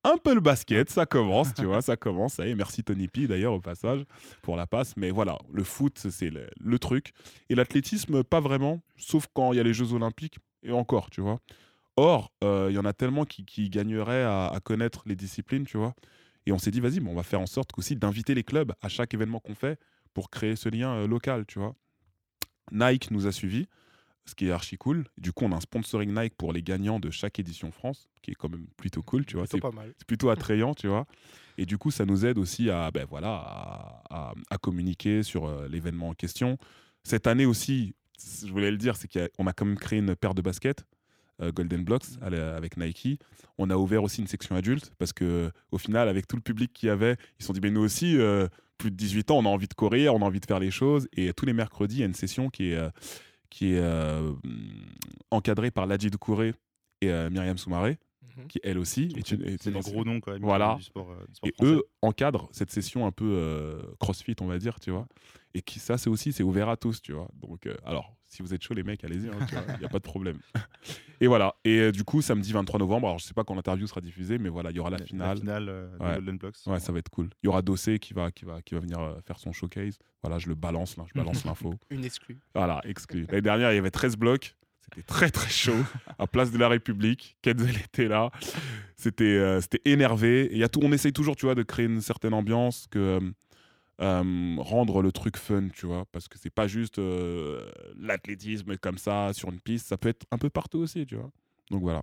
Un 0.04 0.18
peu 0.18 0.34
le 0.34 0.40
basket, 0.40 0.88
ça 0.88 1.04
commence, 1.04 1.52
tu 1.52 1.64
vois, 1.64 1.82
ça 1.82 1.96
commence. 1.96 2.34
Ça 2.34 2.44
merci 2.54 2.84
Tony 2.84 3.08
P 3.08 3.26
d'ailleurs 3.26 3.54
au 3.54 3.60
passage 3.60 4.04
pour 4.40 4.54
la 4.54 4.64
passe. 4.64 4.96
Mais 4.96 5.10
voilà, 5.10 5.36
le 5.52 5.64
foot, 5.64 5.98
c'est 5.98 6.30
le, 6.30 6.78
truc. 6.78 7.10
Et 7.48 7.56
l'athlétisme, 7.56 8.22
pas 8.22 8.38
vraiment, 8.38 8.80
sauf 8.96 9.26
quand 9.34 9.52
il 9.52 9.56
y 9.56 9.60
a 9.60 9.64
les 9.64 9.74
Jeux 9.74 9.94
Olympiques, 9.94 10.36
et 10.62 10.70
encore, 10.70 11.10
tu 11.10 11.22
vois. 11.22 11.40
Or, 11.96 12.30
euh, 12.44 12.68
il 12.70 12.76
y 12.76 12.78
en 12.78 12.84
a 12.84 12.92
tellement 12.92 13.24
qui, 13.24 13.44
qui 13.44 13.68
gagneraient 13.68 14.22
à, 14.22 14.46
à 14.46 14.60
connaître 14.60 15.02
les 15.06 15.16
disciplines, 15.16 15.64
tu 15.64 15.76
vois. 15.76 15.92
Et 16.46 16.52
on 16.52 16.58
s'est 16.58 16.70
dit, 16.70 16.80
vas-y, 16.80 17.00
bon, 17.00 17.10
on 17.10 17.14
va 17.14 17.22
faire 17.24 17.40
en 17.40 17.46
sorte 17.46 17.70
aussi 17.76 17.96
d'inviter 17.96 18.34
les 18.34 18.44
clubs 18.44 18.72
à 18.80 18.88
chaque 18.88 19.12
événement 19.14 19.40
qu'on 19.40 19.54
fait 19.54 19.78
pour 20.14 20.30
créer 20.30 20.56
ce 20.56 20.68
lien 20.68 20.94
euh, 20.94 21.06
local, 21.06 21.44
tu 21.46 21.58
vois. 21.58 21.74
Nike 22.72 23.10
nous 23.10 23.26
a 23.26 23.32
suivis, 23.32 23.66
ce 24.24 24.34
qui 24.34 24.46
est 24.46 24.50
archi 24.50 24.76
cool. 24.76 25.06
Du 25.18 25.32
coup, 25.32 25.44
on 25.44 25.52
a 25.52 25.56
un 25.56 25.60
sponsoring 25.60 26.12
Nike 26.12 26.34
pour 26.36 26.52
les 26.52 26.62
gagnants 26.62 26.98
de 27.00 27.10
chaque 27.10 27.38
édition 27.38 27.70
France, 27.70 28.08
qui 28.22 28.32
est 28.32 28.34
quand 28.34 28.48
même 28.48 28.66
plutôt 28.76 29.02
cool, 29.02 29.24
tu 29.24 29.36
vois. 29.36 29.46
C'est 29.98 30.06
plutôt 30.06 30.30
attrayant, 30.30 30.74
tu 30.74 30.88
vois. 30.88 31.06
Et 31.58 31.66
du 31.66 31.78
coup, 31.78 31.90
ça 31.90 32.04
nous 32.04 32.24
aide 32.26 32.38
aussi 32.38 32.70
à, 32.70 32.90
ben 32.90 33.06
voilà, 33.08 33.34
à, 33.34 34.02
à- 34.10 34.34
à 34.50 34.58
communiquer 34.58 35.22
sur 35.22 35.46
euh, 35.46 35.68
l'événement 35.68 36.08
en 36.10 36.14
question. 36.14 36.58
Cette 37.04 37.26
année 37.26 37.46
aussi, 37.46 37.94
je 38.44 38.50
voulais 38.50 38.70
le 38.70 38.76
dire, 38.78 38.96
c'est 38.96 39.08
qu'on 39.08 39.46
a 39.46 39.52
quand 39.52 39.64
même 39.64 39.78
créé 39.78 40.00
une 40.00 40.14
paire 40.16 40.34
de 40.34 40.42
baskets. 40.42 40.84
Euh, 41.40 41.52
Golden 41.52 41.84
Blocks 41.84 42.06
avec 42.22 42.76
Nike. 42.76 43.20
On 43.58 43.70
a 43.70 43.76
ouvert 43.76 44.02
aussi 44.02 44.20
une 44.20 44.26
section 44.26 44.56
adulte 44.56 44.92
parce 44.98 45.12
que 45.12 45.50
au 45.70 45.78
final, 45.78 46.08
avec 46.08 46.26
tout 46.26 46.36
le 46.36 46.42
public 46.42 46.72
qu'il 46.72 46.88
y 46.88 46.90
avait, 46.90 47.16
ils 47.38 47.42
se 47.42 47.46
sont 47.46 47.52
dit 47.52 47.60
mais 47.60 47.70
nous 47.70 47.82
aussi, 47.82 48.18
euh, 48.18 48.48
plus 48.78 48.90
de 48.90 48.96
18 48.96 49.30
ans, 49.30 49.38
on 49.38 49.46
a 49.46 49.48
envie 49.48 49.68
de 49.68 49.74
courir, 49.74 50.14
on 50.14 50.22
a 50.22 50.24
envie 50.24 50.40
de 50.40 50.46
faire 50.46 50.60
les 50.60 50.70
choses. 50.70 51.08
Et 51.12 51.32
tous 51.32 51.46
les 51.46 51.52
mercredis, 51.52 51.96
il 51.96 52.00
y 52.00 52.02
a 52.02 52.06
une 52.06 52.14
session 52.14 52.50
qui 52.50 52.72
est, 52.72 52.90
euh, 53.62 54.32
encadrée 55.30 55.70
par 55.70 55.86
Ladji 55.86 56.10
Doucouré 56.10 56.54
et 57.00 57.10
euh, 57.10 57.30
Myriam 57.30 57.58
Soumaré, 57.58 57.98
Mhm. 58.36 58.46
qui 58.48 58.60
elle 58.62 58.78
aussi 58.78 59.08
est 59.16 59.30
une, 59.32 59.42
est 59.42 59.62
C'est 59.62 59.70
des 59.70 59.80
gros 59.80 60.04
noms 60.04 60.20
quand 60.20 60.32
même 60.32 60.42
Voilà. 60.42 60.74
du 60.76 60.82
sport, 60.82 61.10
euh, 61.10 61.24
du 61.28 61.34
sport 61.34 61.48
et 61.48 61.52
français. 61.52 61.72
eux 61.72 61.82
encadrent 62.02 62.48
cette 62.52 62.70
session 62.70 63.06
un 63.06 63.12
peu 63.12 63.24
euh, 63.26 63.80
crossfit, 64.00 64.36
on 64.40 64.46
va 64.46 64.58
dire, 64.58 64.78
tu 64.80 64.90
vois. 64.90 65.06
Et 65.54 65.62
qui, 65.62 65.78
ça, 65.78 65.96
c'est 65.96 66.10
aussi, 66.10 66.32
c'est 66.32 66.42
ouvert 66.42 66.68
à 66.68 66.76
tous, 66.76 67.00
tu 67.00 67.12
vois. 67.12 67.28
Donc, 67.40 67.66
euh, 67.66 67.74
alors, 67.84 68.14
si 68.24 68.42
vous 68.42 68.52
êtes 68.52 68.62
chaud, 68.62 68.74
les 68.74 68.82
mecs, 68.82 69.02
allez-y, 69.04 69.26
il 69.28 69.78
n'y 69.78 69.84
a 69.86 69.88
pas 69.88 69.98
de 69.98 70.02
problème. 70.04 70.38
et 71.22 71.26
voilà. 71.28 71.54
Et 71.64 71.78
euh, 71.78 71.92
du 71.92 72.04
coup, 72.04 72.20
samedi 72.20 72.52
23 72.52 72.78
novembre, 72.78 73.06
alors 73.08 73.18
je 73.18 73.24
sais 73.24 73.32
pas 73.32 73.42
quand 73.44 73.54
l'interview 73.54 73.86
sera 73.86 74.02
diffusée, 74.02 74.36
mais 74.36 74.50
voilà, 74.50 74.70
il 74.70 74.76
y 74.76 74.80
aura 74.80 74.90
la 74.90 74.98
finale. 74.98 75.38
euh, 75.70 75.96
des 75.98 76.04
Ouais. 76.04 76.14
Golden 76.16 76.36
Blocks. 76.36 76.56
Ouais, 76.66 76.78
ça 76.80 76.92
va 76.92 76.98
être 76.98 77.08
cool. 77.08 77.30
Il 77.42 77.46
y 77.46 77.48
aura 77.48 77.62
Dossé 77.62 77.98
qui 77.98 78.12
va, 78.12 78.30
qui 78.30 78.44
va, 78.44 78.60
qui 78.60 78.74
va 78.74 78.80
venir 78.80 78.98
euh, 79.00 79.14
faire 79.24 79.38
son 79.38 79.52
showcase. 79.52 79.98
Voilà, 80.22 80.38
je 80.38 80.48
le 80.48 80.54
balance, 80.54 80.98
là, 80.98 81.04
je 81.06 81.18
balance 81.18 81.44
l'info. 81.46 81.72
Une 81.88 82.04
exclue. 82.04 82.38
Voilà, 82.54 82.82
exclu. 82.84 83.24
L'année 83.30 83.40
dernière, 83.40 83.72
il 83.72 83.76
y 83.76 83.78
avait 83.78 83.90
13 83.90 84.16
blocs. 84.16 84.54
C'était 84.88 85.02
très 85.06 85.30
très 85.30 85.50
chaud. 85.50 85.82
à 86.18 86.26
Place 86.26 86.50
de 86.52 86.58
la 86.58 86.68
République, 86.68 87.36
Kenzel 87.42 87.76
était 87.84 88.08
là. 88.08 88.30
C'était 88.96 89.24
euh, 89.24 89.60
c'était 89.60 89.82
énervé. 89.84 90.52
Et 90.54 90.58
y 90.58 90.64
a 90.64 90.68
tout, 90.68 90.80
on 90.82 90.92
essaye 90.92 91.12
toujours, 91.12 91.36
tu 91.36 91.46
vois, 91.46 91.54
de 91.54 91.62
créer 91.62 91.86
une 91.86 92.00
certaine 92.00 92.32
ambiance, 92.34 92.86
que 92.90 92.98
euh, 92.98 93.20
euh, 94.00 94.56
rendre 94.58 95.02
le 95.02 95.12
truc 95.12 95.36
fun, 95.36 95.68
tu 95.74 95.86
vois, 95.86 96.04
parce 96.12 96.28
que 96.28 96.38
c'est 96.38 96.50
pas 96.50 96.66
juste 96.68 96.98
euh, 96.98 97.70
l'athlétisme 97.98 98.76
comme 98.78 98.98
ça 98.98 99.32
sur 99.32 99.50
une 99.50 99.60
piste. 99.60 99.88
Ça 99.88 99.96
peut 99.98 100.08
être 100.08 100.24
un 100.30 100.38
peu 100.38 100.50
partout 100.50 100.78
aussi, 100.78 101.04
tu 101.06 101.16
vois. 101.16 101.30
Donc 101.70 101.82
voilà. 101.82 102.02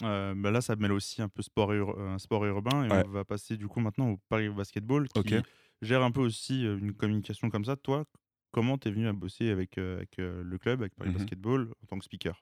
Bah 0.00 0.50
là, 0.50 0.60
ça 0.60 0.74
mêle 0.74 0.90
aussi 0.92 1.22
un 1.22 1.28
peu 1.28 1.42
sport, 1.42 1.72
ur- 1.72 1.96
sport 2.18 2.44
urbain. 2.44 2.84
Et 2.84 2.90
Ouais. 2.90 3.04
on 3.06 3.10
va 3.10 3.24
passer 3.24 3.56
du 3.56 3.68
coup 3.68 3.78
maintenant 3.80 4.10
au 4.10 4.16
Paris 4.28 4.48
Basketball 4.48 5.06
qui 5.08 5.18
Ok. 5.20 5.34
gère 5.80 6.02
un 6.02 6.10
peu 6.10 6.20
aussi 6.20 6.64
une 6.64 6.92
communication 6.92 7.50
comme 7.50 7.64
ça. 7.64 7.76
Toi, 7.76 8.04
comment 8.52 8.78
t'es 8.78 8.90
venu 8.90 9.08
à 9.08 9.12
bosser 9.12 9.50
avec, 9.50 9.78
euh, 9.78 9.96
avec 9.96 10.18
euh, 10.20 10.42
le 10.44 10.58
club, 10.58 10.80
avec 10.82 10.94
Paris 10.94 11.10
Mhm. 11.10 11.16
Basketball 11.16 11.68
en 11.82 11.86
tant 11.86 11.98
que 11.98 12.04
speaker? 12.04 12.40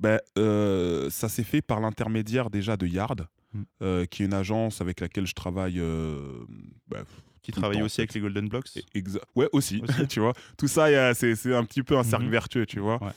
Ben, 0.00 0.18
euh, 0.38 1.08
ça 1.10 1.28
s'est 1.28 1.44
fait 1.44 1.62
par 1.62 1.78
l'intermédiaire 1.80 2.50
déjà 2.50 2.76
de 2.76 2.86
Yard, 2.86 3.28
Mm. 3.52 3.62
euh, 3.82 4.04
qui 4.06 4.22
est 4.24 4.26
une 4.26 4.34
agence 4.34 4.80
avec 4.80 4.98
laquelle 5.00 5.26
je 5.28 5.34
travaille. 5.34 5.78
euh, 5.78 6.44
ben, 6.88 7.04
Qui 7.42 7.52
travaille 7.52 7.82
aussi 7.82 8.00
avec 8.00 8.12
les 8.14 8.20
Golden 8.20 8.48
Blocks? 8.48 8.66
Exa- 8.96 9.20
Ouais, 9.36 9.48
aussi, 9.52 9.80
Aussi. 9.80 9.84
tu 10.08 10.18
vois. 10.18 10.32
Tout 10.58 10.66
ça, 10.66 11.14
c'est 11.14 11.54
un 11.54 11.64
petit 11.64 11.84
peu 11.84 11.96
un 11.96 12.02
cercle 12.02 12.24
Mhm. 12.24 12.30
vertueux, 12.32 12.66
tu 12.66 12.80
vois. 12.80 12.98
Ouais. 13.00 13.12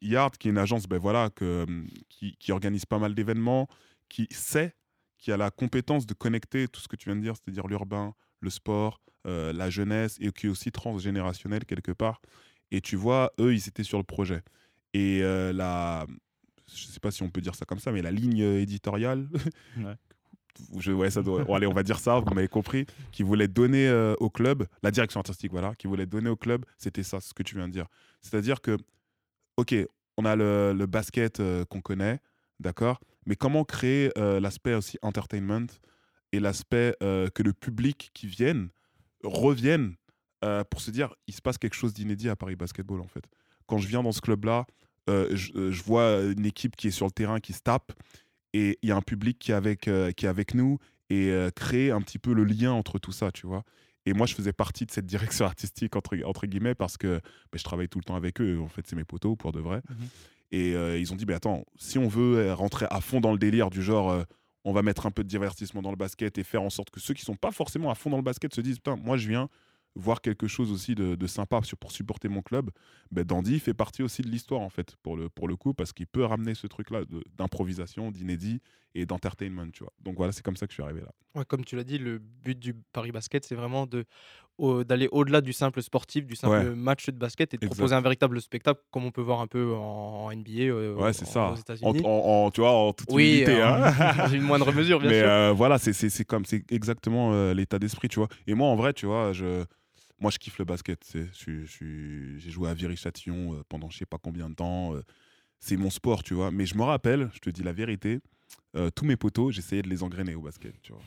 Yard, 0.00 0.36
qui 0.38 0.48
est 0.48 0.50
une 0.52 0.58
agence 0.58 0.86
ben 0.86 0.98
voilà, 0.98 1.28
que, 1.30 1.66
qui, 2.08 2.36
qui 2.38 2.52
organise 2.52 2.86
pas 2.86 2.98
mal 2.98 3.14
d'événements, 3.14 3.68
qui 4.08 4.26
sait, 4.30 4.74
qui 5.18 5.32
a 5.32 5.36
la 5.36 5.50
compétence 5.50 6.06
de 6.06 6.14
connecter 6.14 6.68
tout 6.68 6.80
ce 6.80 6.88
que 6.88 6.96
tu 6.96 7.08
viens 7.10 7.16
de 7.16 7.20
dire, 7.22 7.34
c'est-à-dire 7.36 7.66
l'urbain, 7.66 8.14
le 8.44 8.50
sport, 8.50 9.00
euh, 9.26 9.52
la 9.52 9.70
jeunesse, 9.70 10.16
et 10.20 10.30
qui 10.30 10.46
est 10.46 10.50
aussi 10.50 10.70
transgénérationnel 10.70 11.64
quelque 11.64 11.92
part. 11.92 12.20
Et 12.70 12.80
tu 12.80 12.96
vois, 12.96 13.32
eux, 13.40 13.54
ils 13.54 13.68
étaient 13.68 13.82
sur 13.84 13.98
le 13.98 14.04
projet. 14.04 14.42
Et 14.92 15.20
euh, 15.22 15.52
la, 15.52 16.06
je 16.72 16.84
sais 16.86 17.00
pas 17.00 17.10
si 17.10 17.22
on 17.22 17.30
peut 17.30 17.40
dire 17.40 17.54
ça 17.54 17.64
comme 17.64 17.78
ça, 17.78 17.90
mais 17.92 18.02
la 18.02 18.10
ligne 18.10 18.38
éditoriale, 18.38 19.28
Ouais. 19.78 19.94
je, 20.78 20.92
ouais, 20.92 21.10
ça 21.10 21.22
doit, 21.22 21.44
bon, 21.44 21.54
allez, 21.54 21.66
on 21.66 21.72
va 21.72 21.82
dire 21.82 21.98
ça, 21.98 22.20
vous 22.20 22.34
m'avez 22.34 22.48
compris, 22.48 22.86
qui 23.12 23.22
voulait 23.22 23.48
donner 23.48 23.88
euh, 23.88 24.14
au 24.20 24.30
club, 24.30 24.66
la 24.82 24.90
direction 24.90 25.20
artistique, 25.20 25.50
voilà, 25.50 25.74
qui 25.74 25.86
voulait 25.86 26.06
donner 26.06 26.30
au 26.30 26.36
club, 26.36 26.64
c'était 26.78 27.02
ça, 27.02 27.20
ce 27.20 27.34
que 27.34 27.42
tu 27.42 27.56
viens 27.56 27.66
de 27.66 27.72
dire. 27.72 27.86
C'est-à-dire 28.20 28.60
que, 28.60 28.76
ok, 29.56 29.74
on 30.16 30.24
a 30.24 30.36
le, 30.36 30.72
le 30.76 30.86
basket 30.86 31.40
euh, 31.40 31.64
qu'on 31.64 31.80
connaît, 31.80 32.20
d'accord, 32.60 33.00
mais 33.26 33.36
comment 33.36 33.64
créer 33.64 34.10
l'aspect 34.16 34.74
aussi 34.74 34.98
entertainment 35.02 35.66
et 36.34 36.40
l'aspect 36.40 36.96
euh, 37.00 37.28
que 37.28 37.44
le 37.44 37.52
public 37.52 38.10
qui 38.12 38.26
vienne 38.26 38.68
revienne 39.22 39.94
euh, 40.44 40.64
pour 40.64 40.80
se 40.80 40.90
dire, 40.90 41.14
il 41.28 41.34
se 41.34 41.40
passe 41.40 41.58
quelque 41.58 41.74
chose 41.76 41.94
d'inédit 41.94 42.28
à 42.28 42.34
Paris 42.34 42.56
Basketball, 42.56 43.00
en 43.00 43.06
fait. 43.06 43.24
Quand 43.66 43.78
je 43.78 43.86
viens 43.86 44.02
dans 44.02 44.10
ce 44.10 44.20
club-là, 44.20 44.66
euh, 45.08 45.28
je, 45.36 45.70
je 45.70 45.82
vois 45.84 46.22
une 46.22 46.44
équipe 46.44 46.74
qui 46.74 46.88
est 46.88 46.90
sur 46.90 47.06
le 47.06 47.12
terrain, 47.12 47.38
qui 47.38 47.52
se 47.52 47.60
tape, 47.62 47.92
et 48.52 48.78
il 48.82 48.88
y 48.88 48.92
a 48.92 48.96
un 48.96 49.02
public 49.02 49.38
qui 49.38 49.52
est 49.52 49.54
avec, 49.54 49.82
qui 49.82 50.26
est 50.26 50.28
avec 50.28 50.54
nous, 50.54 50.78
et 51.08 51.32
créer 51.54 51.90
un 51.90 52.00
petit 52.00 52.18
peu 52.18 52.32
le 52.32 52.44
lien 52.44 52.72
entre 52.72 52.98
tout 52.98 53.12
ça, 53.12 53.30
tu 53.30 53.46
vois. 53.46 53.62
Et 54.06 54.12
moi, 54.12 54.26
je 54.26 54.34
faisais 54.34 54.52
partie 54.52 54.86
de 54.86 54.90
cette 54.90 55.06
direction 55.06 55.44
artistique, 55.46 55.96
entre, 55.96 56.16
entre 56.24 56.46
guillemets, 56.46 56.74
parce 56.74 56.96
que 56.96 57.20
ben, 57.52 57.58
je 57.58 57.64
travaille 57.64 57.88
tout 57.88 57.98
le 57.98 58.04
temps 58.04 58.16
avec 58.16 58.40
eux. 58.40 58.60
En 58.60 58.68
fait, 58.68 58.86
c'est 58.86 58.96
mes 58.96 59.04
potos, 59.04 59.36
pour 59.36 59.52
de 59.52 59.60
vrai. 59.60 59.82
Mhm. 59.88 60.08
Et 60.50 61.00
ils 61.00 61.12
ont 61.12 61.16
dit, 61.16 61.26
mais 61.26 61.34
attends, 61.34 61.64
si 61.76 61.98
on 61.98 62.06
veut 62.06 62.52
rentrer 62.52 62.86
à 62.90 63.00
fond 63.00 63.20
dans 63.20 63.32
le 63.32 63.38
délire 63.38 63.70
du 63.70 63.82
genre, 63.82 64.24
on 64.64 64.72
va 64.72 64.82
mettre 64.82 65.06
un 65.06 65.10
peu 65.10 65.22
de 65.22 65.28
divertissement 65.28 65.82
dans 65.82 65.90
le 65.90 65.96
basket 65.96 66.38
et 66.38 66.44
faire 66.44 66.62
en 66.62 66.70
sorte 66.70 66.90
que 66.90 67.00
ceux 67.00 67.14
qui 67.14 67.22
sont 67.22 67.36
pas 67.36 67.52
forcément 67.52 67.90
à 67.90 67.94
fond 67.94 68.10
dans 68.10 68.16
le 68.16 68.22
basket 68.22 68.54
se 68.54 68.60
disent, 68.60 68.78
putain, 68.78 68.96
moi, 68.96 69.16
je 69.16 69.28
viens 69.28 69.48
voir 69.96 70.20
quelque 70.20 70.46
chose 70.46 70.72
aussi 70.72 70.94
de, 70.94 71.26
sympa 71.26 71.60
pour 71.78 71.92
supporter 71.92 72.28
mon 72.28 72.42
club, 72.42 72.70
ben 73.10 73.24
Dandy 73.24 73.60
fait 73.60 73.74
partie 73.74 74.02
aussi 74.02 74.22
de 74.22 74.28
l'histoire 74.28 74.60
en 74.60 74.68
fait 74.68 74.96
pour 74.96 75.16
le, 75.16 75.56
coup 75.56 75.72
parce 75.72 75.92
qu'il 75.92 76.06
peut 76.06 76.24
ramener 76.24 76.54
ce 76.54 76.66
truc 76.66 76.90
là 76.90 77.02
d'improvisation, 77.36 78.10
d'inédit 78.10 78.60
et 78.94 79.06
d'entertainment. 79.06 79.70
Donc 80.00 80.16
voilà 80.16 80.32
c'est 80.32 80.42
comme 80.42 80.56
ça 80.56 80.66
que 80.66 80.72
je 80.72 80.74
suis 80.74 80.82
arrivé 80.82 81.00
là. 81.00 81.44
Comme 81.44 81.64
tu 81.64 81.76
l'as 81.76 81.84
dit, 81.84 81.98
le 81.98 82.18
but 82.18 82.58
du 82.58 82.74
Paris 82.92 83.12
Basket, 83.12 83.44
c'est 83.44 83.54
vraiment 83.54 83.86
de 83.86 84.04
au- 84.58 84.84
d'aller 84.84 85.08
au-delà 85.10 85.40
du 85.40 85.52
simple 85.52 85.82
sportif, 85.82 86.26
du 86.26 86.36
simple 86.36 86.54
Ouais. 86.68 86.74
match 86.74 87.06
de 87.06 87.18
basket 87.18 87.54
et 87.54 87.56
de 87.56 87.64
Exact. 87.64 87.74
proposer 87.76 87.94
un 87.94 88.00
véritable 88.00 88.40
spectacle, 88.40 88.80
comme 88.92 89.04
on 89.04 89.10
peut 89.10 89.20
voir 89.22 89.40
un 89.40 89.46
peu 89.46 89.74
en, 89.74 90.26
en 90.26 90.30
NBA 90.30 90.62
euh, 90.72 90.94
Ouais 90.94 91.12
c'est 91.12 91.26
en- 91.26 91.30
ça. 91.30 91.50
aux 91.52 91.56
États-Unis. 91.56 92.02
en- 92.04 92.08
en- 92.08 92.50
tu 92.50 92.60
vois 92.60 92.70
en 92.72 92.92
toute 92.92 93.08
Oui, 93.12 93.44
hein. 93.48 93.92
dans 94.28 94.28
une 94.28 94.42
moindre 94.42 94.72
mesure, 94.72 95.00
bien 95.00 95.10
Mais 95.10 95.20
sûr. 95.20 95.28
euh, 95.28 95.52
voilà, 95.52 95.78
c'est- 95.78 95.92
c'est 95.92 96.08
c'est 96.10 96.24
comme, 96.24 96.44
c'est 96.44 96.70
exactement 96.70 97.32
euh, 97.32 97.52
l'état 97.54 97.78
d'esprit, 97.78 98.08
tu 98.08 98.18
vois. 98.20 98.28
Et 98.46 98.54
moi, 98.54 98.68
en 98.68 98.76
vrai, 98.76 98.92
tu 98.92 99.06
vois, 99.06 99.32
je, 99.32 99.64
moi, 100.20 100.30
je 100.30 100.38
kiffe 100.38 100.58
le 100.58 100.64
basket. 100.64 101.02
c'est- 101.04 101.26
je 101.32 101.36
suis- 101.36 101.66
je 101.66 101.70
suis- 101.72 102.40
J'ai 102.40 102.50
joué 102.50 102.68
à 102.70 102.74
Viry-Châtillon 102.74 103.54
euh, 103.54 103.62
pendant 103.68 103.90
je 103.90 103.98
sais 103.98 104.06
pas 104.06 104.18
combien 104.22 104.48
de 104.48 104.54
temps. 104.54 104.94
c'est 105.58 105.76
mon 105.78 105.88
sport, 105.90 106.22
tu 106.22 106.34
vois. 106.34 106.50
Mais 106.50 106.66
je 106.66 106.76
me 106.76 106.82
rappelle, 106.82 107.30
je 107.32 107.38
te 107.38 107.48
dis 107.50 107.62
la 107.62 107.72
vérité, 107.72 108.20
tous 108.94 109.04
mes 109.06 109.16
potos, 109.16 109.52
j'essayais 109.54 109.80
de 109.82 109.88
les 109.88 110.02
engrainer 110.02 110.34
au 110.34 110.42
basket, 110.42 110.74
tu 110.82 110.92
vois. 110.92 111.00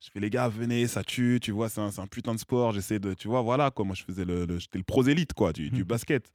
Je 0.00 0.10
fais 0.12 0.20
les 0.20 0.30
gars, 0.30 0.48
venez, 0.48 0.86
ça 0.86 1.02
tue, 1.02 1.40
tu 1.42 1.50
vois, 1.50 1.68
c'est 1.68 1.80
un, 1.80 1.90
un 1.98 2.06
putain 2.06 2.32
de 2.34 2.38
sport. 2.38 2.72
J'essaie 2.72 2.98
de, 3.00 3.14
tu 3.14 3.26
vois, 3.28 3.42
voilà 3.42 3.70
quoi. 3.70 3.84
Moi, 3.84 3.94
je 3.96 4.04
faisais 4.04 4.24
le, 4.24 4.46
le- 4.46 4.58
j'étais 4.58 4.78
le 4.78 4.84
prosélite 4.84 5.32
quoi 5.34 5.52
du, 5.52 5.70
du 5.70 5.84
basket. 5.84 6.30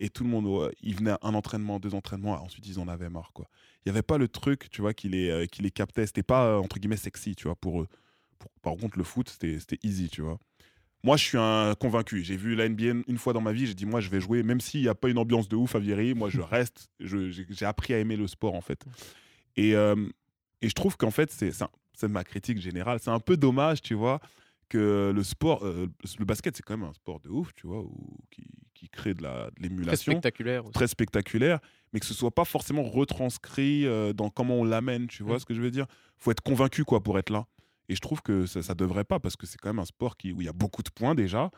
Et 0.00 0.08
tout 0.10 0.24
le 0.24 0.30
monde, 0.30 0.46
ouais, 0.46 0.74
ils 0.82 0.96
venaient 0.96 1.12
à 1.12 1.18
un 1.22 1.34
entraînement, 1.34 1.78
deux 1.78 1.94
entraînements, 1.94 2.32
ensuite 2.42 2.66
ils 2.66 2.80
en 2.80 2.88
avaient 2.88 3.08
marre 3.10 3.30
quoi. 3.32 3.46
Il 3.84 3.88
y 3.88 3.92
avait 3.92 4.02
pas 4.02 4.18
le 4.18 4.26
truc, 4.26 4.68
tu 4.70 4.80
vois, 4.80 4.92
qui 4.92 5.08
les, 5.08 5.28
euh, 5.30 5.46
qui 5.46 5.62
les 5.62 5.70
captait. 5.70 6.06
C'était 6.06 6.24
pas 6.24 6.46
euh, 6.46 6.56
entre 6.58 6.78
guillemets 6.80 6.96
sexy, 6.96 7.36
tu 7.36 7.44
vois, 7.44 7.54
pour 7.54 7.82
eux. 7.82 7.86
Pour- 8.40 8.50
par 8.62 8.74
contre, 8.76 8.98
le 8.98 9.04
foot, 9.04 9.28
c'était 9.28 9.78
easy, 9.84 10.08
tu 10.08 10.22
vois. 10.22 10.38
Moi, 11.04 11.16
je 11.16 11.22
suis 11.24 11.38
un 11.38 11.74
convaincu. 11.78 12.24
J'ai 12.24 12.36
vu 12.36 12.56
la 12.56 12.64
NBA 12.68 13.02
une 13.06 13.18
fois 13.18 13.32
dans 13.34 13.40
ma 13.42 13.52
vie. 13.52 13.66
J'ai 13.66 13.74
dit, 13.74 13.84
moi, 13.86 14.00
je 14.00 14.08
vais 14.08 14.20
jouer, 14.20 14.42
même 14.42 14.60
s'il 14.60 14.80
n'y 14.80 14.88
a 14.88 14.94
pas 14.96 15.08
une 15.10 15.18
ambiance 15.18 15.48
de 15.48 15.54
ouf 15.54 15.76
à 15.76 15.78
Viry. 15.78 16.14
Moi, 16.14 16.30
je 16.30 16.40
reste. 16.40 16.88
J'ai 16.98 17.30
j'ai 17.30 17.66
appris 17.66 17.94
à 17.94 17.98
aimer 18.00 18.16
le 18.16 18.26
sport, 18.26 18.54
en 18.54 18.62
fait. 18.62 18.82
Et, 19.56 19.76
euh, 19.76 19.94
et 20.62 20.68
je 20.68 20.74
trouve 20.74 20.96
qu'en 20.96 21.10
fait, 21.12 21.30
c'est 21.30 21.52
c'est 21.96 22.08
ma 22.08 22.24
critique 22.24 22.60
générale. 22.60 22.98
C'est 23.00 23.10
un 23.10 23.20
peu 23.20 23.36
dommage, 23.36 23.82
tu 23.82 23.94
vois, 23.94 24.20
que 24.68 25.12
le 25.14 25.22
sport, 25.22 25.64
euh, 25.64 25.86
le 26.18 26.24
basket, 26.24 26.56
c'est 26.56 26.62
quand 26.62 26.76
même 26.76 26.88
un 26.88 26.94
sport 26.94 27.20
de 27.20 27.28
ouf, 27.28 27.52
tu 27.54 27.66
vois, 27.66 27.80
où- 27.80 28.18
qui, 28.30 28.44
qui 28.74 28.88
crée 28.88 29.14
de 29.14 29.22
la- 29.22 29.46
de 29.50 29.54
Très 29.56 29.62
l'émulation 29.68 30.12
spectaculaire. 30.12 30.64
aussi. 30.64 30.72
très 30.72 30.86
spectaculaire, 30.88 31.60
mais 31.92 32.00
que 32.00 32.06
ce 32.06 32.14
soit 32.14 32.30
pas 32.34 32.44
forcément 32.44 32.82
retranscrit 32.82 33.86
euh, 33.86 34.12
dans 34.12 34.30
comment 34.30 34.56
on 34.56 34.64
l'amène, 34.64 35.06
tu 35.06 35.22
vois 35.22 35.36
Mm. 35.36 35.40
ce 35.40 35.44
que 35.44 35.54
je 35.54 35.60
veux 35.60 35.70
dire 35.70 35.86
faut 36.16 36.30
être 36.30 36.40
convaincu 36.42 36.84
quoi 36.84 37.02
pour 37.02 37.18
être 37.18 37.30
là. 37.30 37.46
Et 37.88 37.94
je 37.94 38.00
trouve 38.00 38.22
que 38.22 38.46
ça, 38.46 38.62
ça 38.62 38.74
devrait 38.74 39.04
pas, 39.04 39.20
parce 39.20 39.36
que 39.36 39.46
c'est 39.46 39.58
quand 39.58 39.68
même 39.68 39.78
un 39.78 39.84
sport 39.84 40.16
qui, 40.16 40.32
où 40.32 40.40
il 40.40 40.44
y 40.46 40.48
a 40.48 40.52
beaucoup 40.54 40.82
de 40.82 40.88
points 40.90 41.14
déjà, 41.14 41.50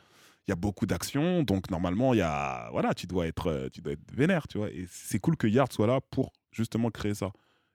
il 0.46 0.51
y 0.51 0.53
a 0.53 0.57
beaucoup 0.57 0.87
d'actions, 0.87 1.42
donc 1.44 1.70
normalement, 1.70 2.14
il 2.14 2.18
y 2.18 2.22
a, 2.22 2.68
voilà, 2.72 2.94
tu 2.94 3.07
dois 3.07 3.27
être, 3.29 3.46
euh, 3.49 3.68
tu 3.72 3.81
dois 3.81 3.92
être 3.94 4.12
vénère, 4.12 4.46
tu 4.49 4.59
vois. 4.59 4.70
Et 4.70 4.87
c'est 4.90 5.18
cool 5.20 5.37
que 5.37 5.46
Yard 5.46 5.72
soit 5.72 5.87
là 5.87 6.01
pour 6.01 6.33
justement 6.51 6.90
créer 6.90 7.14
ça, 7.14 7.33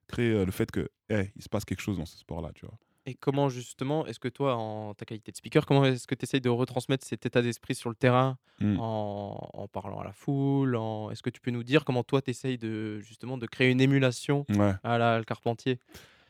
créer 0.07 0.45
le 0.45 0.51
fait 0.51 0.69
que, 0.69 0.89
hey, 1.11 1.31
il 1.35 1.41
se 1.43 1.49
passe 1.49 1.65
quelque 1.65 1.81
chose 1.81 1.97
dans 1.97 2.05
ce 2.05 2.17
sport-là, 2.17 2.51
tu 2.55 2.65
vois. 2.65 2.77
Et 3.07 3.15
comment 3.15 3.49
justement, 3.49 4.05
est-ce 4.05 4.19
que 4.19 4.27
toi, 4.27 4.55
en 4.55 4.93
ta 4.93 5.05
qualité 5.05 5.31
de 5.31 5.37
speaker, 5.37 5.65
comment 5.65 5.83
est-ce 5.85 6.05
que 6.05 6.13
tu 6.13 6.23
essayes 6.23 6.39
de 6.41 6.49
retransmettre 6.49 7.05
cet 7.05 7.25
état 7.25 7.41
d'esprit 7.41 7.73
sur 7.75 7.89
le 7.89 7.95
terrain 7.95 8.37
Mm. 8.59 8.77
en, 8.79 9.49
en 9.53 9.67
parlant 9.67 10.01
à 10.01 10.03
la 10.03 10.11
foule 10.13 10.75
en... 10.75 11.09
Est-ce 11.09 11.23
que 11.23 11.31
tu 11.31 11.41
peux 11.41 11.49
nous 11.49 11.63
dire 11.63 11.83
comment 11.83 12.03
toi, 12.03 12.21
tu 12.21 12.29
essayes 12.29 12.59
de, 12.59 12.99
justement 12.99 13.39
de 13.39 13.47
créer 13.47 13.71
une 13.71 13.81
émulation 13.81 14.45
Ouais. 14.55 14.73
à 14.83 14.99
la 14.99 15.17
le 15.17 15.23
Carpentier? 15.23 15.79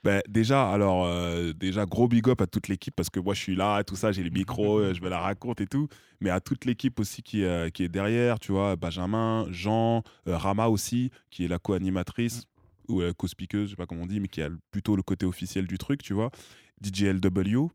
Ben, 0.03 0.21
déjà, 0.29 0.71
alors, 0.71 1.03
euh, 1.05 1.51
déjà, 1.53 1.85
gros 1.85 2.07
big 2.07 2.27
up 2.29 2.39
à 2.41 2.47
toute 2.47 2.69
l'équipe 2.69 2.95
parce 2.95 3.09
que 3.09 3.19
moi, 3.19 3.33
je 3.33 3.41
suis 3.41 3.55
là, 3.55 3.83
tout 3.83 3.97
ça, 3.97 4.11
j'ai 4.13 4.23
les 4.23 4.29
micros, 4.29 4.79
euh, 4.79 4.93
je 4.93 5.01
me 5.01 5.09
la 5.09 5.19
raconte 5.19 5.59
et 5.59 5.67
tout. 5.67 5.89
Mais 6.21 6.29
à 6.29 6.39
toute 6.39 6.63
l'équipe 6.65 6.99
aussi 7.01 7.21
qui, 7.21 7.43
est- 7.43 7.69
qui 7.71 7.83
est 7.83 7.89
derrière, 7.89 8.39
tu 8.39 8.53
vois, 8.53 8.77
Benjamin, 8.77 9.45
Jean, 9.51 10.01
euh, 10.27 10.37
Rama 10.37 10.69
aussi, 10.69 11.11
qui 11.29 11.43
est 11.43 11.47
la 11.49 11.59
co-animatrice 11.59 12.45
ou 12.91 13.01
euh, 13.01 13.13
co-speakeuse, 13.13 13.65
je 13.65 13.69
sais 13.71 13.75
pas 13.75 13.85
comment 13.85 14.03
on 14.03 14.07
dit, 14.07 14.19
mais 14.19 14.27
qui 14.27 14.41
a 14.41 14.49
plutôt 14.71 14.95
le 14.95 15.03
côté 15.03 15.25
officiel 15.25 15.65
du 15.67 15.77
truc, 15.77 16.03
tu 16.03 16.13
vois. 16.13 16.29
DJLW, 16.83 17.69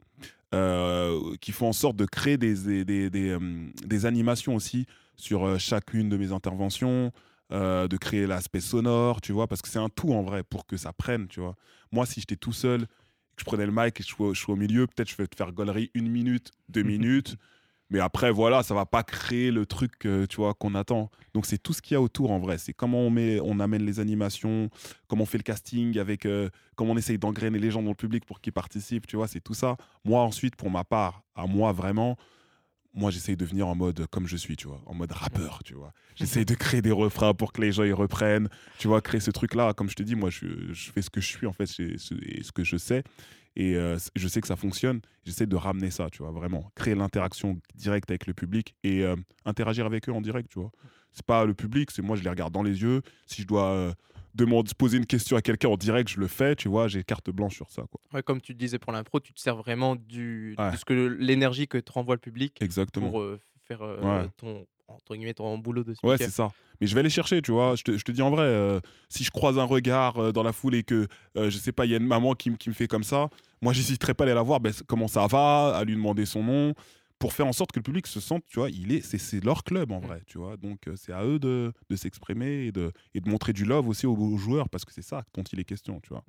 euh, 0.54 1.36
qui 1.40 1.52
font 1.52 1.68
en 1.68 1.72
sorte 1.72 1.96
de 1.96 2.04
créer 2.06 2.36
des, 2.36 2.54
des, 2.54 2.84
des, 2.84 3.10
des, 3.10 3.28
euh, 3.30 3.68
des 3.84 4.06
animations 4.06 4.54
aussi 4.54 4.86
sur 5.16 5.44
euh, 5.44 5.58
chacune 5.58 6.08
de 6.08 6.16
mes 6.16 6.32
interventions, 6.32 7.12
euh, 7.52 7.88
de 7.88 7.96
créer 7.96 8.26
l'aspect 8.26 8.60
sonore, 8.60 9.20
tu 9.20 9.32
vois, 9.32 9.46
parce 9.46 9.62
que 9.62 9.68
c'est 9.68 9.78
un 9.78 9.88
tout 9.88 10.12
en 10.12 10.22
vrai 10.22 10.42
pour 10.42 10.66
que 10.66 10.76
ça 10.76 10.92
prenne, 10.92 11.28
tu 11.28 11.40
vois. 11.40 11.56
Moi, 11.92 12.06
si 12.06 12.20
j'étais 12.20 12.36
tout 12.36 12.52
seul, 12.52 12.86
que 12.86 13.42
je 13.42 13.44
prenais 13.44 13.66
le 13.66 13.72
mic 13.72 14.00
et 14.00 14.02
je 14.02 14.08
suis, 14.08 14.22
au- 14.22 14.34
je 14.34 14.40
suis 14.40 14.52
au 14.52 14.56
milieu, 14.56 14.86
peut-être 14.86 15.10
je 15.10 15.16
vais 15.16 15.26
te 15.26 15.36
faire 15.36 15.52
gaulerie 15.52 15.90
une 15.94 16.08
minute, 16.08 16.50
deux 16.68 16.82
minutes. 16.98 17.36
Mais 17.90 18.00
après, 18.00 18.32
voilà, 18.32 18.62
ça 18.62 18.74
va 18.74 18.84
pas 18.84 19.02
créer 19.04 19.50
le 19.50 19.64
truc, 19.64 19.92
tu 20.00 20.36
vois, 20.36 20.54
qu'on 20.54 20.74
attend. 20.74 21.10
Donc 21.34 21.46
c'est 21.46 21.58
tout 21.58 21.72
ce 21.72 21.80
qu'il 21.80 21.94
y 21.94 21.96
a 21.96 22.00
autour 22.00 22.32
en 22.32 22.38
vrai. 22.38 22.58
C'est 22.58 22.72
comment 22.72 22.98
on 22.98 23.10
met, 23.10 23.38
on 23.40 23.60
amène 23.60 23.84
les 23.84 24.00
animations, 24.00 24.70
comment 25.06 25.22
on 25.22 25.26
fait 25.26 25.38
le 25.38 25.44
casting, 25.44 25.98
avec 25.98 26.26
euh, 26.26 26.50
comment 26.74 26.92
on 26.92 26.96
essaye 26.96 27.18
d'engrainer 27.18 27.58
les 27.58 27.70
gens 27.70 27.82
dans 27.82 27.90
le 27.90 27.94
public 27.94 28.24
pour 28.24 28.40
qu'ils 28.40 28.52
participent, 28.52 29.06
tu 29.06 29.16
vois, 29.16 29.28
c'est 29.28 29.40
tout 29.40 29.54
ça. 29.54 29.76
Moi 30.04 30.20
ensuite, 30.22 30.56
pour 30.56 30.70
ma 30.70 30.82
part, 30.82 31.22
à 31.36 31.46
moi 31.46 31.72
vraiment, 31.72 32.16
moi 32.96 33.10
j'essaye 33.10 33.36
de 33.36 33.44
venir 33.44 33.68
en 33.68 33.76
mode 33.76 34.06
comme 34.08 34.26
je 34.26 34.36
suis, 34.36 34.56
tu 34.56 34.66
vois, 34.66 34.82
en 34.86 34.94
mode 34.94 35.12
rappeur, 35.12 35.62
tu 35.64 35.74
vois. 35.74 35.92
J'essaye 36.16 36.44
de 36.44 36.54
créer 36.54 36.82
des 36.82 36.90
refrains 36.90 37.34
pour 37.34 37.52
que 37.52 37.60
les 37.60 37.70
gens 37.70 37.84
y 37.84 37.92
reprennent, 37.92 38.48
tu 38.78 38.88
vois, 38.88 39.00
créer 39.00 39.20
ce 39.20 39.30
truc-là. 39.30 39.74
Comme 39.74 39.88
je 39.88 39.94
te 39.94 40.02
dis, 40.02 40.16
moi 40.16 40.30
je, 40.30 40.46
je 40.72 40.90
fais 40.90 41.02
ce 41.02 41.10
que 41.10 41.20
je 41.20 41.26
suis 41.26 41.46
en 41.46 41.52
fait, 41.52 41.68
et 41.78 41.98
ce 41.98 42.52
que 42.52 42.64
je 42.64 42.76
sais. 42.76 43.04
Et 43.56 43.74
euh, 43.74 43.96
je 44.14 44.28
sais 44.28 44.40
que 44.40 44.46
ça 44.46 44.56
fonctionne. 44.56 45.00
J'essaie 45.24 45.46
de 45.46 45.56
ramener 45.56 45.90
ça, 45.90 46.08
tu 46.10 46.22
vois, 46.22 46.30
vraiment. 46.30 46.70
Créer 46.74 46.94
l'interaction 46.94 47.58
directe 47.74 48.10
avec 48.10 48.26
le 48.26 48.34
public 48.34 48.74
et 48.84 49.02
euh, 49.02 49.16
interagir 49.46 49.86
avec 49.86 50.08
eux 50.08 50.12
en 50.12 50.20
direct, 50.20 50.50
tu 50.50 50.58
vois. 50.58 50.70
C'est 51.12 51.24
pas 51.24 51.46
le 51.46 51.54
public, 51.54 51.90
c'est 51.90 52.02
moi, 52.02 52.16
je 52.16 52.22
les 52.22 52.28
regarde 52.28 52.52
dans 52.52 52.62
les 52.62 52.82
yeux. 52.82 53.00
Si 53.26 53.40
je 53.40 53.46
dois 53.46 53.70
euh, 53.70 53.92
demander, 54.36 54.70
poser 54.76 54.98
une 54.98 55.06
question 55.06 55.36
à 55.36 55.42
quelqu'un 55.42 55.68
en 55.68 55.76
direct, 55.76 56.08
je 56.10 56.20
le 56.20 56.28
fais, 56.28 56.54
tu 56.56 56.68
vois, 56.68 56.88
j'ai 56.88 57.02
carte 57.04 57.30
blanche 57.30 57.56
sur 57.56 57.70
ça, 57.70 57.82
quoi. 57.90 58.00
Ouais, 58.12 58.22
Comme 58.22 58.40
tu 58.40 58.54
disais 58.54 58.78
pour 58.78 58.92
l'impro, 58.92 59.20
tu 59.20 59.32
te 59.32 59.40
sers 59.40 59.56
vraiment 59.56 59.96
du, 59.96 60.54
Ouais. 60.58 60.72
de 60.72 60.76
ce 60.76 60.84
que 60.84 60.92
l'énergie 60.92 61.66
que 61.68 61.78
te 61.78 61.92
renvoie 61.92 62.14
le 62.14 62.20
public 62.20 62.56
Exactement. 62.60 63.10
pour 63.10 63.20
euh, 63.20 63.40
faire 63.66 63.82
euh, 63.82 64.00
Ouais. 64.22 64.28
ton, 64.36 64.66
entre 64.88 65.16
guillemets, 65.16 65.34
ton 65.34 65.58
boulot 65.58 65.84
de 65.84 65.94
Ouais, 66.02 66.16
c'est 66.18 66.30
ça. 66.30 66.52
Mais 66.80 66.86
je 66.86 66.94
vais 66.94 67.00
aller 67.00 67.10
chercher, 67.10 67.40
tu 67.42 67.52
vois. 67.52 67.74
Je 67.74 67.82
te, 67.82 67.96
je 67.96 68.04
te 68.04 68.12
dis 68.12 68.22
en 68.22 68.30
vrai, 68.30 68.44
euh, 68.44 68.80
si 69.08 69.24
je 69.24 69.30
croise 69.30 69.58
un 69.58 69.64
regard 69.64 70.18
euh, 70.18 70.32
dans 70.32 70.42
la 70.42 70.52
foule 70.52 70.74
et 70.74 70.82
que, 70.82 71.06
euh, 71.36 71.50
je 71.50 71.56
sais 71.58 71.72
pas, 71.72 71.86
il 71.86 71.90
y 71.90 71.94
a 71.94 71.96
une 71.96 72.06
maman 72.06 72.34
qui, 72.34 72.50
me 72.50 72.74
fait 72.74 72.86
comme 72.86 73.04
ça, 73.04 73.28
moi, 73.62 73.72
j'hésiterai 73.72 74.14
pas 74.14 74.24
à 74.24 74.26
aller 74.26 74.34
la 74.34 74.42
voir, 74.42 74.60
ben, 74.60 74.72
comment 74.86 75.08
ça 75.08 75.26
va, 75.26 75.74
à 75.76 75.84
lui 75.84 75.94
demander 75.94 76.26
son 76.26 76.42
nom, 76.44 76.74
pour 77.18 77.32
faire 77.32 77.46
en 77.46 77.52
sorte 77.52 77.72
que 77.72 77.78
le 77.78 77.82
public 77.82 78.06
se 78.06 78.20
sente, 78.20 78.44
tu 78.46 78.58
vois, 78.58 78.68
il 78.70 78.92
est, 78.92 79.00
c'est, 79.00 79.18
c'est 79.18 79.42
leur 79.42 79.64
club 79.64 79.90
en 79.92 80.00
vrai, 80.00 80.22
tu 80.26 80.36
vois. 80.38 80.56
Donc, 80.56 80.86
euh, 80.86 80.96
c'est 80.96 81.12
à 81.12 81.24
eux 81.24 81.38
de, 81.38 81.72
de 81.88 81.96
s'exprimer 81.96 82.66
et 82.66 82.72
de, 82.72 82.92
et 83.14 83.20
de 83.20 83.28
montrer 83.30 83.52
du 83.52 83.64
love 83.64 83.88
aussi 83.88 84.06
aux, 84.06 84.14
aux 84.16 84.36
joueurs, 84.36 84.68
parce 84.68 84.84
que 84.84 84.92
c'est 84.92 85.02
ça 85.02 85.24
dont 85.34 85.42
il 85.42 85.58
est 85.60 85.64
question, 85.64 86.00
tu 86.00 86.10
vois. 86.10 86.24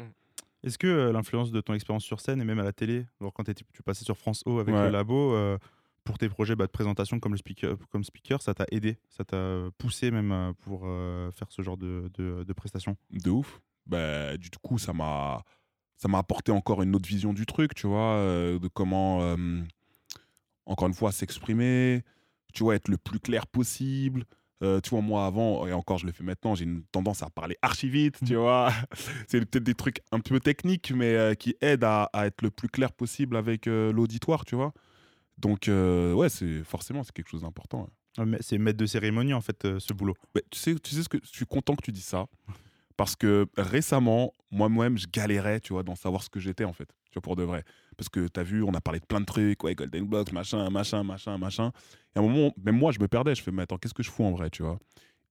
Est-ce 0.63 0.77
que 0.77 0.87
euh, 0.87 1.11
l'influence 1.11 1.51
de 1.51 1.61
ton 1.61 1.73
expérience 1.73 2.03
sur 2.03 2.19
scène 2.21 2.41
et 2.41 2.45
même 2.45 2.59
à 2.59 2.63
la 2.63 2.73
télé, 2.73 3.05
alors 3.19 3.33
quand 3.33 3.43
tu 3.43 3.83
passais 3.83 4.05
sur 4.05 4.17
France 4.17 4.43
O 4.45 4.59
avec 4.59 4.73
Ouais. 4.75 4.85
le 4.85 4.89
labo, 4.89 5.33
euh, 5.33 5.57
pour 6.03 6.17
tes 6.17 6.29
projets 6.29 6.55
bah, 6.55 6.65
de 6.65 6.71
présentation 6.71 7.19
comme, 7.19 7.33
le 7.33 7.37
speaker, 7.37 7.75
comme 7.89 8.03
speaker, 8.05 8.41
ça 8.41 8.53
t'a 8.53 8.65
aidé, 8.71 8.97
ça 9.09 9.25
t'a 9.25 9.67
poussé 9.77 10.09
même 10.09 10.31
euh, 10.31 10.53
pour 10.61 10.83
euh, 10.85 11.29
faire 11.31 11.51
ce 11.51 11.61
genre 11.61 11.75
de, 11.77 12.09
de, 12.13 12.43
de 12.45 12.53
prestations? 12.53 12.95
De 13.11 13.29
ouf. 13.29 13.59
Bah, 13.85 14.35
du 14.37 14.49
coup, 14.61 14.77
ça 14.77 14.93
m'a 14.93 15.43
ça 15.97 16.07
m'a 16.07 16.19
apporté 16.19 16.51
encore 16.51 16.81
une 16.83 16.95
autre 16.95 17.07
vision 17.09 17.33
du 17.33 17.45
truc, 17.47 17.73
tu 17.73 17.87
vois, 17.87 18.13
euh, 18.13 18.59
de 18.59 18.67
comment, 18.67 19.21
euh, 19.23 19.35
encore 20.67 20.87
une 20.87 20.93
fois, 20.93 21.11
s'exprimer, 21.11 22.03
tu 22.53 22.63
vois, 22.63 22.75
être 22.75 22.87
le 22.89 22.97
plus 22.97 23.19
clair 23.19 23.47
possible. 23.47 24.25
Euh, 24.63 24.79
tu 24.81 24.89
vois, 24.89 25.01
moi 25.01 25.27
avant, 25.27 25.67
et 25.67 25.73
encore 25.73 25.99
je 25.99 26.07
le 26.07 26.11
fais 26.11 26.23
maintenant, 26.23 26.55
j'ai 26.55 26.63
une 26.63 26.83
tendance 26.85 27.21
à 27.21 27.29
parler 27.29 27.55
archi 27.61 27.89
vite, 27.89 28.17
tu 28.25 28.35
vois. 28.35 28.71
C'est 29.27 29.45
peut-être 29.45 29.63
des 29.63 29.75
trucs 29.75 30.01
un 30.11 30.19
peu 30.19 30.39
techniques, 30.39 30.91
mais 30.91 31.13
euh, 31.13 31.35
qui 31.35 31.55
aident 31.61 31.83
à, 31.83 32.09
à 32.13 32.25
être 32.25 32.41
le 32.41 32.49
plus 32.49 32.67
clair 32.67 32.91
possible 32.91 33.37
avec 33.37 33.67
euh, 33.67 33.91
l'auditoire, 33.91 34.45
tu 34.45 34.55
vois. 34.55 34.73
Donc, 35.37 35.67
ouais, 35.67 36.29
c'est 36.29 36.63
forcément, 36.63 37.03
c'est 37.03 37.11
quelque 37.11 37.29
chose 37.29 37.43
d'important. 37.43 37.87
Ouais, 38.17 38.25
mais 38.25 38.37
C'est 38.41 38.57
maître 38.57 38.79
de 38.79 38.87
cérémonie, 38.87 39.35
en 39.35 39.41
fait, 39.41 39.77
ce 39.77 39.93
boulot. 39.93 40.15
Mais 40.33 40.41
tu 40.49 40.57
sais, 40.57 40.73
tu 40.79 40.95
sais 40.95 41.03
ce 41.03 41.09
que 41.09 41.19
je 41.21 41.29
suis 41.29 41.45
content 41.45 41.75
que 41.75 41.83
tu 41.83 41.91
dis 41.91 42.01
ça 42.01 42.25
parce 42.97 43.15
que 43.15 43.45
récemment, 43.55 44.33
moi-même, 44.51 44.97
je 44.97 45.05
galérais, 45.07 45.59
tu 45.59 45.73
vois, 45.73 45.83
d'en 45.83 45.95
savoir 45.95 46.23
ce 46.23 46.29
que 46.29 46.39
j'étais 46.39 46.65
en 46.65 46.73
fait, 46.73 46.89
tu 47.09 47.15
vois, 47.15 47.21
pour 47.21 47.35
de 47.35 47.43
vrai. 47.43 47.63
Parce 47.97 48.09
que 48.09 48.27
tu 48.27 48.39
as 48.39 48.43
vu, 48.43 48.63
on 48.63 48.73
a 48.73 48.81
parlé 48.81 48.99
de 48.99 49.05
plein 49.05 49.19
de 49.19 49.25
trucs, 49.25 49.63
ouais, 49.63 49.75
Golden 49.75 50.05
Blocks, 50.05 50.31
machin, 50.31 50.69
machin, 50.69 51.03
machin, 51.03 51.37
machin. 51.37 51.71
Et 52.15 52.19
à 52.19 52.21
un 52.21 52.27
moment, 52.27 52.53
même 52.63 52.77
moi, 52.77 52.91
je 52.91 52.99
me 52.99 53.07
perdais. 53.07 53.35
Je 53.35 53.41
fais, 53.41 53.51
mais 53.51 53.63
attends, 53.63 53.77
qu'est-ce 53.77 53.93
que 53.93 54.03
je 54.03 54.09
fous 54.11 54.23
en 54.23 54.31
vrai, 54.31 54.49
tu 54.49 54.63
vois? 54.63 54.79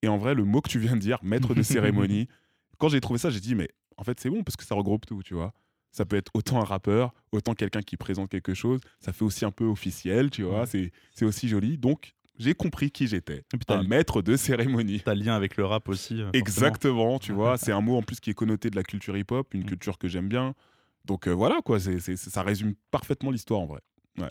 Et 0.03 0.09
en 0.09 0.19
vrai, 0.19 0.35
le 0.35 0.45
mot 0.45 0.61
que 0.61 0.69
tu 0.69 0.79
viens 0.79 0.95
de 0.97 1.01
dire, 1.01 1.19
maître 1.23 1.55
de 1.55 1.63
cérémonie, 1.63 2.29
quand 2.79 2.89
j'ai 2.89 3.01
trouvé 3.01 3.19
ça, 3.19 3.31
j'ai 3.31 3.41
dit, 3.41 3.55
mais 3.55 3.69
en 3.97 4.05
fait, 4.05 4.19
c'est 4.21 4.31
bon 4.31 4.43
parce 4.43 4.57
que 4.57 4.65
ça 4.65 4.75
regroupe 4.75 5.07
tout, 5.07 5.23
tu 5.23 5.35
vois. 5.35 5.53
Ça 5.93 6.05
peut 6.05 6.17
être 6.17 6.31
autant 6.35 6.61
un 6.61 6.65
rappeur, 6.65 7.15
autant 7.33 7.55
quelqu'un 7.55 7.81
qui 7.81 7.97
présente 7.97 8.29
quelque 8.29 8.53
chose. 8.53 8.81
Ça 9.01 9.13
fait 9.15 9.25
aussi 9.25 9.45
un 9.47 9.51
peu 9.51 9.65
officiel, 9.65 10.29
tu 10.31 10.43
vois. 10.43 10.67
C'est 10.67 10.93
c'est 11.15 11.25
aussi 11.25 11.49
joli. 11.49 11.79
Donc, 11.79 12.13
j'ai 12.39 12.53
compris 12.53 12.91
qui 12.91 13.07
j'étais. 13.07 13.45
Un 13.69 13.83
maître 13.85 14.21
de 14.21 14.37
cérémonie. 14.37 15.01
t'as 15.03 15.15
lien 15.15 15.35
avec 15.35 15.57
le 15.57 15.65
rap 15.65 15.89
aussi. 15.89 16.15
euh, 16.21 16.25
forcément. 16.27 16.33
Exactement, 16.35 17.19
tu 17.19 17.33
vois. 17.33 17.57
C'est 17.57 17.73
un 17.73 17.81
mot 17.81 17.97
en 17.97 18.03
plus 18.03 18.21
qui 18.21 18.29
est 18.29 18.35
connoté 18.35 18.69
de 18.69 18.77
la 18.77 18.83
culture 18.83 19.17
hip-hop, 19.17 19.55
une 19.55 19.63
Mm. 19.63 19.67
culture 19.67 19.97
que 19.97 20.07
j'aime 20.09 20.29
bien. 20.29 20.55
Donc 21.07 21.27
euh, 21.29 21.33
voilà, 21.33 21.61
quoi. 21.65 21.79
c'est 21.81 21.99
c'est- 22.01 22.17
ça 22.17 22.43
résume 22.43 22.75
parfaitement 22.91 23.31
l'histoire 23.31 23.61
en 23.61 23.67
vrai. 23.67 23.81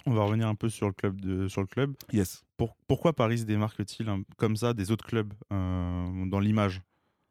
On 0.07 0.13
va 0.15 0.23
revenir 0.23 0.47
un 0.47 0.55
peu 0.55 0.67
sur 0.67 0.88
le 0.88 0.93
club. 0.93 1.21
De, 1.21 1.47
sur 1.47 1.61
le 1.61 1.67
club. 1.67 1.93
Yes. 2.11 2.43
Pour- 2.57 2.76
pourquoi 2.88 3.13
Paris 3.13 3.39
se 3.39 3.43
démarque-t-il 3.43 4.09
hein, 4.09 4.23
comme 4.38 4.55
ça 4.55 4.73
des 4.73 4.89
autres 4.91 5.05
clubs 5.05 5.32
euh, 5.53 6.26
dans 6.26 6.39
l'image? 6.39 6.82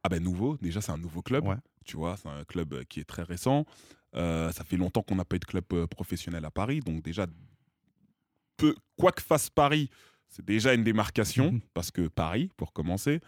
Ah 0.04 0.08
ben 0.08 0.22
nouveau, 0.22 0.56
déjà 0.58 0.80
c'est 0.80 0.92
un 0.92 0.98
nouveau 0.98 1.20
club. 1.22 1.44
Ouais. 1.46 1.56
Tu 1.84 1.96
vois, 1.96 2.16
c'est 2.16 2.28
un 2.28 2.44
club 2.44 2.72
euh, 2.74 2.84
qui 2.88 3.00
est 3.00 3.04
très 3.04 3.22
récent. 3.24 3.64
Euh, 4.14 4.52
ça 4.52 4.62
fait 4.62 4.76
longtemps 4.76 5.02
qu'on 5.02 5.16
n'a 5.16 5.24
pas 5.24 5.34
eu 5.36 5.40
de 5.40 5.44
club 5.46 5.64
professionnel 5.86 6.44
à 6.44 6.50
Paris. 6.52 6.78
Donc 6.80 7.02
déjà, 7.02 7.26
peu, 8.56 8.74
quoi 8.96 9.10
que 9.12 9.22
fasse 9.22 9.50
Paris, 9.50 9.90
c'est 10.28 10.44
déjà 10.44 10.74
une 10.74 10.84
démarcation. 10.84 11.60
Parce 11.74 11.90
que 11.90 12.06
Paris, 12.08 12.50
pour 12.56 12.72
commencer. 12.72 13.20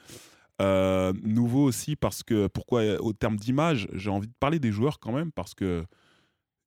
Euh, 0.63 1.13
nouveau 1.23 1.65
aussi 1.65 1.97
parce 1.97 2.23
que, 2.23 2.47
pourquoi 2.47 2.83
au 3.03 3.13
terme 3.13 3.37
d'image, 3.37 3.89
j'ai 3.93 4.09
envie 4.09 4.29
de 4.29 4.33
parler 4.41 4.59
des 4.59 4.73
joueurs 4.73 5.01
quand 5.01 5.13
même, 5.13 5.31
parce 5.31 5.53
que 5.55 5.85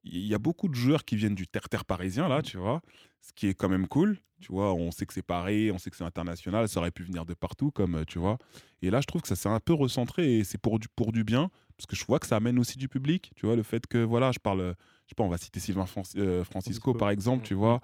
il 0.04 0.26
y 0.26 0.34
a 0.34 0.40
beaucoup 0.40 0.68
de 0.70 0.76
joueurs 0.76 1.04
qui 1.06 1.16
viennent 1.16 1.36
du 1.36 1.48
terre-terre 1.48 1.86
parisien, 1.86 2.28
là, 2.28 2.42
tu 2.42 2.58
vois, 2.58 2.82
ce 3.22 3.32
qui 3.34 3.48
est 3.48 3.54
quand 3.54 3.70
même 3.70 3.88
cool. 3.88 4.18
Tu 4.42 4.54
vois, 4.54 4.74
on 4.74 4.90
sait 4.92 5.06
que 5.06 5.14
c'est 5.14 5.22
Paris, 5.22 5.70
on 5.70 5.78
sait 5.78 5.90
que 5.90 5.98
c'est 5.98 6.06
international, 6.06 6.70
ça 6.70 6.80
aurait 6.80 6.92
pu 6.92 7.04
venir 7.04 7.26
de 7.26 7.34
partout, 7.34 7.72
comme 7.72 7.96
euh, 7.96 8.04
tu 8.06 8.20
vois. 8.20 8.38
Et 8.82 8.90
là, 8.90 9.02
je 9.02 9.06
trouve 9.06 9.22
que 9.22 9.28
ça 9.28 9.36
s'est 9.36 9.50
un 9.50 9.60
peu 9.60 9.74
recentré 9.74 10.38
et 10.38 10.44
c'est 10.46 10.58
pour 10.58 10.80
du, 10.80 10.88
pour 10.96 11.12
du 11.12 11.26
bien, 11.26 11.52
parce 11.76 11.86
que 11.88 11.98
je 11.98 12.06
vois 12.06 12.20
que 12.20 12.28
ça 12.28 12.38
amène 12.38 12.58
aussi 12.58 12.78
du 12.78 12.88
public. 12.88 13.32
Tu 13.36 13.46
vois, 13.46 13.58
le 13.58 13.64
fait 13.64 13.86
que, 13.86 13.98
voilà, 13.98 14.32
je 14.32 14.40
parle, 14.40 14.76
je 15.06 15.10
sais 15.10 15.16
pas, 15.18 15.24
on 15.26 15.30
va 15.30 15.38
citer 15.38 15.60
Sylvain 15.60 15.86
Fran- 15.86 16.04
euh, 16.16 16.46
Francisco, 16.46 16.52
Francisco. 16.52 16.94
par 16.94 17.10
exemple, 17.10 17.44
tu 17.46 17.54
vois. 17.54 17.82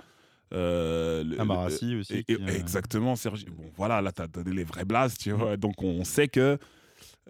Euh, 0.54 1.24
le- 1.26 1.42
aussi. 2.00 2.14
et- 2.20 2.24
qui, 2.24 2.32
et- 2.34 2.42
euh, 2.42 2.48
Exactement, 2.60 3.16
Sergi. 3.18 3.48
Bon, 3.50 3.70
voilà, 3.76 4.02
là, 4.02 4.12
tu 4.14 4.22
as 4.22 4.28
donné 4.28 4.54
les 4.54 4.64
vrais 4.64 4.86
blasts, 4.86 5.20
tu 5.20 5.32
vois. 5.32 5.58
Donc, 5.58 5.82
on 5.84 6.04
sait 6.06 6.28
que 6.30 6.58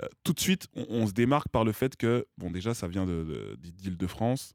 euh, 0.03 0.07
tout 0.23 0.33
de 0.33 0.39
suite, 0.39 0.67
on, 0.75 0.85
on 0.89 1.07
se 1.07 1.13
démarque 1.13 1.47
par 1.49 1.63
le 1.63 1.71
fait 1.71 1.95
que, 1.95 2.27
bon, 2.37 2.51
déjà, 2.51 2.73
ça 2.73 2.87
vient 2.87 3.05
de- 3.05 3.57
de- 3.59 3.69
d'Île-de-France. 3.71 4.53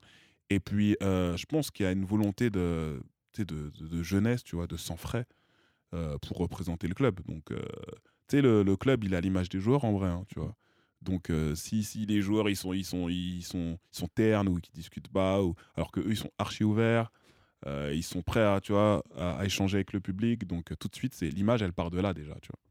Et 0.51 0.59
puis, 0.59 0.96
euh, 1.03 1.36
je 1.36 1.46
pense 1.46 1.70
qu'il 1.70 1.86
y 1.86 1.88
a 1.88 1.92
une 1.92 2.05
volonté 2.05 2.51
de, 2.51 3.01
de, 3.38 4.03
jeunesse, 4.03 4.42
tu 4.42 4.57
vois, 4.57 4.66
de 4.66 4.76
sang 4.76 4.96
frais 4.96 5.24
euh, 5.94 6.18
pour 6.18 6.38
représenter 6.38 6.88
le 6.88 6.94
club. 6.94 7.20
Donc, 7.26 7.53
euh, 7.53 7.62
tu 8.28 8.36
sais, 8.36 8.42
le, 8.42 8.76
club, 8.76 9.05
il 9.05 9.14
à 9.14 9.20
l'image 9.20 9.48
des 9.48 9.61
joueurs, 9.61 9.84
en 9.84 9.92
vrai, 9.92 10.09
hein, 10.09 10.24
tu 10.28 10.40
vois. 10.40 10.55
Donc, 11.03 11.32
si, 11.55 11.82
si 11.82 12.05
les 12.05 12.20
joueurs, 12.20 12.51
ils 12.51 12.57
sont, 12.57 12.74
ils 12.74 12.84
sont, 12.84 13.09
ils 13.09 13.42
sont, 13.42 13.78
ternes 14.14 14.48
ou 14.48 14.61
qu'ils 14.61 14.74
discutent 14.74 15.09
pas, 15.09 15.40
alors 15.74 15.92
qu'eux, 15.92 16.05
ils 16.11 16.16
sont 16.16 16.30
archi 16.36 16.62
ouverts, 16.62 17.11
ils 17.66 18.03
sont 18.03 18.20
prêts 18.20 18.44
à, 18.44 18.61
tu 18.61 18.72
vois, 18.72 19.03
à, 19.16 19.42
échanger 19.46 19.76
avec 19.76 19.94
le 19.94 20.01
public. 20.01 20.46
Donc, 20.46 20.76
tout 20.78 20.88
de 20.88 20.94
suite, 20.94 21.14
c'est 21.14 21.30
l'image, 21.30 21.62
elle 21.62 21.72
part 21.72 21.90
de 21.90 22.01
là, 22.01 22.12
déjà, 22.12 22.34
tu 22.42 22.48
vois. 22.48 22.70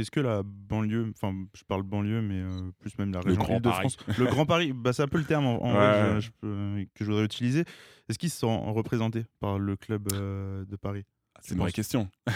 Est-ce 0.00 0.10
que 0.10 0.20
la 0.20 0.42
banlieue, 0.44 1.12
enfin 1.16 1.34
je 1.54 1.62
parle 1.64 1.82
banlieue, 1.82 2.22
mais 2.22 2.40
euh, 2.40 2.70
plus 2.78 2.96
même 2.98 3.12
la 3.12 3.20
région 3.20 3.40
Grand 3.42 3.56
Île-de-France, 3.56 3.96
le 4.18 4.26
Grand 4.26 4.46
Paris, 4.46 4.72
bah, 4.72 4.92
c'est 4.92 5.02
un 5.02 5.08
peu 5.08 5.18
le 5.18 5.24
terme 5.24 5.46
en, 5.46 5.62
en 5.62 5.72
vrai 5.72 5.78
que 5.80 6.14
Ouais. 6.14 6.20
je, 6.20 6.26
je 6.26 6.30
peux- 6.40 6.84
que 6.94 7.04
je 7.04 7.10
voudrais 7.10 7.24
utiliser. 7.24 7.64
Est-ce 8.08 8.18
qu'ils 8.18 8.30
sont 8.30 8.72
représentés 8.72 9.24
par 9.40 9.58
le 9.58 9.76
club 9.76 10.08
euh, 10.12 10.64
de 10.64 10.76
Paris? 10.76 11.04
C'est 11.40 11.54
une 11.54 11.60
vraie 11.60 11.72
question. 11.72 12.08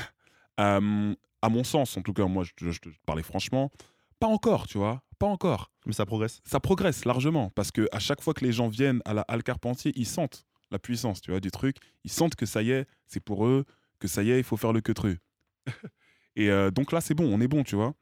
Euh, 0.59 1.15
à 1.43 1.49
mon 1.51 1.65
sens, 1.65 1.99
en 1.99 2.03
tout 2.03 2.15
cas, 2.15 2.25
moi, 2.25 2.43
je 2.45 2.53
te 2.79 2.89
parlais 3.05 3.23
franchement, 3.23 3.71
pas 4.19 4.27
encore, 4.27 4.67
tu 4.67 4.79
vois, 4.79 5.03
pas 5.19 5.27
encore. 5.27 5.71
Mais 5.85 5.93
ça 5.93 6.07
progresse. 6.07 6.41
Ça 6.47 6.61
progresse 6.61 7.05
largement 7.05 7.51
parce 7.51 7.71
que 7.71 7.87
à 7.93 7.99
chaque 7.99 8.23
fois 8.23 8.33
que 8.33 8.43
les 8.43 8.53
gens 8.53 8.69
viennent 8.69 9.03
à 9.05 9.13
la 9.13 9.21
Halle 9.29 9.43
Carpentier, 9.43 9.93
ils 9.97 10.07
sentent 10.07 10.47
la 10.71 10.79
puissance, 10.79 11.21
tu 11.21 11.31
vois, 11.31 11.41
du 11.41 11.51
truc. 11.51 11.77
Ils 12.05 12.11
sentent 12.11 12.37
que 12.37 12.47
ça 12.47 12.63
y 12.63 12.71
est, 12.71 12.87
c'est 13.07 13.21
pour 13.21 13.47
eux, 13.47 13.67
que 13.99 14.09
ça 14.09 14.23
y 14.23 14.31
est, 14.31 14.39
il 14.39 14.45
faut 14.45 14.57
faire 14.57 14.73
le 14.73 14.81
queutru. 14.81 15.19
Et 16.37 16.51
euh, 16.51 16.70
donc 16.70 16.93
là, 16.93 17.01
c'est 17.01 17.14
bon, 17.14 17.24
on 17.32 17.41
est 17.41 17.49
bon, 17.49 17.64
tu 17.64 17.74
vois. 17.76 17.95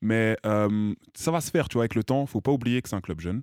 Mais 0.00 0.36
euh, 0.44 0.94
ça 1.14 1.30
va 1.30 1.40
se 1.40 1.50
faire, 1.50 1.68
tu 1.68 1.74
vois, 1.74 1.82
avec 1.82 1.94
le 1.94 2.04
temps. 2.04 2.26
Faut 2.26 2.40
pas 2.40 2.52
oublier 2.52 2.82
que 2.82 2.88
c'est 2.88 2.96
un 2.96 3.00
club 3.00 3.20
jeune. 3.20 3.42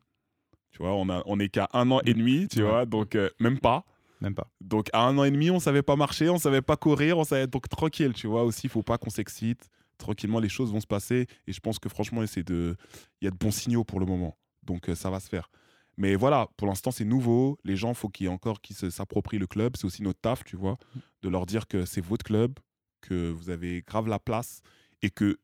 Tu 0.71 0.79
vois, 0.79 0.93
on, 0.93 1.09
a, 1.09 1.21
on 1.25 1.39
est 1.39 1.49
qu'à 1.49 1.69
un 1.73 1.89
an 1.91 1.99
et 2.05 2.13
demi, 2.13 2.47
tu 2.47 2.61
Ouais. 2.63 2.69
vois, 2.69 2.85
donc 2.85 3.15
euh, 3.15 3.29
même 3.39 3.59
pas. 3.59 3.85
Même 4.21 4.35
pas. 4.35 4.47
Donc 4.61 4.87
à 4.93 5.01
un 5.07 5.17
an 5.17 5.23
et 5.23 5.31
demi, 5.31 5.49
on 5.49 5.59
savait 5.59 5.81
pas 5.81 5.95
marcher, 5.95 6.29
on 6.29 6.37
savait 6.37 6.61
pas 6.61 6.77
courir, 6.77 7.17
on 7.17 7.23
savait 7.23 7.47
donc 7.47 7.67
tranquille, 7.69 8.13
tu 8.13 8.27
vois. 8.27 8.43
Aussi, 8.43 8.67
il 8.67 8.69
faut 8.69 8.83
pas 8.83 8.97
qu'on 8.97 9.09
s'excite. 9.09 9.69
Tranquillement, 9.97 10.39
les 10.39 10.49
choses 10.49 10.71
vont 10.71 10.79
se 10.79 10.87
passer. 10.87 11.27
Et 11.47 11.53
je 11.53 11.59
pense 11.59 11.77
que 11.79 11.89
franchement, 11.89 12.25
c'est 12.27 12.43
de, 12.43 12.75
il 13.21 13.25
y 13.25 13.27
a 13.27 13.31
de 13.31 13.37
bons 13.37 13.51
signaux 13.51 13.83
pour 13.83 13.99
le 13.99 14.05
moment. 14.05 14.37
Donc 14.63 14.89
ça 14.95 15.09
va 15.09 15.19
se 15.19 15.27
faire. 15.27 15.49
Mais 15.97 16.15
voilà, 16.15 16.47
pour 16.55 16.67
l'instant, 16.67 16.91
c'est 16.91 17.03
nouveau. 17.05 17.57
Les 17.63 17.75
gens, 17.75 17.93
faut 17.93 18.09
qu'il 18.09 18.25
y 18.25 18.29
ait 18.29 18.31
encore 18.33 18.61
qui 18.61 18.73
s'approprient 18.73 19.39
le 19.39 19.47
club. 19.47 19.75
C'est 19.75 19.85
aussi 19.85 20.03
notre 20.03 20.19
taf, 20.21 20.43
tu 20.43 20.55
vois, 20.55 20.77
de 21.21 21.29
leur 21.29 21.45
dire 21.45 21.67
que 21.67 21.85
c'est 21.85 22.01
votre 22.03 22.23
club, 22.23 22.53
que 23.01 23.29
vous 23.29 23.49
avez 23.49 23.83
grave 23.85 24.07
la 24.07 24.19
place 24.19 24.61
et 25.01 25.09
que 25.09 25.39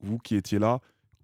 vous 0.00 0.18
qui 0.18 0.36
étiez 0.36 0.58
là, 0.58 0.80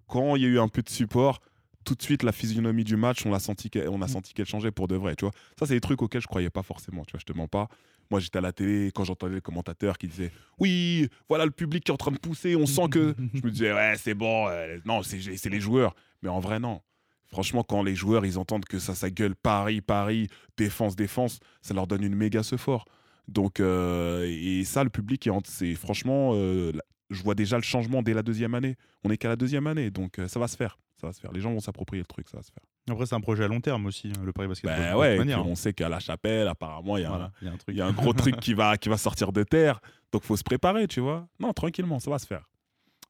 quand 0.07 0.35
il 0.35 0.43
y 0.43 0.45
a 0.45 0.49
eu 0.49 0.59
un 0.59 0.67
peu 0.67 0.81
de 0.81 0.89
support, 0.89 1.39
tout 1.83 1.95
de 1.95 2.01
suite 2.01 2.23
la 2.23 2.31
physionomie 2.31 2.83
du 2.83 2.97
match, 2.97 3.25
on 3.25 3.33
a 3.33 3.39
senti 3.39 3.69
qu'elle, 3.69 3.89
on 3.89 4.01
a 4.01 4.07
senti 4.07 4.33
qu'elle 4.33 4.45
changeait 4.47 4.71
pour 4.71 4.87
de 4.87 4.95
vrai, 4.95 5.15
tu 5.15 5.25
vois. 5.25 5.33
Ça, 5.57 5.65
c'est 5.65 5.75
des 5.75 5.81
trucs 5.81 6.01
auxquels 6.01 6.21
je 6.21 6.27
croyais 6.27 6.49
pas 6.49 6.63
forcément, 6.63 7.05
tu 7.05 7.11
vois. 7.11 7.19
Je 7.19 7.25
te 7.25 7.37
mens 7.37 7.47
pas. 7.47 7.67
Moi, 8.11 8.19
j'étais 8.19 8.37
à 8.37 8.41
la 8.41 8.51
télé 8.51 8.91
quand 8.93 9.03
j'entendais 9.03 9.35
les 9.35 9.41
commentateurs 9.41 9.97
qui 9.97 10.07
disaient 10.07 10.31
Oui, 10.59 11.09
voilà 11.29 11.45
le 11.45 11.51
public 11.51 11.83
qui 11.83 11.91
est 11.91 11.93
en 11.93 11.97
train 11.97 12.11
de 12.11 12.17
pousser, 12.17 12.55
on 12.55 12.65
sent 12.65 12.89
que. 12.91 13.15
je 13.33 13.41
me 13.41 13.51
disais 13.51 13.73
Ouais, 13.73 13.93
c'est 13.97 14.13
bon, 14.13 14.47
euh, 14.47 14.77
non, 14.85 15.03
c'est, 15.03 15.19
c'est 15.37 15.49
les 15.49 15.59
joueurs. 15.61 15.95
Mais 16.21 16.29
en 16.29 16.39
vrai, 16.39 16.59
non. 16.59 16.81
Franchement, 17.27 17.63
quand 17.63 17.83
les 17.83 17.95
joueurs 17.95 18.25
ils 18.25 18.37
entendent 18.37 18.65
que 18.65 18.79
ça, 18.79 18.95
ça 18.95 19.09
gueule 19.09 19.35
Paris, 19.35 19.81
Paris, 19.81 20.29
défense, 20.57 20.95
défense, 20.95 21.39
ça 21.61 21.73
leur 21.73 21.87
donne 21.87 22.03
une 22.03 22.15
méga 22.15 22.43
ce 22.43 22.57
fort. 22.57 22.85
Donc, 23.27 23.59
euh, 23.59 24.25
et 24.29 24.63
ça, 24.63 24.83
le 24.83 24.89
public, 24.89 25.27
c'est 25.45 25.73
franchement, 25.75 26.31
euh, 26.35 26.71
je 27.09 27.23
vois 27.23 27.35
déjà 27.35 27.57
le 27.57 27.63
changement 27.63 28.01
dès 28.03 28.13
la 28.13 28.21
deuxième 28.23 28.53
année. 28.55 28.75
On 29.03 29.09
est 29.09 29.17
qu'à 29.17 29.29
la 29.29 29.35
deuxième 29.35 29.67
année, 29.67 29.91
donc 29.91 30.19
euh, 30.19 30.27
ça 30.27 30.39
va 30.39 30.47
se 30.47 30.55
faire. 30.57 30.77
Ça 31.01 31.07
va 31.07 31.13
se 31.13 31.19
faire. 31.19 31.31
Les 31.33 31.41
gens 31.41 31.51
vont 31.51 31.59
s'approprier 31.59 32.01
le 32.01 32.05
truc, 32.07 32.29
ça 32.29 32.37
va 32.37 32.43
se 32.43 32.51
faire. 32.51 32.63
Après, 32.89 33.05
c'est 33.05 33.15
un 33.15 33.19
projet 33.21 33.43
à 33.43 33.47
long 33.47 33.59
terme 33.61 33.85
aussi, 33.87 34.07
hein, 34.15 34.21
le 34.23 34.31
Paris 34.31 34.47
Basketball. 34.47 34.77
Ben 34.79 34.95
ouais, 34.95 35.17
manière, 35.17 35.39
hein. 35.39 35.45
on 35.47 35.55
sait 35.55 35.73
qu'à 35.73 35.89
la 35.89 35.99
chapelle, 35.99 36.47
apparemment, 36.47 36.95
il 36.97 37.01
y 37.01 37.05
a 37.05 37.09
un- 37.09 37.11
Voilà, 37.11 37.31
y 37.41 37.47
a 37.47 37.51
un 37.51 37.57
truc. 37.57 37.75
il 37.75 37.77
y 37.77 37.81
a 37.81 37.85
un 37.87 37.91
gros 37.91 38.13
truc 38.13 38.37
qui 38.39 38.53
va, 38.53 38.77
qui 38.77 38.87
va 38.89 38.97
sortir 38.97 39.31
de 39.33 39.43
terre. 39.43 39.81
Donc, 40.13 40.23
faut 40.23 40.37
se 40.37 40.43
préparer, 40.43 40.87
tu 40.87 41.01
vois. 41.01 41.27
Non, 41.39 41.51
tranquillement, 41.51 41.99
ça 41.99 42.09
va 42.11 42.19
se 42.19 42.25
faire. 42.27 42.47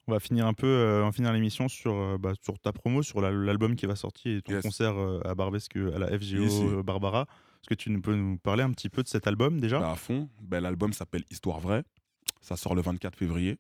On 0.08 0.12
va 0.14 0.20
finir 0.20 0.46
un 0.48 0.54
peu, 0.54 0.68
euh, 0.68 1.12
finir 1.12 1.32
l'émission 1.34 1.68
sur, 1.68 1.94
euh, 1.94 2.18
bah, 2.20 2.34
sur 2.42 2.58
ta 2.60 2.72
promo, 2.72 3.04
sur 3.04 3.22
la- 3.22 3.32
l'album 3.32 3.76
qui 3.76 3.86
va 3.86 3.96
sortir 3.96 4.38
et 4.38 4.42
ton 4.42 4.54
Yes. 4.54 4.64
concert 4.64 4.94
euh, 4.98 5.20
à 5.26 5.36
Barbesque, 5.36 5.76
à 5.78 6.00
la 6.00 6.08
FGO 6.08 6.84
Barbara. 6.84 7.28
Est-ce 7.66 7.70
que 7.76 7.82
tu 7.82 7.90
nous 7.90 8.00
peux 8.00 8.14
nous 8.14 8.38
parler 8.38 8.62
un 8.62 8.70
petit 8.72 8.90
peu 8.90 9.02
de 9.02 9.08
cet 9.08 9.26
album 9.26 9.60
déjà? 9.60 9.80
Bah, 9.80 9.90
à 9.94 9.96
fond. 9.96 10.30
Ben, 10.40 10.60
L'album 10.62 10.94
s'appelle 10.94 11.24
Histoire 11.32 11.60
vraie. 11.60 11.84
Ça 12.42 12.56
sort 12.58 12.76
le 12.76 12.82
24 12.84 13.18
février. 13.18 13.58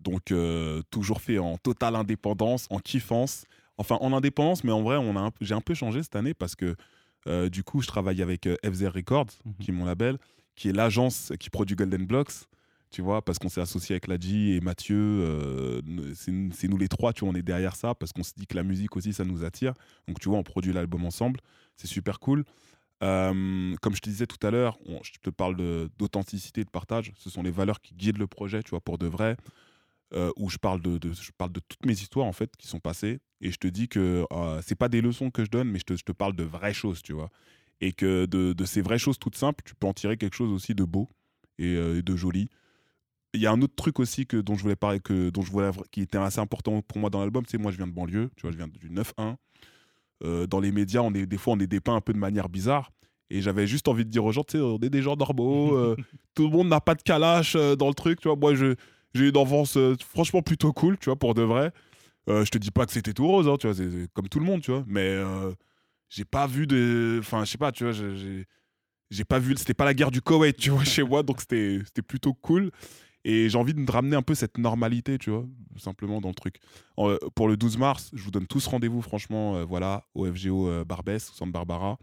Donc, 0.00 0.32
euh, 0.32 0.82
toujours 0.90 1.20
fait 1.20 1.38
en 1.38 1.56
totale 1.56 1.94
indépendance, 1.94 2.66
en 2.70 2.80
kiffance. 2.80 3.44
Enfin, 3.78 3.98
en 4.00 4.12
indépendance, 4.12 4.64
mais 4.64 4.72
en 4.72 4.82
vrai, 4.82 4.98
j'ai 5.40 5.54
un 5.54 5.60
peu 5.60 5.74
changé 5.74 6.02
cette 6.02 6.16
année 6.16 6.34
parce 6.34 6.56
que 6.56 6.74
euh, 7.28 7.48
du 7.48 7.62
coup, 7.62 7.80
je 7.82 7.86
travaille 7.86 8.20
avec 8.20 8.48
euh, 8.48 8.56
FZR 8.64 8.92
Records, 8.94 9.26
Mhm. 9.44 9.54
qui 9.60 9.70
est 9.70 9.74
mon 9.74 9.84
label, 9.84 10.18
qui 10.56 10.68
est 10.68 10.72
l'agence 10.72 11.32
qui 11.38 11.48
produit 11.48 11.76
Golden 11.76 12.04
Blocks. 12.04 12.32
Tu 12.90 13.00
vois, 13.00 13.22
parce 13.24 13.38
qu'on 13.38 13.48
s'est 13.48 13.60
associé 13.60 13.92
avec 13.94 14.08
Ladji 14.08 14.54
et 14.54 14.60
Mathieu. 14.60 14.96
euh, 14.96 15.80
c'est 16.16 16.32
c'est 16.52 16.66
nous 16.66 16.78
les 16.78 16.88
trois, 16.88 17.12
tu 17.12 17.20
vois, 17.24 17.32
on 17.32 17.36
est 17.36 17.42
derrière 17.42 17.76
ça 17.76 17.94
parce 17.94 18.12
qu'on 18.12 18.22
se 18.24 18.32
dit 18.36 18.46
que 18.48 18.56
la 18.56 18.62
musique 18.64 18.96
aussi, 18.96 19.12
ça 19.12 19.24
nous 19.24 19.44
attire. 19.44 19.74
Donc, 20.08 20.18
tu 20.18 20.28
vois, 20.28 20.38
on 20.38 20.42
produit 20.42 20.72
l'album 20.72 21.04
ensemble. 21.04 21.38
C'est 21.76 21.86
super 21.86 22.18
cool. 22.18 22.44
Euh, 23.02 23.74
comme 23.82 23.94
je 23.94 24.00
te 24.00 24.08
disais 24.08 24.26
tout 24.26 24.44
à 24.46 24.50
l'heure, 24.50 24.78
je 25.02 25.12
te 25.22 25.30
parle 25.30 25.56
de- 25.56 25.90
d'authenticité 25.98 26.62
et 26.62 26.64
de 26.64 26.70
partage. 26.70 27.12
Ce 27.16 27.28
sont 27.30 27.42
les 27.42 27.50
valeurs 27.50 27.80
qui 27.80 27.94
guident 27.94 28.18
le 28.18 28.26
projet, 28.26 28.62
tu 28.62 28.70
vois, 28.70 28.80
pour 28.80 28.98
de 28.98 29.06
vrai. 29.06 29.36
Euh, 30.14 30.30
où 30.36 30.48
je 30.48 30.56
parle 30.58 30.80
de, 30.80 30.98
de- 30.98 31.10
de 31.10 31.60
toutes 31.68 31.84
mes 31.84 31.92
histoires 31.94 32.26
en 32.26 32.32
fait 32.32 32.56
qui 32.56 32.68
sont 32.68 32.78
passées 32.78 33.18
et 33.40 33.50
je 33.50 33.56
te 33.58 33.66
dis 33.66 33.88
que 33.88 34.24
euh, 34.32 34.62
c'est 34.64 34.76
pas 34.76 34.88
des 34.88 35.00
leçons 35.00 35.32
que 35.32 35.44
je 35.44 35.50
donne 35.50 35.68
mais 35.68 35.80
je 35.80 35.84
te, 35.84 36.12
parle 36.12 36.36
de 36.36 36.44
vraies 36.44 36.72
choses 36.72 37.02
tu 37.02 37.12
vois 37.12 37.28
et 37.80 37.92
que 37.92 38.24
de, 38.26 38.52
de 38.52 38.64
ces 38.64 38.82
vraies 38.82 39.00
choses 39.00 39.18
toutes 39.18 39.34
simples 39.34 39.64
tu 39.66 39.74
peux 39.74 39.88
en 39.88 39.92
tirer 39.92 40.16
quelque 40.16 40.36
chose 40.36 40.52
aussi 40.52 40.76
de 40.76 40.84
beau 40.84 41.08
et, 41.58 41.74
euh, 41.74 41.98
et 41.98 42.02
de 42.02 42.14
joli 42.14 42.48
il 43.34 43.40
y 43.40 43.46
a 43.46 43.50
un 43.50 43.60
autre 43.62 43.74
truc 43.74 43.98
aussi 43.98 44.26
que 44.28 44.36
dont 44.36 44.54
je 44.54 44.62
voulais 44.62 44.76
parler 44.76 45.00
que 45.00 45.30
dont 45.30 45.42
je 45.42 45.50
voulais 45.50 45.70
qui 45.90 46.02
était 46.02 46.18
assez 46.18 46.38
important 46.38 46.82
pour 46.82 46.98
moi 46.98 47.10
dans 47.10 47.18
l'album 47.20 47.42
c'est 47.48 47.58
moi 47.58 47.72
je 47.72 47.76
viens 47.76 47.88
de 47.88 47.92
banlieue 47.92 48.30
tu 48.36 48.42
vois 48.42 48.52
je 48.52 48.58
viens 48.58 48.68
du 48.68 48.88
9-1 48.90 49.36
Euh, 50.24 50.46
dans 50.46 50.60
les 50.60 50.72
médias 50.72 51.00
on 51.02 51.12
est 51.12 51.26
des 51.26 51.36
fois 51.36 51.54
on 51.54 51.58
est 51.58 51.66
dépeint 51.66 51.94
un 51.94 52.00
peu 52.00 52.14
de 52.14 52.18
manière 52.18 52.48
bizarre 52.48 52.90
et 53.28 53.42
j'avais 53.42 53.66
juste 53.66 53.86
envie 53.86 54.04
de 54.04 54.08
dire 54.10 54.24
aux 54.24 54.32
gens 54.32 54.44
tu 54.44 54.56
sais 54.56 54.62
on 54.64 54.78
est 54.78 54.88
des 54.88 55.02
gens 55.02 55.14
normaux 55.14 55.76
euh, 55.76 55.94
tout 56.34 56.44
le 56.44 56.50
monde 56.50 56.68
n'a 56.68 56.80
pas 56.80 56.94
de 56.94 57.02
calache 57.02 57.54
euh, 57.54 57.76
dans 57.76 57.88
le 57.88 57.94
truc 57.94 58.20
tu 58.20 58.28
vois 58.28 58.36
moi 58.36 58.54
j'ai 58.54 58.76
une 59.28 59.36
enfance 59.36 59.78
franchement 60.14 60.42
plutôt 60.42 60.72
cool, 60.72 60.98
tu 60.98 61.06
vois, 61.06 61.16
pour 61.16 61.34
de 61.34 61.42
vrai. 61.42 61.72
Je 62.28 62.48
te 62.50 62.58
dis 62.58 62.70
pas 62.70 62.84
que 62.86 62.92
c'était 62.92 63.14
tout 63.14 63.26
rose, 63.26 63.48
hein, 63.48 63.56
tu 63.58 63.66
vois, 63.66 63.74
c'est 63.74 63.88
comme 64.12 64.28
tout 64.28 64.40
le 64.40 64.44
monde, 64.44 64.60
tu 64.60 64.70
vois, 64.70 64.84
mais 64.86 65.16
j'ai 66.08 66.24
pas 66.24 66.46
vu 66.46 66.66
de. 66.66 67.16
Enfin, 67.20 67.44
je 67.44 67.52
sais 67.52 67.58
pas, 67.58 67.72
tu 67.72 67.84
vois, 67.84 67.92
j'ai- 67.92 69.24
pas 69.24 69.38
vu. 69.38 69.54
C'était 69.56 69.74
pas 69.74 69.84
la 69.84 69.94
guerre 69.94 70.10
du 70.10 70.20
Koweït, 70.20 70.56
tu 70.56 70.70
vois, 70.70 70.84
chez 70.84 71.02
moi, 71.02 71.22
donc 71.22 71.40
c'était 71.40 71.80
c'était 71.84 72.02
plutôt 72.02 72.34
cool. 72.34 72.70
Et 73.28 73.48
j'ai 73.48 73.58
envie 73.58 73.74
de 73.74 73.90
ramener 73.90 74.14
un 74.14 74.22
peu 74.22 74.36
cette 74.36 74.56
normalité, 74.56 75.18
tu 75.18 75.30
vois, 75.30 75.44
simplement 75.76 76.20
dans 76.20 76.28
le 76.28 76.34
truc. 76.34 76.60
En, 76.96 77.10
euh, 77.10 77.16
pour 77.34 77.48
le 77.48 77.56
12 77.56 77.76
mars, 77.76 78.10
je 78.14 78.22
vous 78.22 78.30
donne 78.30 78.46
tous 78.46 78.64
rendez-vous, 78.68 79.02
franchement, 79.02 79.56
euh, 79.56 79.64
voilà, 79.64 80.04
au 80.14 80.26
FGO 80.32 80.68
euh, 80.68 80.84
Barbès, 80.84 81.28
au 81.30 81.32
Centre 81.34 81.50
Barbara. 81.52 81.98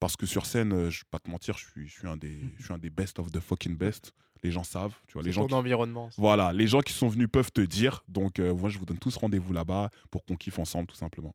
Parce 0.00 0.16
que 0.16 0.26
sur 0.26 0.46
scène, 0.46 0.72
euh, 0.72 0.90
je 0.90 1.00
vais 1.00 1.06
pas 1.08 1.20
te 1.20 1.30
mentir, 1.30 1.56
je 1.56 1.66
suis, 1.66 1.86
je 1.86 1.92
suis 2.00 2.08
un 2.08 2.16
des, 2.16 2.36
je 2.58 2.64
suis 2.64 2.72
un 2.74 2.78
des 2.78 2.90
best 2.90 3.20
of 3.20 3.30
the 3.30 3.38
fucking 3.38 3.76
best. 3.76 4.12
Les 4.42 4.50
gens 4.50 4.64
savent, 4.64 4.94
tu 5.06 5.12
vois, 5.12 5.22
les 5.22 5.28
C'est 5.28 5.34
gens 5.34 5.42
ton 5.42 5.48
qui- 5.48 5.54
environnement. 5.54 6.10
ça. 6.10 6.16
voilà, 6.18 6.52
les 6.52 6.66
gens 6.66 6.80
qui 6.80 6.94
sont 6.94 7.06
venus 7.08 7.28
peuvent 7.30 7.52
te 7.52 7.60
dire. 7.60 8.02
Donc, 8.08 8.40
euh, 8.40 8.52
moi, 8.52 8.70
je 8.70 8.78
vous 8.78 8.86
donne 8.86 8.98
tous 8.98 9.16
rendez-vous 9.18 9.52
là-bas 9.52 9.90
pour 10.10 10.24
qu'on 10.24 10.34
kiffe 10.34 10.58
ensemble, 10.58 10.86
tout 10.88 10.96
simplement. 10.96 11.32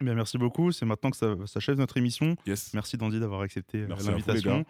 Eh 0.00 0.04
Bien, 0.04 0.14
merci 0.14 0.38
beaucoup. 0.38 0.72
C'est 0.72 0.86
maintenant 0.86 1.10
que 1.10 1.16
ça 1.18 1.34
s'achève 1.46 1.76
notre 1.76 1.96
émission. 1.98 2.36
Yes. 2.46 2.72
Merci 2.72 2.96
Dandy 2.96 3.18
d'avoir 3.20 3.40
accepté 3.42 3.84
l'invitation. 3.86 4.64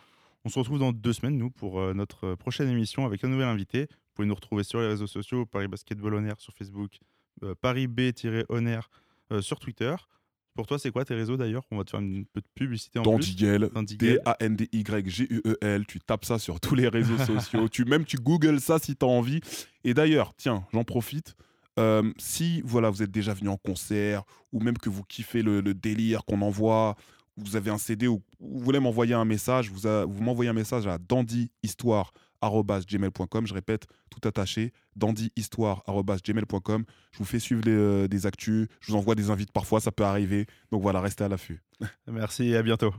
On 0.44 0.48
se 0.48 0.58
retrouve 0.58 0.78
dans 0.78 0.92
deux 0.92 1.12
semaines, 1.12 1.36
nous, 1.36 1.50
pour 1.50 1.80
euh, 1.80 1.94
notre 1.94 2.28
euh, 2.28 2.36
prochaine 2.36 2.68
émission 2.68 3.04
avec 3.04 3.24
un 3.24 3.28
nouvel 3.28 3.48
invité. 3.48 3.82
Vous 3.90 4.14
pouvez 4.14 4.28
nous 4.28 4.34
retrouver 4.34 4.64
sur 4.64 4.80
les 4.80 4.86
réseaux 4.86 5.06
sociaux, 5.06 5.46
Paris 5.46 5.68
Basketball 5.68 6.14
On 6.14 6.24
Air 6.24 6.40
sur 6.40 6.54
Facebook, 6.54 6.98
euh, 7.42 7.54
Paris 7.60 7.86
B-On 7.86 8.66
Air 8.66 8.90
euh, 9.32 9.40
sur 9.40 9.58
Twitter. 9.58 9.94
Pour 10.54 10.66
toi, 10.66 10.78
c'est 10.78 10.90
quoi 10.90 11.04
tes 11.04 11.14
réseaux 11.14 11.36
d'ailleurs? 11.36 11.62
On 11.70 11.78
va 11.78 11.84
te 11.84 11.90
faire 11.90 12.00
une 12.00 12.24
petite 12.26 12.52
publicité 12.52 12.98
en 12.98 13.02
plus. 13.02 13.10
Dandiguel, 13.10 13.70
Dandiguel. 13.72 14.14
D-A-N-D-Y-G-U-E-L. 14.24 15.86
Tu 15.86 16.00
tapes 16.00 16.24
ça 16.24 16.38
sur 16.38 16.58
tous 16.58 16.74
les 16.74 16.88
réseaux 16.88 17.18
sociaux. 17.24 17.68
tu 17.68 17.84
Même 17.84 18.04
tu 18.04 18.16
googles 18.16 18.60
ça 18.60 18.78
si 18.80 18.96
tu 18.96 19.04
as 19.04 19.08
envie. 19.08 19.40
Et 19.84 19.94
d'ailleurs, 19.94 20.34
tiens, 20.36 20.64
j'en 20.72 20.82
profite. 20.82 21.36
Euh, 21.78 22.12
si 22.18 22.60
voilà, 22.64 22.90
vous 22.90 23.04
êtes 23.04 23.10
déjà 23.12 23.34
venu 23.34 23.48
en 23.48 23.56
concert 23.56 24.24
ou 24.52 24.58
même 24.58 24.76
que 24.76 24.88
vous 24.90 25.04
kiffez 25.04 25.42
le, 25.42 25.60
le 25.60 25.74
délire 25.74 26.24
qu'on 26.24 26.42
envoie, 26.42 26.96
vous 27.38 27.56
avez 27.56 27.70
un 27.70 27.78
CD 27.78 28.06
ou 28.06 28.22
vous 28.40 28.60
voulez 28.60 28.80
m'envoyer 28.80 29.14
un 29.14 29.24
message, 29.24 29.70
vous, 29.70 29.88
m'envoyez 30.20 30.50
un 30.50 30.54
message 30.54 30.86
à 30.86 30.98
dandyhistoire.gmail.com. 30.98 33.46
Je 33.46 33.54
répète, 33.54 33.86
tout 34.10 34.20
attaché, 34.26 34.72
dandyhistoire.gmail.com. 34.96 36.84
Je 37.12 37.18
vous 37.18 37.24
fais 37.24 37.38
suivre 37.38 37.62
euh, 37.66 38.08
des 38.08 38.26
actus, 38.26 38.66
je 38.80 38.92
vous 38.92 38.98
envoie 38.98 39.14
des 39.14 39.30
invites 39.30 39.52
parfois, 39.52 39.80
ça 39.80 39.92
peut 39.92 40.04
arriver. 40.04 40.46
Donc 40.70 40.82
voilà, 40.82 41.00
restez 41.00 41.24
à 41.24 41.28
l'affût. 41.28 41.62
Merci 42.06 42.48
et 42.48 42.56
à 42.56 42.62
bientôt. 42.62 42.92